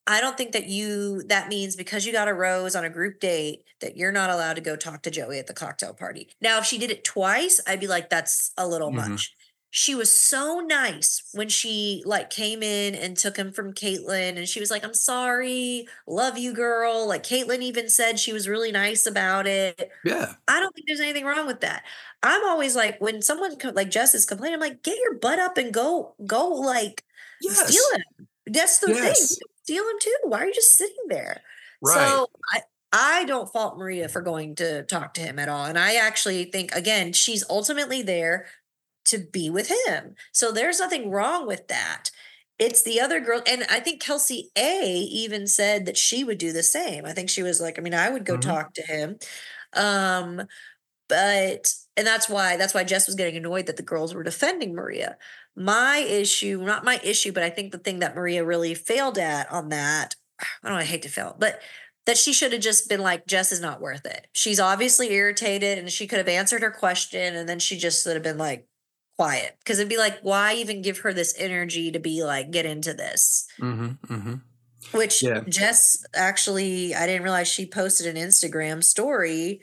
I 0.05 0.19
don't 0.21 0.35
think 0.37 0.51
that 0.51 0.67
you, 0.67 1.23
that 1.27 1.47
means 1.47 1.75
because 1.75 2.05
you 2.05 2.11
got 2.11 2.27
a 2.27 2.33
rose 2.33 2.75
on 2.75 2.83
a 2.83 2.89
group 2.89 3.19
date 3.19 3.63
that 3.79 3.95
you're 3.95 4.11
not 4.11 4.29
allowed 4.29 4.55
to 4.55 4.61
go 4.61 4.75
talk 4.75 5.01
to 5.03 5.11
Joey 5.11 5.39
at 5.39 5.47
the 5.47 5.53
cocktail 5.53 5.93
party. 5.93 6.29
Now, 6.41 6.57
if 6.59 6.65
she 6.65 6.77
did 6.77 6.91
it 6.91 7.03
twice, 7.05 7.61
I'd 7.67 7.79
be 7.79 7.87
like, 7.87 8.09
that's 8.09 8.51
a 8.57 8.67
little 8.67 8.91
Mhm. 8.91 8.95
much 9.09 9.33
she 9.75 9.95
was 9.95 10.15
so 10.15 10.59
nice 10.59 11.23
when 11.31 11.49
she 11.49 12.03
like 12.05 12.29
came 12.29 12.61
in 12.61 12.93
and 12.93 13.17
took 13.17 13.35
him 13.35 13.51
from 13.51 13.73
Caitlyn 13.73 14.37
and 14.37 14.47
she 14.47 14.59
was 14.59 14.69
like, 14.69 14.83
I'm 14.83 14.93
sorry, 14.93 15.87
love 16.05 16.37
you, 16.37 16.53
girl. 16.53 17.07
Like 17.07 17.23
Caitlyn 17.23 17.63
even 17.63 17.89
said 17.89 18.19
she 18.19 18.33
was 18.33 18.47
really 18.47 18.71
nice 18.71 19.07
about 19.07 19.47
it. 19.47 19.89
Yeah. 20.05 20.35
I 20.47 20.59
don't 20.59 20.75
think 20.75 20.85
there's 20.85 20.99
anything 20.99 21.25
wrong 21.25 21.47
with 21.47 21.61
that. 21.61 21.83
I'm 22.21 22.45
always 22.45 22.75
like, 22.75 23.01
when 23.01 23.23
someone 23.23 23.57
like 23.73 23.89
Jess 23.89 24.13
is 24.13 24.27
complaining, 24.27 24.53
I'm 24.55 24.59
like, 24.59 24.83
get 24.83 24.99
your 24.99 25.15
butt 25.15 25.39
up 25.39 25.57
and 25.57 25.73
go, 25.73 26.13
go 26.23 26.49
like 26.49 27.03
Yes. 27.41 27.67
steal 27.69 27.83
him. 27.99 28.27
That's 28.45 28.77
the 28.77 28.93
Yes. 28.93 29.29
thing. 29.29 29.37
Steal 29.63 29.83
him 29.83 29.95
too. 30.01 30.15
Why 30.23 30.39
are 30.39 30.45
you 30.47 30.53
just 30.53 30.77
sitting 30.77 31.07
there? 31.07 31.41
Right. 31.81 32.23
So 32.23 32.27
I, 32.53 32.61
I 32.91 33.25
don't 33.25 33.51
fault 33.51 33.77
Maria 33.77 34.09
for 34.09 34.21
going 34.21 34.55
to 34.55 34.83
talk 34.83 35.13
to 35.15 35.21
him 35.21 35.39
at 35.39 35.49
all. 35.49 35.65
And 35.65 35.79
I 35.79 35.95
actually 35.95 36.45
think, 36.45 36.73
again, 36.73 37.13
she's 37.13 37.43
ultimately 37.49 38.01
there 38.01 38.47
to 39.05 39.19
be 39.19 39.49
with 39.49 39.71
him. 39.87 40.15
So 40.31 40.51
there's 40.51 40.79
nothing 40.79 41.09
wrong 41.11 41.47
with 41.47 41.67
that. 41.67 42.09
It's 42.59 42.83
the 42.83 43.01
other 43.01 43.19
girl. 43.19 43.41
And 43.47 43.65
I 43.69 43.79
think 43.79 44.01
Kelsey 44.01 44.51
A 44.57 44.95
even 45.11 45.47
said 45.47 45.85
that 45.85 45.97
she 45.97 46.23
would 46.23 46.37
do 46.37 46.53
the 46.53 46.63
same. 46.63 47.05
I 47.05 47.13
think 47.13 47.29
she 47.29 47.43
was 47.43 47.59
like, 47.59 47.77
I 47.79 47.81
mean, 47.81 47.93
I 47.95 48.09
would 48.09 48.25
go 48.25 48.37
Mhm. 48.37 48.41
talk 48.41 48.73
to 48.75 48.83
him. 48.83 49.17
Um, 49.75 50.43
but 51.09 51.73
and 51.97 52.07
that's 52.07 52.29
why 52.29 52.57
that's 52.57 52.73
why 52.73 52.83
Jess 52.83 53.07
was 53.07 53.15
getting 53.15 53.37
annoyed 53.37 53.67
that 53.67 53.77
the 53.77 53.83
girls 53.83 54.13
were 54.15 54.23
defending 54.23 54.73
Maria. 54.73 55.17
My 55.55 55.97
issue, 55.97 56.61
not 56.63 56.83
my 56.83 56.99
issue, 57.03 57.31
but 57.31 57.43
I 57.43 57.49
think 57.49 57.71
the 57.71 57.77
thing 57.77 57.99
that 57.99 58.15
Maria 58.15 58.43
really 58.43 58.73
failed 58.73 59.17
at 59.17 59.51
on 59.51 59.69
that, 59.69 60.15
I 60.63 60.69
don't 60.69 60.77
I 60.77 60.83
hate 60.83 61.03
to 61.03 61.09
fail, 61.09 61.35
but 61.37 61.61
that 62.05 62.17
she 62.17 62.33
should 62.33 62.51
have 62.51 62.61
just 62.61 62.89
been 62.89 63.01
like, 63.01 63.27
Jess 63.27 63.51
is 63.51 63.61
not 63.61 63.79
worth 63.79 64.05
it. 64.05 64.27
She's 64.33 64.59
obviously 64.59 65.11
irritated 65.13 65.77
and 65.77 65.89
she 65.89 66.07
could 66.07 66.17
have 66.17 66.27
answered 66.27 66.61
her 66.61 66.71
question 66.71 67.35
and 67.35 67.47
then 67.47 67.59
she 67.59 67.77
just 67.77 68.03
should 68.03 68.15
have 68.15 68.23
been 68.23 68.37
like 68.37 68.67
quiet. 69.17 69.57
Cause 69.65 69.79
it'd 69.79 69.89
be 69.89 69.97
like, 69.97 70.19
why 70.21 70.55
even 70.55 70.81
give 70.81 70.99
her 70.99 71.13
this 71.13 71.33
energy 71.37 71.91
to 71.91 71.99
be 71.99 72.23
like, 72.23 72.51
get 72.51 72.65
into 72.65 72.93
this? 72.93 73.47
Mm-hmm, 73.59 74.13
mm-hmm. 74.13 74.97
Which 74.97 75.23
Yeah. 75.23 75.41
Jess 75.47 76.03
actually, 76.13 76.93
I 76.93 77.07
didn't 77.07 77.23
realize 77.23 77.47
she 77.47 77.65
posted 77.65 78.07
an 78.07 78.21
Instagram 78.21 78.83
story 78.83 79.61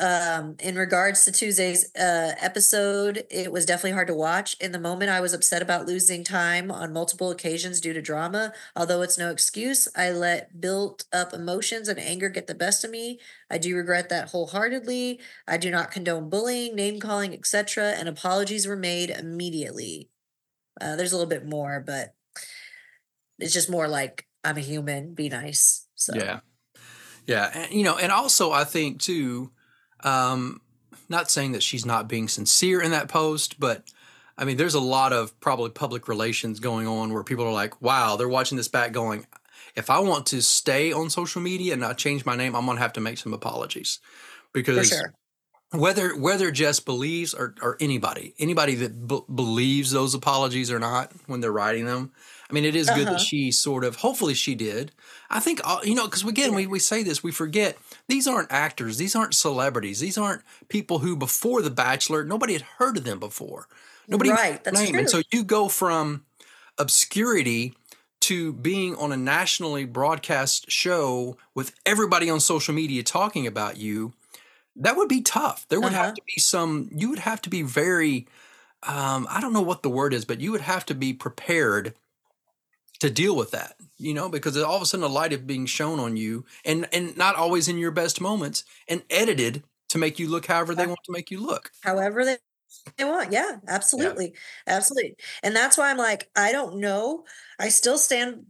um 0.00 0.56
in 0.58 0.76
regards 0.76 1.24
to 1.24 1.32
Tuesday's 1.32 1.94
uh 1.94 2.32
episode. 2.40 3.24
It 3.30 3.52
was 3.52 3.66
definitely 3.66 3.92
hard 3.92 4.08
to 4.08 4.14
watch. 4.14 4.56
In 4.60 4.72
the 4.72 4.78
moment, 4.78 5.10
I 5.10 5.20
was 5.20 5.32
upset 5.32 5.62
about 5.62 5.86
losing 5.86 6.24
time 6.24 6.70
on 6.70 6.92
multiple 6.92 7.30
occasions 7.30 7.80
due 7.80 7.92
to 7.92 8.02
drama. 8.02 8.52
Although 8.74 9.02
it's 9.02 9.18
no 9.18 9.30
excuse, 9.30 9.86
I 9.96 10.10
let 10.10 10.60
built 10.60 11.04
up 11.12 11.32
emotions 11.32 11.88
and 11.88 11.98
anger 11.98 12.28
get 12.28 12.46
the 12.46 12.54
best 12.54 12.84
of 12.84 12.90
me. 12.90 13.20
I 13.50 13.58
do 13.58 13.76
regret 13.76 14.08
that 14.08 14.30
wholeheartedly. 14.30 15.20
I 15.46 15.56
do 15.58 15.70
not 15.70 15.90
condone 15.90 16.30
bullying, 16.30 16.74
name 16.74 16.98
calling, 16.98 17.34
etc. 17.34 17.94
And 17.98 18.08
apologies 18.08 18.66
were 18.66 18.76
made 18.76 19.10
immediately. 19.10 20.08
Uh, 20.80 20.96
there's 20.96 21.12
a 21.12 21.16
little 21.16 21.28
bit 21.28 21.46
more, 21.46 21.82
but 21.84 22.14
it's 23.38 23.52
just 23.52 23.70
more 23.70 23.88
like 23.88 24.26
I'm 24.44 24.56
a 24.56 24.60
human. 24.60 25.14
Be 25.14 25.28
nice. 25.28 25.86
So 25.94 26.14
Yeah. 26.16 26.40
Yeah. 27.26 27.50
And, 27.52 27.72
you 27.72 27.84
know, 27.84 27.98
and 27.98 28.10
also 28.10 28.50
I 28.50 28.64
think 28.64 29.00
too, 29.00 29.52
um, 30.04 30.60
not 31.08 31.30
saying 31.30 31.52
that 31.52 31.62
she's 31.62 31.84
not 31.84 32.08
being 32.08 32.28
sincere 32.28 32.80
in 32.80 32.90
that 32.92 33.08
post, 33.08 33.58
but 33.58 33.84
I 34.38 34.44
mean, 34.44 34.56
there's 34.56 34.74
a 34.74 34.80
lot 34.80 35.12
of 35.12 35.38
probably 35.40 35.70
public 35.70 36.08
relations 36.08 36.60
going 36.60 36.86
on 36.86 37.12
where 37.12 37.22
people 37.22 37.44
are 37.44 37.52
like, 37.52 37.82
wow, 37.82 38.16
they're 38.16 38.28
watching 38.28 38.56
this 38.56 38.68
back 38.68 38.92
going, 38.92 39.26
if 39.76 39.90
I 39.90 39.98
want 40.00 40.26
to 40.26 40.40
stay 40.42 40.92
on 40.92 41.10
social 41.10 41.42
media 41.42 41.72
and 41.74 41.80
not 41.80 41.98
change 41.98 42.24
my 42.24 42.36
name, 42.36 42.56
I'm 42.56 42.64
going 42.64 42.76
to 42.76 42.82
have 42.82 42.94
to 42.94 43.00
make 43.00 43.18
some 43.18 43.34
apologies 43.34 44.00
because 44.52 44.88
sure. 44.88 45.12
whether 45.72 46.16
whether 46.18 46.50
Jess 46.50 46.80
believes 46.80 47.34
or, 47.34 47.54
or 47.62 47.76
anybody 47.80 48.34
anybody 48.38 48.74
that 48.76 49.06
b- 49.06 49.22
believes 49.32 49.90
those 49.92 50.14
apologies 50.14 50.70
or 50.70 50.78
not 50.78 51.12
when 51.26 51.40
they're 51.40 51.52
writing 51.52 51.84
them. 51.86 52.10
I 52.48 52.52
mean, 52.52 52.64
it 52.64 52.74
is 52.74 52.88
good 52.90 53.06
Uh-huh. 53.06 53.12
that 53.12 53.20
she 53.20 53.52
sort 53.52 53.84
of. 53.84 53.96
Hopefully, 53.96 54.34
she 54.34 54.56
did. 54.56 54.90
I 55.28 55.38
think 55.38 55.60
you 55.84 55.94
know 55.94 56.06
because 56.06 56.24
again 56.24 56.54
we, 56.54 56.66
we 56.66 56.80
say 56.80 57.04
this 57.04 57.22
we 57.22 57.30
forget 57.30 57.78
these 58.10 58.26
aren't 58.26 58.50
actors. 58.52 58.96
These 58.98 59.14
aren't 59.16 59.34
celebrities. 59.34 60.00
These 60.00 60.18
aren't 60.18 60.42
people 60.68 60.98
who 61.00 61.16
before 61.16 61.62
the 61.62 61.70
Bachelor 61.70 62.24
nobody 62.24 62.52
had 62.54 62.62
heard 62.62 62.96
of 62.96 63.04
them 63.04 63.18
before. 63.18 63.66
Nobody 64.08 64.30
Right, 64.30 64.62
that's 64.64 64.80
name. 64.80 64.96
and 64.98 65.08
so 65.10 65.22
you 65.30 65.44
go 65.44 65.68
from 65.68 66.24
obscurity 66.78 67.74
to 68.22 68.52
being 68.52 68.94
on 68.96 69.12
a 69.12 69.16
nationally 69.16 69.84
broadcast 69.84 70.70
show 70.70 71.36
with 71.54 71.72
everybody 71.86 72.28
on 72.28 72.40
social 72.40 72.74
media 72.74 73.02
talking 73.02 73.46
about 73.46 73.76
you 73.76 74.12
that 74.76 74.96
would 74.96 75.08
be 75.08 75.20
tough. 75.20 75.66
There 75.68 75.80
would 75.80 75.92
Uh-huh. 75.92 76.04
have 76.04 76.14
to 76.14 76.22
be 76.26 76.40
some 76.40 76.88
you 76.92 77.10
would 77.10 77.18
have 77.20 77.40
to 77.42 77.50
be 77.50 77.62
very 77.62 78.26
um, 78.84 79.26
i 79.30 79.40
don't 79.40 79.52
know 79.52 79.60
what 79.62 79.82
the 79.82 79.90
word 79.90 80.14
is 80.14 80.24
but 80.24 80.40
you 80.40 80.52
would 80.52 80.60
have 80.62 80.86
to 80.86 80.94
be 80.94 81.12
prepared 81.12 81.94
to 83.00 83.10
deal 83.10 83.34
with 83.34 83.50
that 83.50 83.76
you 83.98 84.14
know 84.14 84.28
because 84.28 84.56
all 84.56 84.76
of 84.76 84.82
a 84.82 84.86
sudden 84.86 85.04
a 85.04 85.08
light 85.08 85.32
is 85.32 85.38
being 85.40 85.66
shown 85.66 85.98
on 85.98 86.16
you 86.16 86.44
and 86.64 86.88
and 86.92 87.16
not 87.16 87.36
always 87.36 87.68
in 87.68 87.78
your 87.78 87.90
best 87.90 88.20
moments 88.20 88.64
and 88.88 89.02
edited 89.10 89.62
to 89.88 89.98
make 89.98 90.18
you 90.18 90.28
look 90.28 90.46
however 90.46 90.74
they 90.74 90.86
want 90.86 91.00
to 91.04 91.12
make 91.12 91.30
you 91.30 91.40
look 91.40 91.70
However 91.82 92.24
they 92.24 92.36
they 92.96 93.04
want. 93.04 93.32
Yeah, 93.32 93.56
absolutely. 93.68 94.34
Absolutely. 94.66 95.16
And 95.42 95.54
that's 95.54 95.76
why 95.76 95.90
I'm 95.90 95.96
like, 95.96 96.30
I 96.36 96.52
don't 96.52 96.76
know. 96.76 97.24
I 97.58 97.68
still 97.68 97.98
stand 97.98 98.46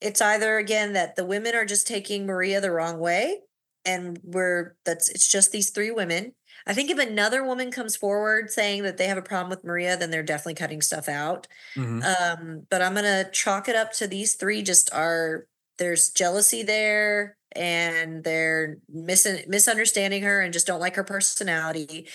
it's 0.00 0.20
either 0.20 0.58
again 0.58 0.94
that 0.94 1.14
the 1.14 1.24
women 1.24 1.54
are 1.54 1.64
just 1.64 1.86
taking 1.86 2.26
Maria 2.26 2.60
the 2.60 2.72
wrong 2.72 2.98
way 2.98 3.38
and 3.84 4.18
we're 4.24 4.74
that's 4.84 5.08
it's 5.08 5.30
just 5.30 5.52
these 5.52 5.70
three 5.70 5.90
women. 5.90 6.34
I 6.66 6.74
think 6.74 6.90
if 6.90 6.98
another 6.98 7.44
woman 7.44 7.70
comes 7.70 7.96
forward 7.96 8.50
saying 8.50 8.82
that 8.84 8.96
they 8.96 9.06
have 9.08 9.18
a 9.18 9.22
problem 9.22 9.50
with 9.50 9.64
Maria, 9.64 9.96
then 9.96 10.10
they're 10.10 10.22
definitely 10.22 10.54
cutting 10.54 10.82
stuff 10.82 11.08
out. 11.08 11.46
Mhm. 11.76 12.02
Um, 12.04 12.66
but 12.70 12.82
I'm 12.82 12.94
gonna 12.94 13.30
chalk 13.32 13.68
it 13.68 13.76
up 13.76 13.92
to 13.94 14.06
these 14.06 14.34
three 14.34 14.62
just 14.62 14.92
are 14.92 15.46
there's 15.78 16.10
jealousy 16.10 16.62
there 16.62 17.36
and 17.52 18.22
they're 18.24 18.78
mis- 18.88 19.46
misunderstanding 19.48 20.22
her 20.22 20.40
and 20.40 20.52
just 20.52 20.66
don't 20.66 20.80
like 20.80 20.96
her 20.96 21.04
personality. 21.04 22.08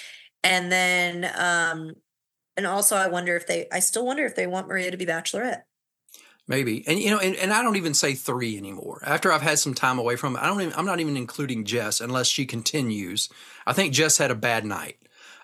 And 0.44 0.72
then 0.72 1.26
um 1.36 1.92
and 2.56 2.68
also 2.68 2.96
I 2.96 3.08
wonder 3.08 3.36
if 3.36 3.48
they 3.48 3.68
I 3.72 3.80
still 3.80 4.06
wonder 4.06 4.26
if 4.26 4.36
they 4.36 4.48
want 4.48 4.68
Maria 4.68 4.92
to 4.92 4.98
be 4.98 5.06
bachelorette. 5.06 5.62
Maybe. 6.48 6.88
And 6.88 6.98
you 7.00 7.12
know, 7.12 7.20
and, 7.20 7.36
and 7.36 7.52
I 7.52 7.62
don't 7.62 7.76
even 7.76 7.94
say 7.94 8.14
three 8.14 8.58
anymore. 8.58 9.02
After 9.06 9.32
I've 9.32 9.42
had 9.42 9.60
some 9.60 9.74
time 9.74 10.00
away 10.00 10.16
from 10.16 10.36
it, 10.36 10.42
I 10.42 10.48
don't 10.48 10.62
even 10.62 10.74
I'm 10.78 10.86
not 10.86 11.00
even 11.00 11.18
including 11.18 11.66
Jess 11.66 12.00
unless 12.00 12.28
she 12.28 12.46
continues. 12.46 13.30
I 13.66 13.74
think 13.74 13.94
Jess 13.94 14.18
had 14.18 14.32
a 14.32 14.36
bad 14.36 14.66
night. 14.66 14.98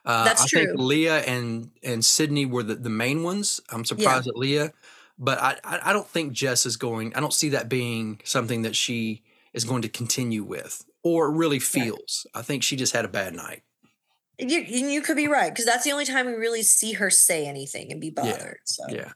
Uh, 0.05 0.23
That's 0.23 0.43
I 0.43 0.47
think. 0.47 0.71
Lea 0.75 1.09
and 1.09 1.71
and 1.83 2.03
Sydney 2.03 2.45
were 2.45 2.63
the, 2.63 2.75
the 2.75 2.89
main 2.89 3.23
ones. 3.23 3.59
I'm 3.69 3.83
surprised 3.83 4.27
at 4.27 4.37
Lea, 4.37 4.69
but 5.19 5.41
I, 5.41 5.57
I 5.63 5.89
I 5.89 5.93
don't 5.93 6.07
think 6.07 6.31
Jess 6.31 6.65
is 6.65 6.77
going. 6.77 7.13
I 7.15 7.19
don't 7.19 7.33
see 7.33 7.49
that 7.49 7.67
being 7.67 8.21
something 8.23 8.61
that 8.61 8.75
she 8.75 9.23
is 9.53 9.65
going 9.65 9.81
to 9.81 9.89
continue 9.89 10.43
with 10.43 10.85
or 11.03 11.31
really 11.31 11.59
feels. 11.59 12.25
I 12.33 12.41
think 12.41 12.63
she 12.63 12.75
just 12.75 12.93
had 12.93 13.05
a 13.05 13.09
bad 13.09 13.35
night. 13.35 13.63
You 14.39 14.59
you 14.61 15.01
could 15.01 15.15
be 15.15 15.27
right 15.27 15.51
because 15.51 15.65
that's 15.65 15.83
the 15.83 15.91
only 15.91 16.05
time 16.05 16.25
we 16.25 16.33
really 16.33 16.63
see 16.63 16.93
her 16.93 17.09
say 17.09 17.45
anything 17.45 17.91
and 17.91 18.01
be 18.01 18.09
bothered. 18.09 18.59
So 18.65 18.83
Yeah. 18.89 19.11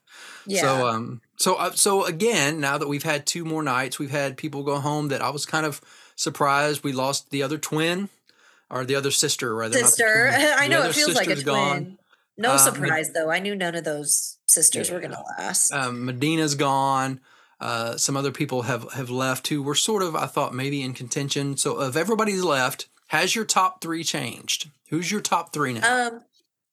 yeah. 0.45 0.61
So 0.61 0.87
um 0.87 1.21
so 1.37 1.55
uh, 1.55 1.71
so 1.71 2.05
again, 2.05 2.59
now 2.59 2.77
that 2.77 2.87
we've 2.87 3.03
had 3.03 3.25
two 3.25 3.45
more 3.45 3.63
nights, 3.63 3.97
we've 3.99 4.11
had 4.11 4.37
people 4.37 4.63
go 4.63 4.79
home 4.79 5.07
that 5.09 5.21
I 5.21 5.29
was 5.29 5.45
kind 5.45 5.65
of 5.65 5.81
surprised 6.15 6.83
we 6.83 6.91
lost 6.93 7.29
the 7.31 7.43
other 7.43 7.57
twin 7.57 8.09
or 8.69 8.83
the 8.85 8.95
other 8.95 9.11
sister 9.11 9.55
rather. 9.55 9.77
sister. 9.77 10.29
I 10.33 10.67
know 10.67 10.83
it 10.83 10.93
feels 10.95 11.15
like 11.15 11.27
a 11.29 11.35
twin. 11.35 11.45
gone. 11.45 11.97
No 12.37 12.51
Um, 12.53 12.59
surprise 12.59 13.13
though. 13.13 13.29
I 13.31 13.39
knew 13.39 13.55
none 13.55 13.75
of 13.75 13.83
those 13.83 14.37
sisters 14.45 14.91
were 14.91 14.99
gonna 14.99 15.23
last. 15.39 15.71
Um, 15.73 16.05
Madina's 16.05 16.55
gone. 16.55 17.19
Uh, 17.59 17.97
some 17.97 18.15
other 18.15 18.31
people 18.31 18.63
have 18.63 18.91
have 18.93 19.09
left 19.09 19.47
who 19.47 19.63
were 19.63 19.73
sort 19.75 20.03
of 20.03 20.15
I 20.15 20.27
thought 20.27 20.53
maybe 20.53 20.81
in 20.83 20.93
contention. 20.93 21.57
So 21.57 21.81
if 21.81 21.95
everybody's 21.95 22.43
left, 22.43 22.87
has 23.07 23.35
your 23.35 23.45
top 23.45 23.81
three 23.81 24.03
changed? 24.03 24.69
Who's 24.89 25.11
your 25.11 25.21
top 25.21 25.51
three 25.53 25.73
now? 25.73 26.07
Um, 26.07 26.21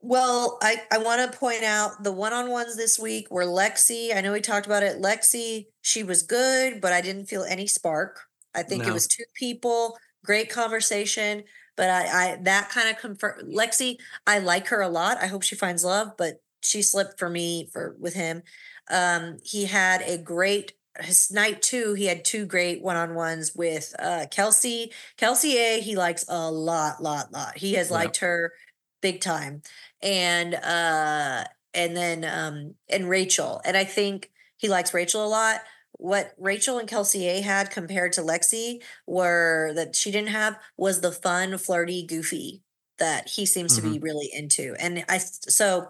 well, 0.04 0.58
I, 0.62 0.82
I 0.92 0.98
want 0.98 1.32
to 1.32 1.38
point 1.38 1.62
out 1.64 2.02
the 2.02 2.12
one 2.12 2.34
on 2.34 2.50
ones 2.50 2.76
this 2.76 2.98
week 2.98 3.30
were 3.30 3.44
Lexi. 3.44 4.14
I 4.14 4.20
know 4.20 4.32
we 4.32 4.40
talked 4.42 4.66
about 4.66 4.82
it. 4.82 5.00
Lexi, 5.00 5.66
she 5.80 6.02
was 6.02 6.22
good, 6.22 6.80
but 6.80 6.92
I 6.92 7.00
didn't 7.00 7.26
feel 7.26 7.42
any 7.44 7.66
spark. 7.66 8.20
I 8.54 8.62
think 8.62 8.86
it 8.86 8.92
was 8.92 9.08
two 9.08 9.24
people, 9.34 9.96
great 10.24 10.50
conversation, 10.50 11.44
but 11.76 11.88
I, 11.88 12.02
I 12.32 12.38
that 12.42 12.68
kind 12.68 12.88
of 12.90 12.98
confirm 12.98 13.50
Lexi. 13.50 13.96
I 14.26 14.38
like 14.40 14.68
her 14.68 14.82
a 14.82 14.88
lot. 14.88 15.16
I 15.22 15.26
hope 15.26 15.42
she 15.42 15.56
finds 15.56 15.84
love, 15.84 16.12
but 16.18 16.42
she 16.62 16.82
slipped 16.82 17.18
for 17.18 17.30
me 17.30 17.68
for 17.72 17.96
with 17.98 18.14
him. 18.14 18.42
Um, 18.90 19.38
he 19.42 19.64
had 19.64 20.02
a 20.02 20.18
great 20.18 20.72
his 21.00 21.32
night 21.32 21.62
two. 21.62 21.94
He 21.94 22.06
had 22.06 22.24
two 22.24 22.46
great 22.46 22.82
one 22.82 22.96
on 22.96 23.14
ones 23.14 23.54
with 23.56 23.94
uh 23.98 24.26
Kelsey. 24.30 24.92
Kelsey 25.16 25.56
A. 25.56 25.80
He 25.80 25.96
likes 25.96 26.24
a 26.28 26.50
lot, 26.50 27.02
lot, 27.02 27.32
lot. 27.32 27.56
He 27.56 27.72
has 27.74 27.88
Yeah. 27.88 27.94
liked 27.96 28.18
her 28.18 28.52
big 29.00 29.20
time 29.20 29.62
and 30.04 30.54
uh 30.54 31.44
and 31.72 31.96
then 31.96 32.24
um 32.24 32.74
and 32.88 33.08
Rachel 33.08 33.60
and 33.64 33.76
I 33.76 33.84
think 33.84 34.30
he 34.56 34.68
likes 34.68 34.94
Rachel 34.94 35.24
a 35.24 35.26
lot 35.26 35.60
what 35.98 36.34
Rachel 36.38 36.78
and 36.78 36.88
Kelsey 36.88 37.26
A 37.28 37.40
had 37.40 37.70
compared 37.70 38.12
to 38.14 38.20
Lexi 38.20 38.82
were 39.06 39.72
that 39.74 39.96
she 39.96 40.10
didn't 40.10 40.28
have 40.28 40.58
was 40.76 41.00
the 41.00 41.12
fun 41.12 41.56
flirty 41.58 42.04
goofy 42.06 42.62
that 42.98 43.28
he 43.28 43.46
seems 43.46 43.74
to 43.76 43.82
be 43.82 43.98
really 43.98 44.30
into 44.32 44.76
and 44.78 45.04
I 45.08 45.18
so 45.18 45.88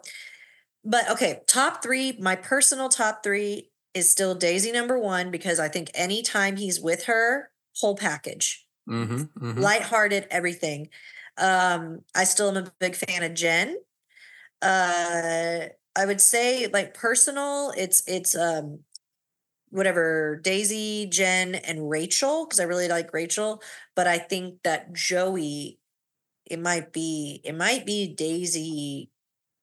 but 0.85 1.11
okay 1.11 1.40
top 1.46 1.83
3 1.83 2.18
my 2.20 2.37
personal 2.37 2.88
top 2.88 3.22
3 3.22 3.68
is 3.92 4.09
still 4.09 4.35
Daisy 4.35 4.72
number 4.72 4.98
1 4.98 5.31
because 5.31 5.61
I 5.61 5.68
think 5.68 5.90
anytime 5.94 6.57
he's 6.57 6.81
with 6.81 7.05
her 7.05 7.50
whole 7.77 7.96
package 7.96 8.64
mm-hmm, 8.88 9.14
mm-hmm. 9.16 9.61
lighthearted, 9.61 10.27
everything. 10.31 10.88
Um, 11.38 12.00
I 12.14 12.24
still 12.24 12.48
am 12.48 12.57
a 12.57 12.72
big 12.79 12.94
fan 12.94 13.22
of 13.22 13.35
Jen. 13.35 13.77
Uh, 14.64 15.68
I 15.96 16.07
would 16.07 16.20
say 16.20 16.68
like 16.68 16.94
personal, 16.94 17.72
it's 17.77 18.03
it's 18.09 18.37
um 18.37 18.81
whatever 19.70 20.37
Daisy, 20.42 21.07
Jen, 21.07 21.55
and 21.57 21.90
Rachel 21.90 22.46
because 22.46 22.61
I 22.61 22.64
really 22.64 22.88
like 22.88 23.14
Rachel, 23.14 23.62
but 23.96 24.07
I 24.09 24.18
think 24.18 24.62
that 24.64 24.92
Joey, 24.94 25.79
it 26.46 26.61
might 26.61 26.92
be 26.92 27.40
it 27.44 27.55
might 27.57 27.87
be 27.87 28.09
Daisy, 28.14 29.11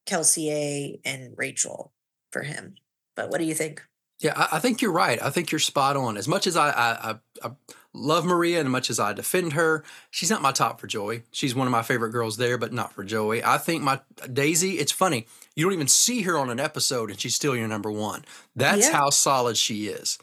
Kelsey 0.08 1.02
and 1.06 1.34
Rachel 1.38 1.94
for 2.32 2.44
him. 2.44 2.76
But 3.16 3.30
what 3.32 3.40
do 3.40 3.46
you 3.46 3.56
think? 3.56 3.84
Yeah, 4.22 4.34
I, 4.36 4.58
I 4.58 4.60
think 4.60 4.82
you're 4.82 4.92
right. 4.92 5.22
I 5.22 5.30
think 5.30 5.52
you're 5.52 5.60
spot 5.60 5.98
on. 5.98 6.16
As 6.18 6.28
much 6.28 6.48
as 6.48 6.56
I, 6.56 6.70
I, 6.70 7.16
I, 7.44 7.52
love 7.94 8.24
Maria 8.24 8.60
and 8.60 8.68
as 8.68 8.72
much 8.72 8.90
as 8.90 9.00
I 9.00 9.14
defend 9.14 9.54
her, 9.54 9.84
she's 10.10 10.30
not 10.30 10.42
my 10.42 10.52
top 10.52 10.80
for 10.80 10.88
Joey. 10.88 11.24
She's 11.32 11.54
one 11.54 11.68
of 11.68 11.72
my 11.72 11.82
favorite 11.82 12.12
girls 12.12 12.38
there, 12.38 12.58
but 12.58 12.72
not 12.72 12.94
for 12.94 13.04
Joey. 13.04 13.44
I 13.44 13.58
think 13.58 13.84
my 13.84 14.00
Daisy, 14.32 14.80
it's 14.80 14.92
funny. 14.92 15.28
You 15.56 15.66
don't 15.66 15.74
even 15.74 15.88
see 15.88 16.22
her 16.22 16.38
on 16.38 16.50
an 16.50 16.60
episode 16.60 17.10
and 17.10 17.20
she's 17.20 17.36
still 17.36 17.56
your 17.56 17.68
number 17.68 17.92
one. 17.92 18.24
That's 18.56 18.88
Yeah. 18.88 18.94
how 18.98 19.10
solid 19.10 19.58
she 19.58 19.88
is. 19.88 20.18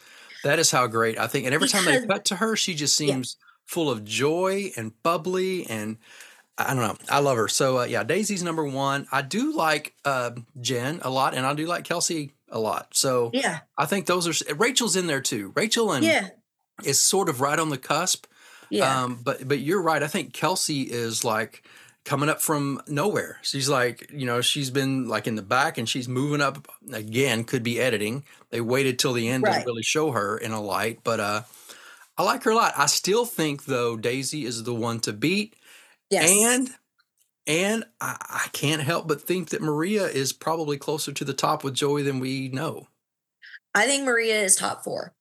That 0.44 0.58
is 0.58 0.70
how 0.70 0.86
great 0.86 1.18
I 1.18 1.26
think. 1.26 1.44
And 1.44 1.54
every 1.54 1.68
time 1.68 1.84
they 1.84 2.06
cut 2.06 2.24
to 2.26 2.36
her, 2.36 2.56
she 2.56 2.74
just 2.74 2.98
Yeah. 2.98 3.14
seems 3.14 3.36
full 3.66 3.90
of 3.90 4.04
joy 4.04 4.72
and 4.76 4.92
bubbly 5.02 5.66
and 5.68 5.98
I 6.56 6.74
don't 6.74 6.82
know. 6.82 6.96
I 7.08 7.20
love 7.20 7.36
her. 7.36 7.46
So 7.48 7.80
uh, 7.80 7.84
yeah, 7.84 8.02
Daisy's 8.02 8.42
number 8.42 8.64
one. 8.64 9.06
I 9.12 9.22
do 9.22 9.54
like 9.54 9.94
uh, 10.04 10.32
Jen 10.60 10.98
a 11.02 11.10
lot, 11.10 11.34
and 11.34 11.46
I 11.46 11.54
do 11.54 11.66
like 11.66 11.84
Kelsey 11.84 12.32
a 12.50 12.58
lot. 12.58 12.88
So 12.94 13.30
Yeah, 13.34 13.60
I 13.76 13.86
think 13.86 14.06
those 14.06 14.26
are 14.28 14.54
Rachel's 14.54 14.96
in 14.96 15.06
there 15.06 15.20
too. 15.20 15.52
Rachel 15.54 15.92
and 15.92 16.04
yeah, 16.04 16.28
is 16.84 16.98
sort 17.02 17.28
of 17.28 17.40
right 17.40 17.58
on 17.58 17.68
the 17.70 17.78
cusp. 17.78 18.26
yeah. 18.70 19.02
Um, 19.04 19.20
but 19.22 19.46
but 19.46 19.58
you're 19.60 19.82
right. 19.82 20.02
I 20.02 20.06
think 20.08 20.32
Kelsey 20.32 20.82
is 20.82 21.24
like 21.24 21.62
coming 22.04 22.28
up 22.30 22.40
from 22.40 22.80
nowhere. 22.86 23.38
She's 23.42 23.68
like, 23.68 24.10
you 24.12 24.24
know, 24.24 24.40
she's 24.40 24.70
been 24.70 25.08
like 25.08 25.26
in 25.26 25.34
the 25.34 25.42
back 25.42 25.76
and 25.78 25.86
she's 25.88 26.08
moving 26.08 26.40
up 26.40 26.66
again. 26.92 27.44
Could 27.44 27.62
be 27.62 27.78
editing. 27.80 28.24
They 28.50 28.60
waited 28.62 28.98
till 28.98 29.12
the 29.12 29.28
end 29.28 29.44
Right. 29.44 29.60
to 29.60 29.66
really 29.66 29.82
show 29.82 30.12
her 30.12 30.38
in 30.38 30.52
a 30.52 30.60
light. 30.60 31.00
But 31.04 31.20
uh, 31.20 31.42
I 32.16 32.22
like 32.22 32.44
her 32.44 32.50
a 32.52 32.54
lot. 32.56 32.72
I 32.78 32.86
still 32.86 33.26
think 33.26 33.66
though 33.66 33.96
Daisy 33.96 34.44
is 34.46 34.62
the 34.64 34.74
one 34.74 35.00
to 35.00 35.12
beat. 35.12 35.54
yes. 36.08 36.30
And 36.30 36.70
and 37.48 37.84
I, 38.00 38.16
I 38.20 38.48
can't 38.52 38.82
help 38.82 39.08
but 39.08 39.22
think 39.22 39.48
that 39.48 39.62
Maria 39.62 40.04
is 40.04 40.32
probably 40.32 40.76
closer 40.76 41.12
to 41.12 41.24
the 41.24 41.32
top 41.32 41.64
with 41.64 41.74
Joey 41.74 42.02
than 42.02 42.20
we 42.20 42.48
know. 42.48 42.86
I 43.74 43.86
think 43.86 44.04
Maria 44.04 44.42
is 44.42 44.54
top 44.54 44.84
four. 44.84 45.14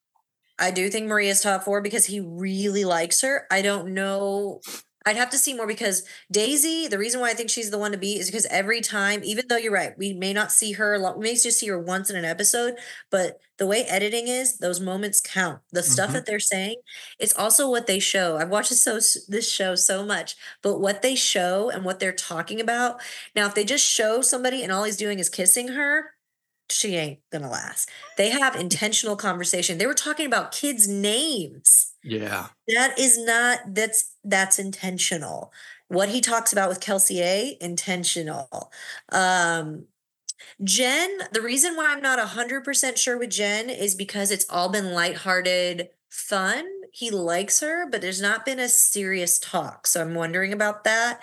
I 0.59 0.71
do 0.71 0.89
think 0.89 1.07
Maria's 1.07 1.41
top 1.41 1.63
four 1.63 1.81
because 1.81 2.05
he 2.05 2.19
really 2.19 2.83
likes 2.83 3.21
her. 3.21 3.45
I 3.51 3.61
don't 3.61 3.93
know. 3.93 4.61
I'd 5.07 5.15
have 5.15 5.29
to 5.29 5.37
see 5.37 5.53
more 5.53 5.65
because 5.67 6.03
Daisy, 6.29 6.87
the 6.87 6.97
reason 6.97 7.21
why 7.21 7.29
I 7.29 7.33
think 7.33 7.49
she's 7.49 7.71
the 7.71 7.77
one 7.77 7.93
to 7.93 7.97
beat 7.97 8.19
is 8.19 8.27
because 8.27 8.45
every 8.47 8.81
time, 8.81 9.21
even 9.23 9.45
though 9.47 9.55
you're 9.55 9.71
right, 9.71 9.97
we 9.97 10.11
may 10.13 10.33
not 10.33 10.51
see 10.51 10.73
her 10.73 10.93
a 10.95 10.99
lot, 10.99 11.17
we 11.17 11.23
may 11.23 11.35
just 11.35 11.59
see 11.59 11.67
her 11.67 11.79
once 11.79 12.09
in 12.09 12.17
an 12.17 12.25
episode, 12.25 12.75
but 13.09 13.39
the 13.57 13.65
way 13.65 13.83
editing 13.85 14.27
is, 14.27 14.57
those 14.57 14.81
moments 14.81 15.21
count. 15.21 15.61
The 15.71 15.81
stuff 15.81 16.09
Mhm. 16.09 16.13
that 16.13 16.25
they're 16.25 16.39
saying, 16.41 16.75
it's 17.19 17.33
also 17.33 17.69
what 17.69 17.87
they 17.87 17.99
show. 17.99 18.37
I've 18.37 18.49
watched 18.49 18.69
this, 18.69 18.81
so, 18.83 18.99
this 19.29 19.49
show 19.49 19.75
so 19.75 20.03
much, 20.05 20.35
but 20.61 20.79
what 20.79 21.01
they 21.01 21.15
show 21.15 21.69
and 21.69 21.85
what 21.85 21.99
they're 21.99 22.11
talking 22.11 22.59
about. 22.59 23.01
Now, 23.33 23.47
if 23.47 23.55
they 23.55 23.63
just 23.63 23.85
show 23.85 24.21
somebody 24.21 24.61
and 24.61 24.71
all 24.73 24.83
he's 24.83 24.97
doing 24.97 25.19
is 25.19 25.29
kissing 25.29 25.69
her, 25.69 26.11
she 26.69 26.95
ain't 26.97 27.19
gonna 27.31 27.49
last. 27.49 27.89
They 28.17 28.29
have 28.31 28.55
intentional 28.55 29.15
conversation. 29.15 29.77
They 29.77 29.87
were 29.87 29.93
talking 29.93 30.25
about 30.25 30.51
kids' 30.51 30.87
names 30.87 31.86
Yeah. 32.03 32.47
that 32.67 32.97
is 32.99 33.17
not 33.17 33.59
that's 33.73 34.13
that's 34.23 34.59
intentional. 34.59 35.51
What 35.89 36.09
he 36.09 36.21
talks 36.21 36.51
about 36.53 36.69
with 36.69 36.79
kelsey 36.81 37.21
a 37.21 37.57
intentional. 37.61 38.71
Um 39.11 39.85
jen 40.63 41.19
the 41.33 41.41
reason 41.41 41.75
why 41.75 41.87
i'm 41.93 42.01
not 42.01 42.19
100% 42.19 42.97
sure 42.97 43.17
with 43.17 43.29
jen 43.31 43.69
is 43.69 43.95
because 43.95 44.31
it's 44.31 44.45
all 44.49 44.69
been 44.69 44.91
lighthearted 44.93 45.89
fun. 46.09 46.65
He 46.93 47.11
likes 47.11 47.59
her 47.61 47.89
but 47.89 48.01
there's 48.01 48.21
not 48.21 48.45
been 48.45 48.59
a 48.59 48.69
serious 48.69 49.39
talk 49.39 49.87
so 49.87 50.01
i'm 50.01 50.15
wondering 50.15 50.53
about 50.53 50.83
that. 50.85 51.21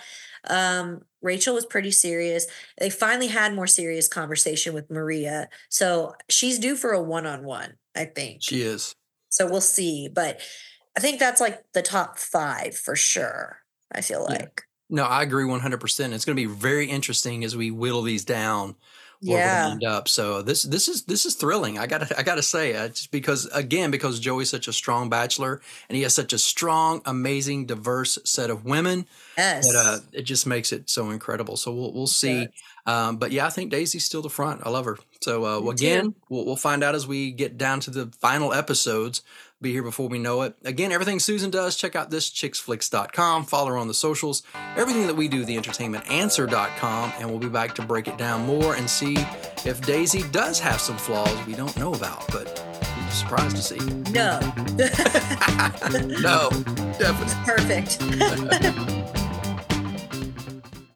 Um 0.49 1.03
rachel 1.23 1.55
was 1.55 1.67
pretty 1.67 1.91
serious. 1.93 2.47
They 2.79 2.91
finally 2.91 3.29
had 3.29 3.55
more 3.55 3.67
serious 3.69 4.09
conversation 4.09 4.75
with 4.75 4.91
maria 4.91 5.49
so 5.71 6.15
she's 6.29 6.59
due 6.59 6.77
for 6.77 6.93
a 6.93 7.03
one-on-one 7.03 7.75
i 7.97 8.05
think. 8.07 8.43
She 8.43 8.63
is. 8.63 8.95
So 9.35 9.47
we'll 9.51 9.61
see. 9.61 10.09
But 10.09 10.41
I 10.97 11.01
think 11.01 11.19
that's 11.19 11.41
like 11.41 11.63
the 11.73 11.83
top 11.83 12.19
five 12.19 12.77
for 12.77 12.97
sure. 12.97 13.59
I 13.93 14.01
feel 14.01 14.27
Yeah. 14.29 14.39
like. 14.39 14.63
No, 14.91 15.05
I 15.05 15.23
agree 15.23 15.45
100%. 15.45 16.13
It's 16.13 16.25
going 16.25 16.37
to 16.37 16.41
be 16.41 16.53
very 16.53 16.87
interesting 16.87 17.43
as 17.45 17.57
we 17.57 17.71
whittle 17.71 18.03
these 18.03 18.25
down 18.25 18.77
where 19.23 19.39
Yeah. 19.39 19.71
end 19.71 19.85
up. 19.85 20.09
So 20.09 20.43
this 20.43 20.63
this 20.65 20.87
is 20.89 21.05
this 21.05 21.25
is 21.25 21.35
thrilling. 21.35 21.79
I 21.79 21.87
gotta 21.87 22.17
I 22.19 22.23
gotta 22.23 22.43
say, 22.43 22.75
uh, 22.75 22.89
just 22.89 23.11
because 23.11 23.47
again 23.47 23.91
because 23.91 24.21
Joey's 24.21 24.51
such 24.51 24.69
a 24.69 24.73
strong 24.73 25.09
bachelor 25.09 25.63
and 25.89 25.97
he 25.97 26.03
has 26.03 26.15
such 26.15 26.33
a 26.35 26.39
strong, 26.39 27.01
amazing, 27.07 27.65
diverse 27.67 28.19
set 28.25 28.51
of 28.51 28.65
women 28.67 29.07
Yes. 29.39 29.67
that 29.67 29.77
uh, 29.77 29.99
it 30.13 30.23
just 30.23 30.47
makes 30.47 30.73
it 30.73 30.91
so 30.91 31.11
incredible. 31.11 31.57
So 31.57 31.73
we'll 31.73 31.93
we'll 31.93 32.07
see. 32.07 32.49
Um, 32.87 33.17
but 33.17 33.33
yeah, 33.33 33.47
I 33.47 33.51
think 33.51 33.71
Daisy's 33.71 34.05
still 34.05 34.23
the 34.23 34.31
front. 34.31 34.61
I 34.65 34.71
love 34.71 34.85
her. 34.85 34.99
So 35.21 35.45
uh, 35.45 35.71
again, 35.71 36.15
we'll, 36.29 36.45
we'll 36.45 36.57
find 36.57 36.85
out 36.85 36.95
as 36.95 37.07
we 37.07 37.31
get 37.33 37.57
down 37.57 37.81
to 37.81 37.91
the 37.91 38.07
final 38.21 38.53
episodes. 38.53 39.23
Be 39.63 39.73
here 39.73 39.83
before 39.83 40.09
we 40.09 40.19
know 40.19 40.43
it. 40.43 40.57
Again, 40.65 40.93
everything 40.93 41.19
Susan 41.19 41.51
does, 41.51 41.77
check 41.77 41.97
out 41.97 42.11
this 42.11 42.29
chicksflix.com. 42.29 43.47
Follow 43.47 43.69
her 43.71 43.79
on 43.79 43.89
the 43.89 43.95
socials. 43.95 44.43
Everything 44.77 45.07
that 45.07 45.15
we 45.15 45.27
do, 45.27 45.47
the 45.47 45.57
entertainmentanswer.com. 45.57 47.13
And 47.19 47.31
we'll 47.31 47.39
be 47.39 47.49
back 47.49 47.75
to 47.77 47.83
break 47.83 48.07
it 48.07 48.19
down 48.19 48.45
more 48.45 48.75
and 48.75 48.91
see 48.91 49.17
if 49.65 49.81
Daisy 49.81 50.23
does 50.33 50.61
have 50.61 50.81
some 50.83 50.99
flaws 50.99 51.35
we 51.47 51.55
don't 51.55 51.75
know 51.79 51.95
about. 51.95 52.27
But 52.31 52.63
we're 52.99 53.11
surprised 53.11 53.57
to 53.57 53.63
see. 53.63 53.79
no. 54.13 54.39
no, 56.21 56.51
definitely. 56.99 57.35
Perfect. 57.47 59.21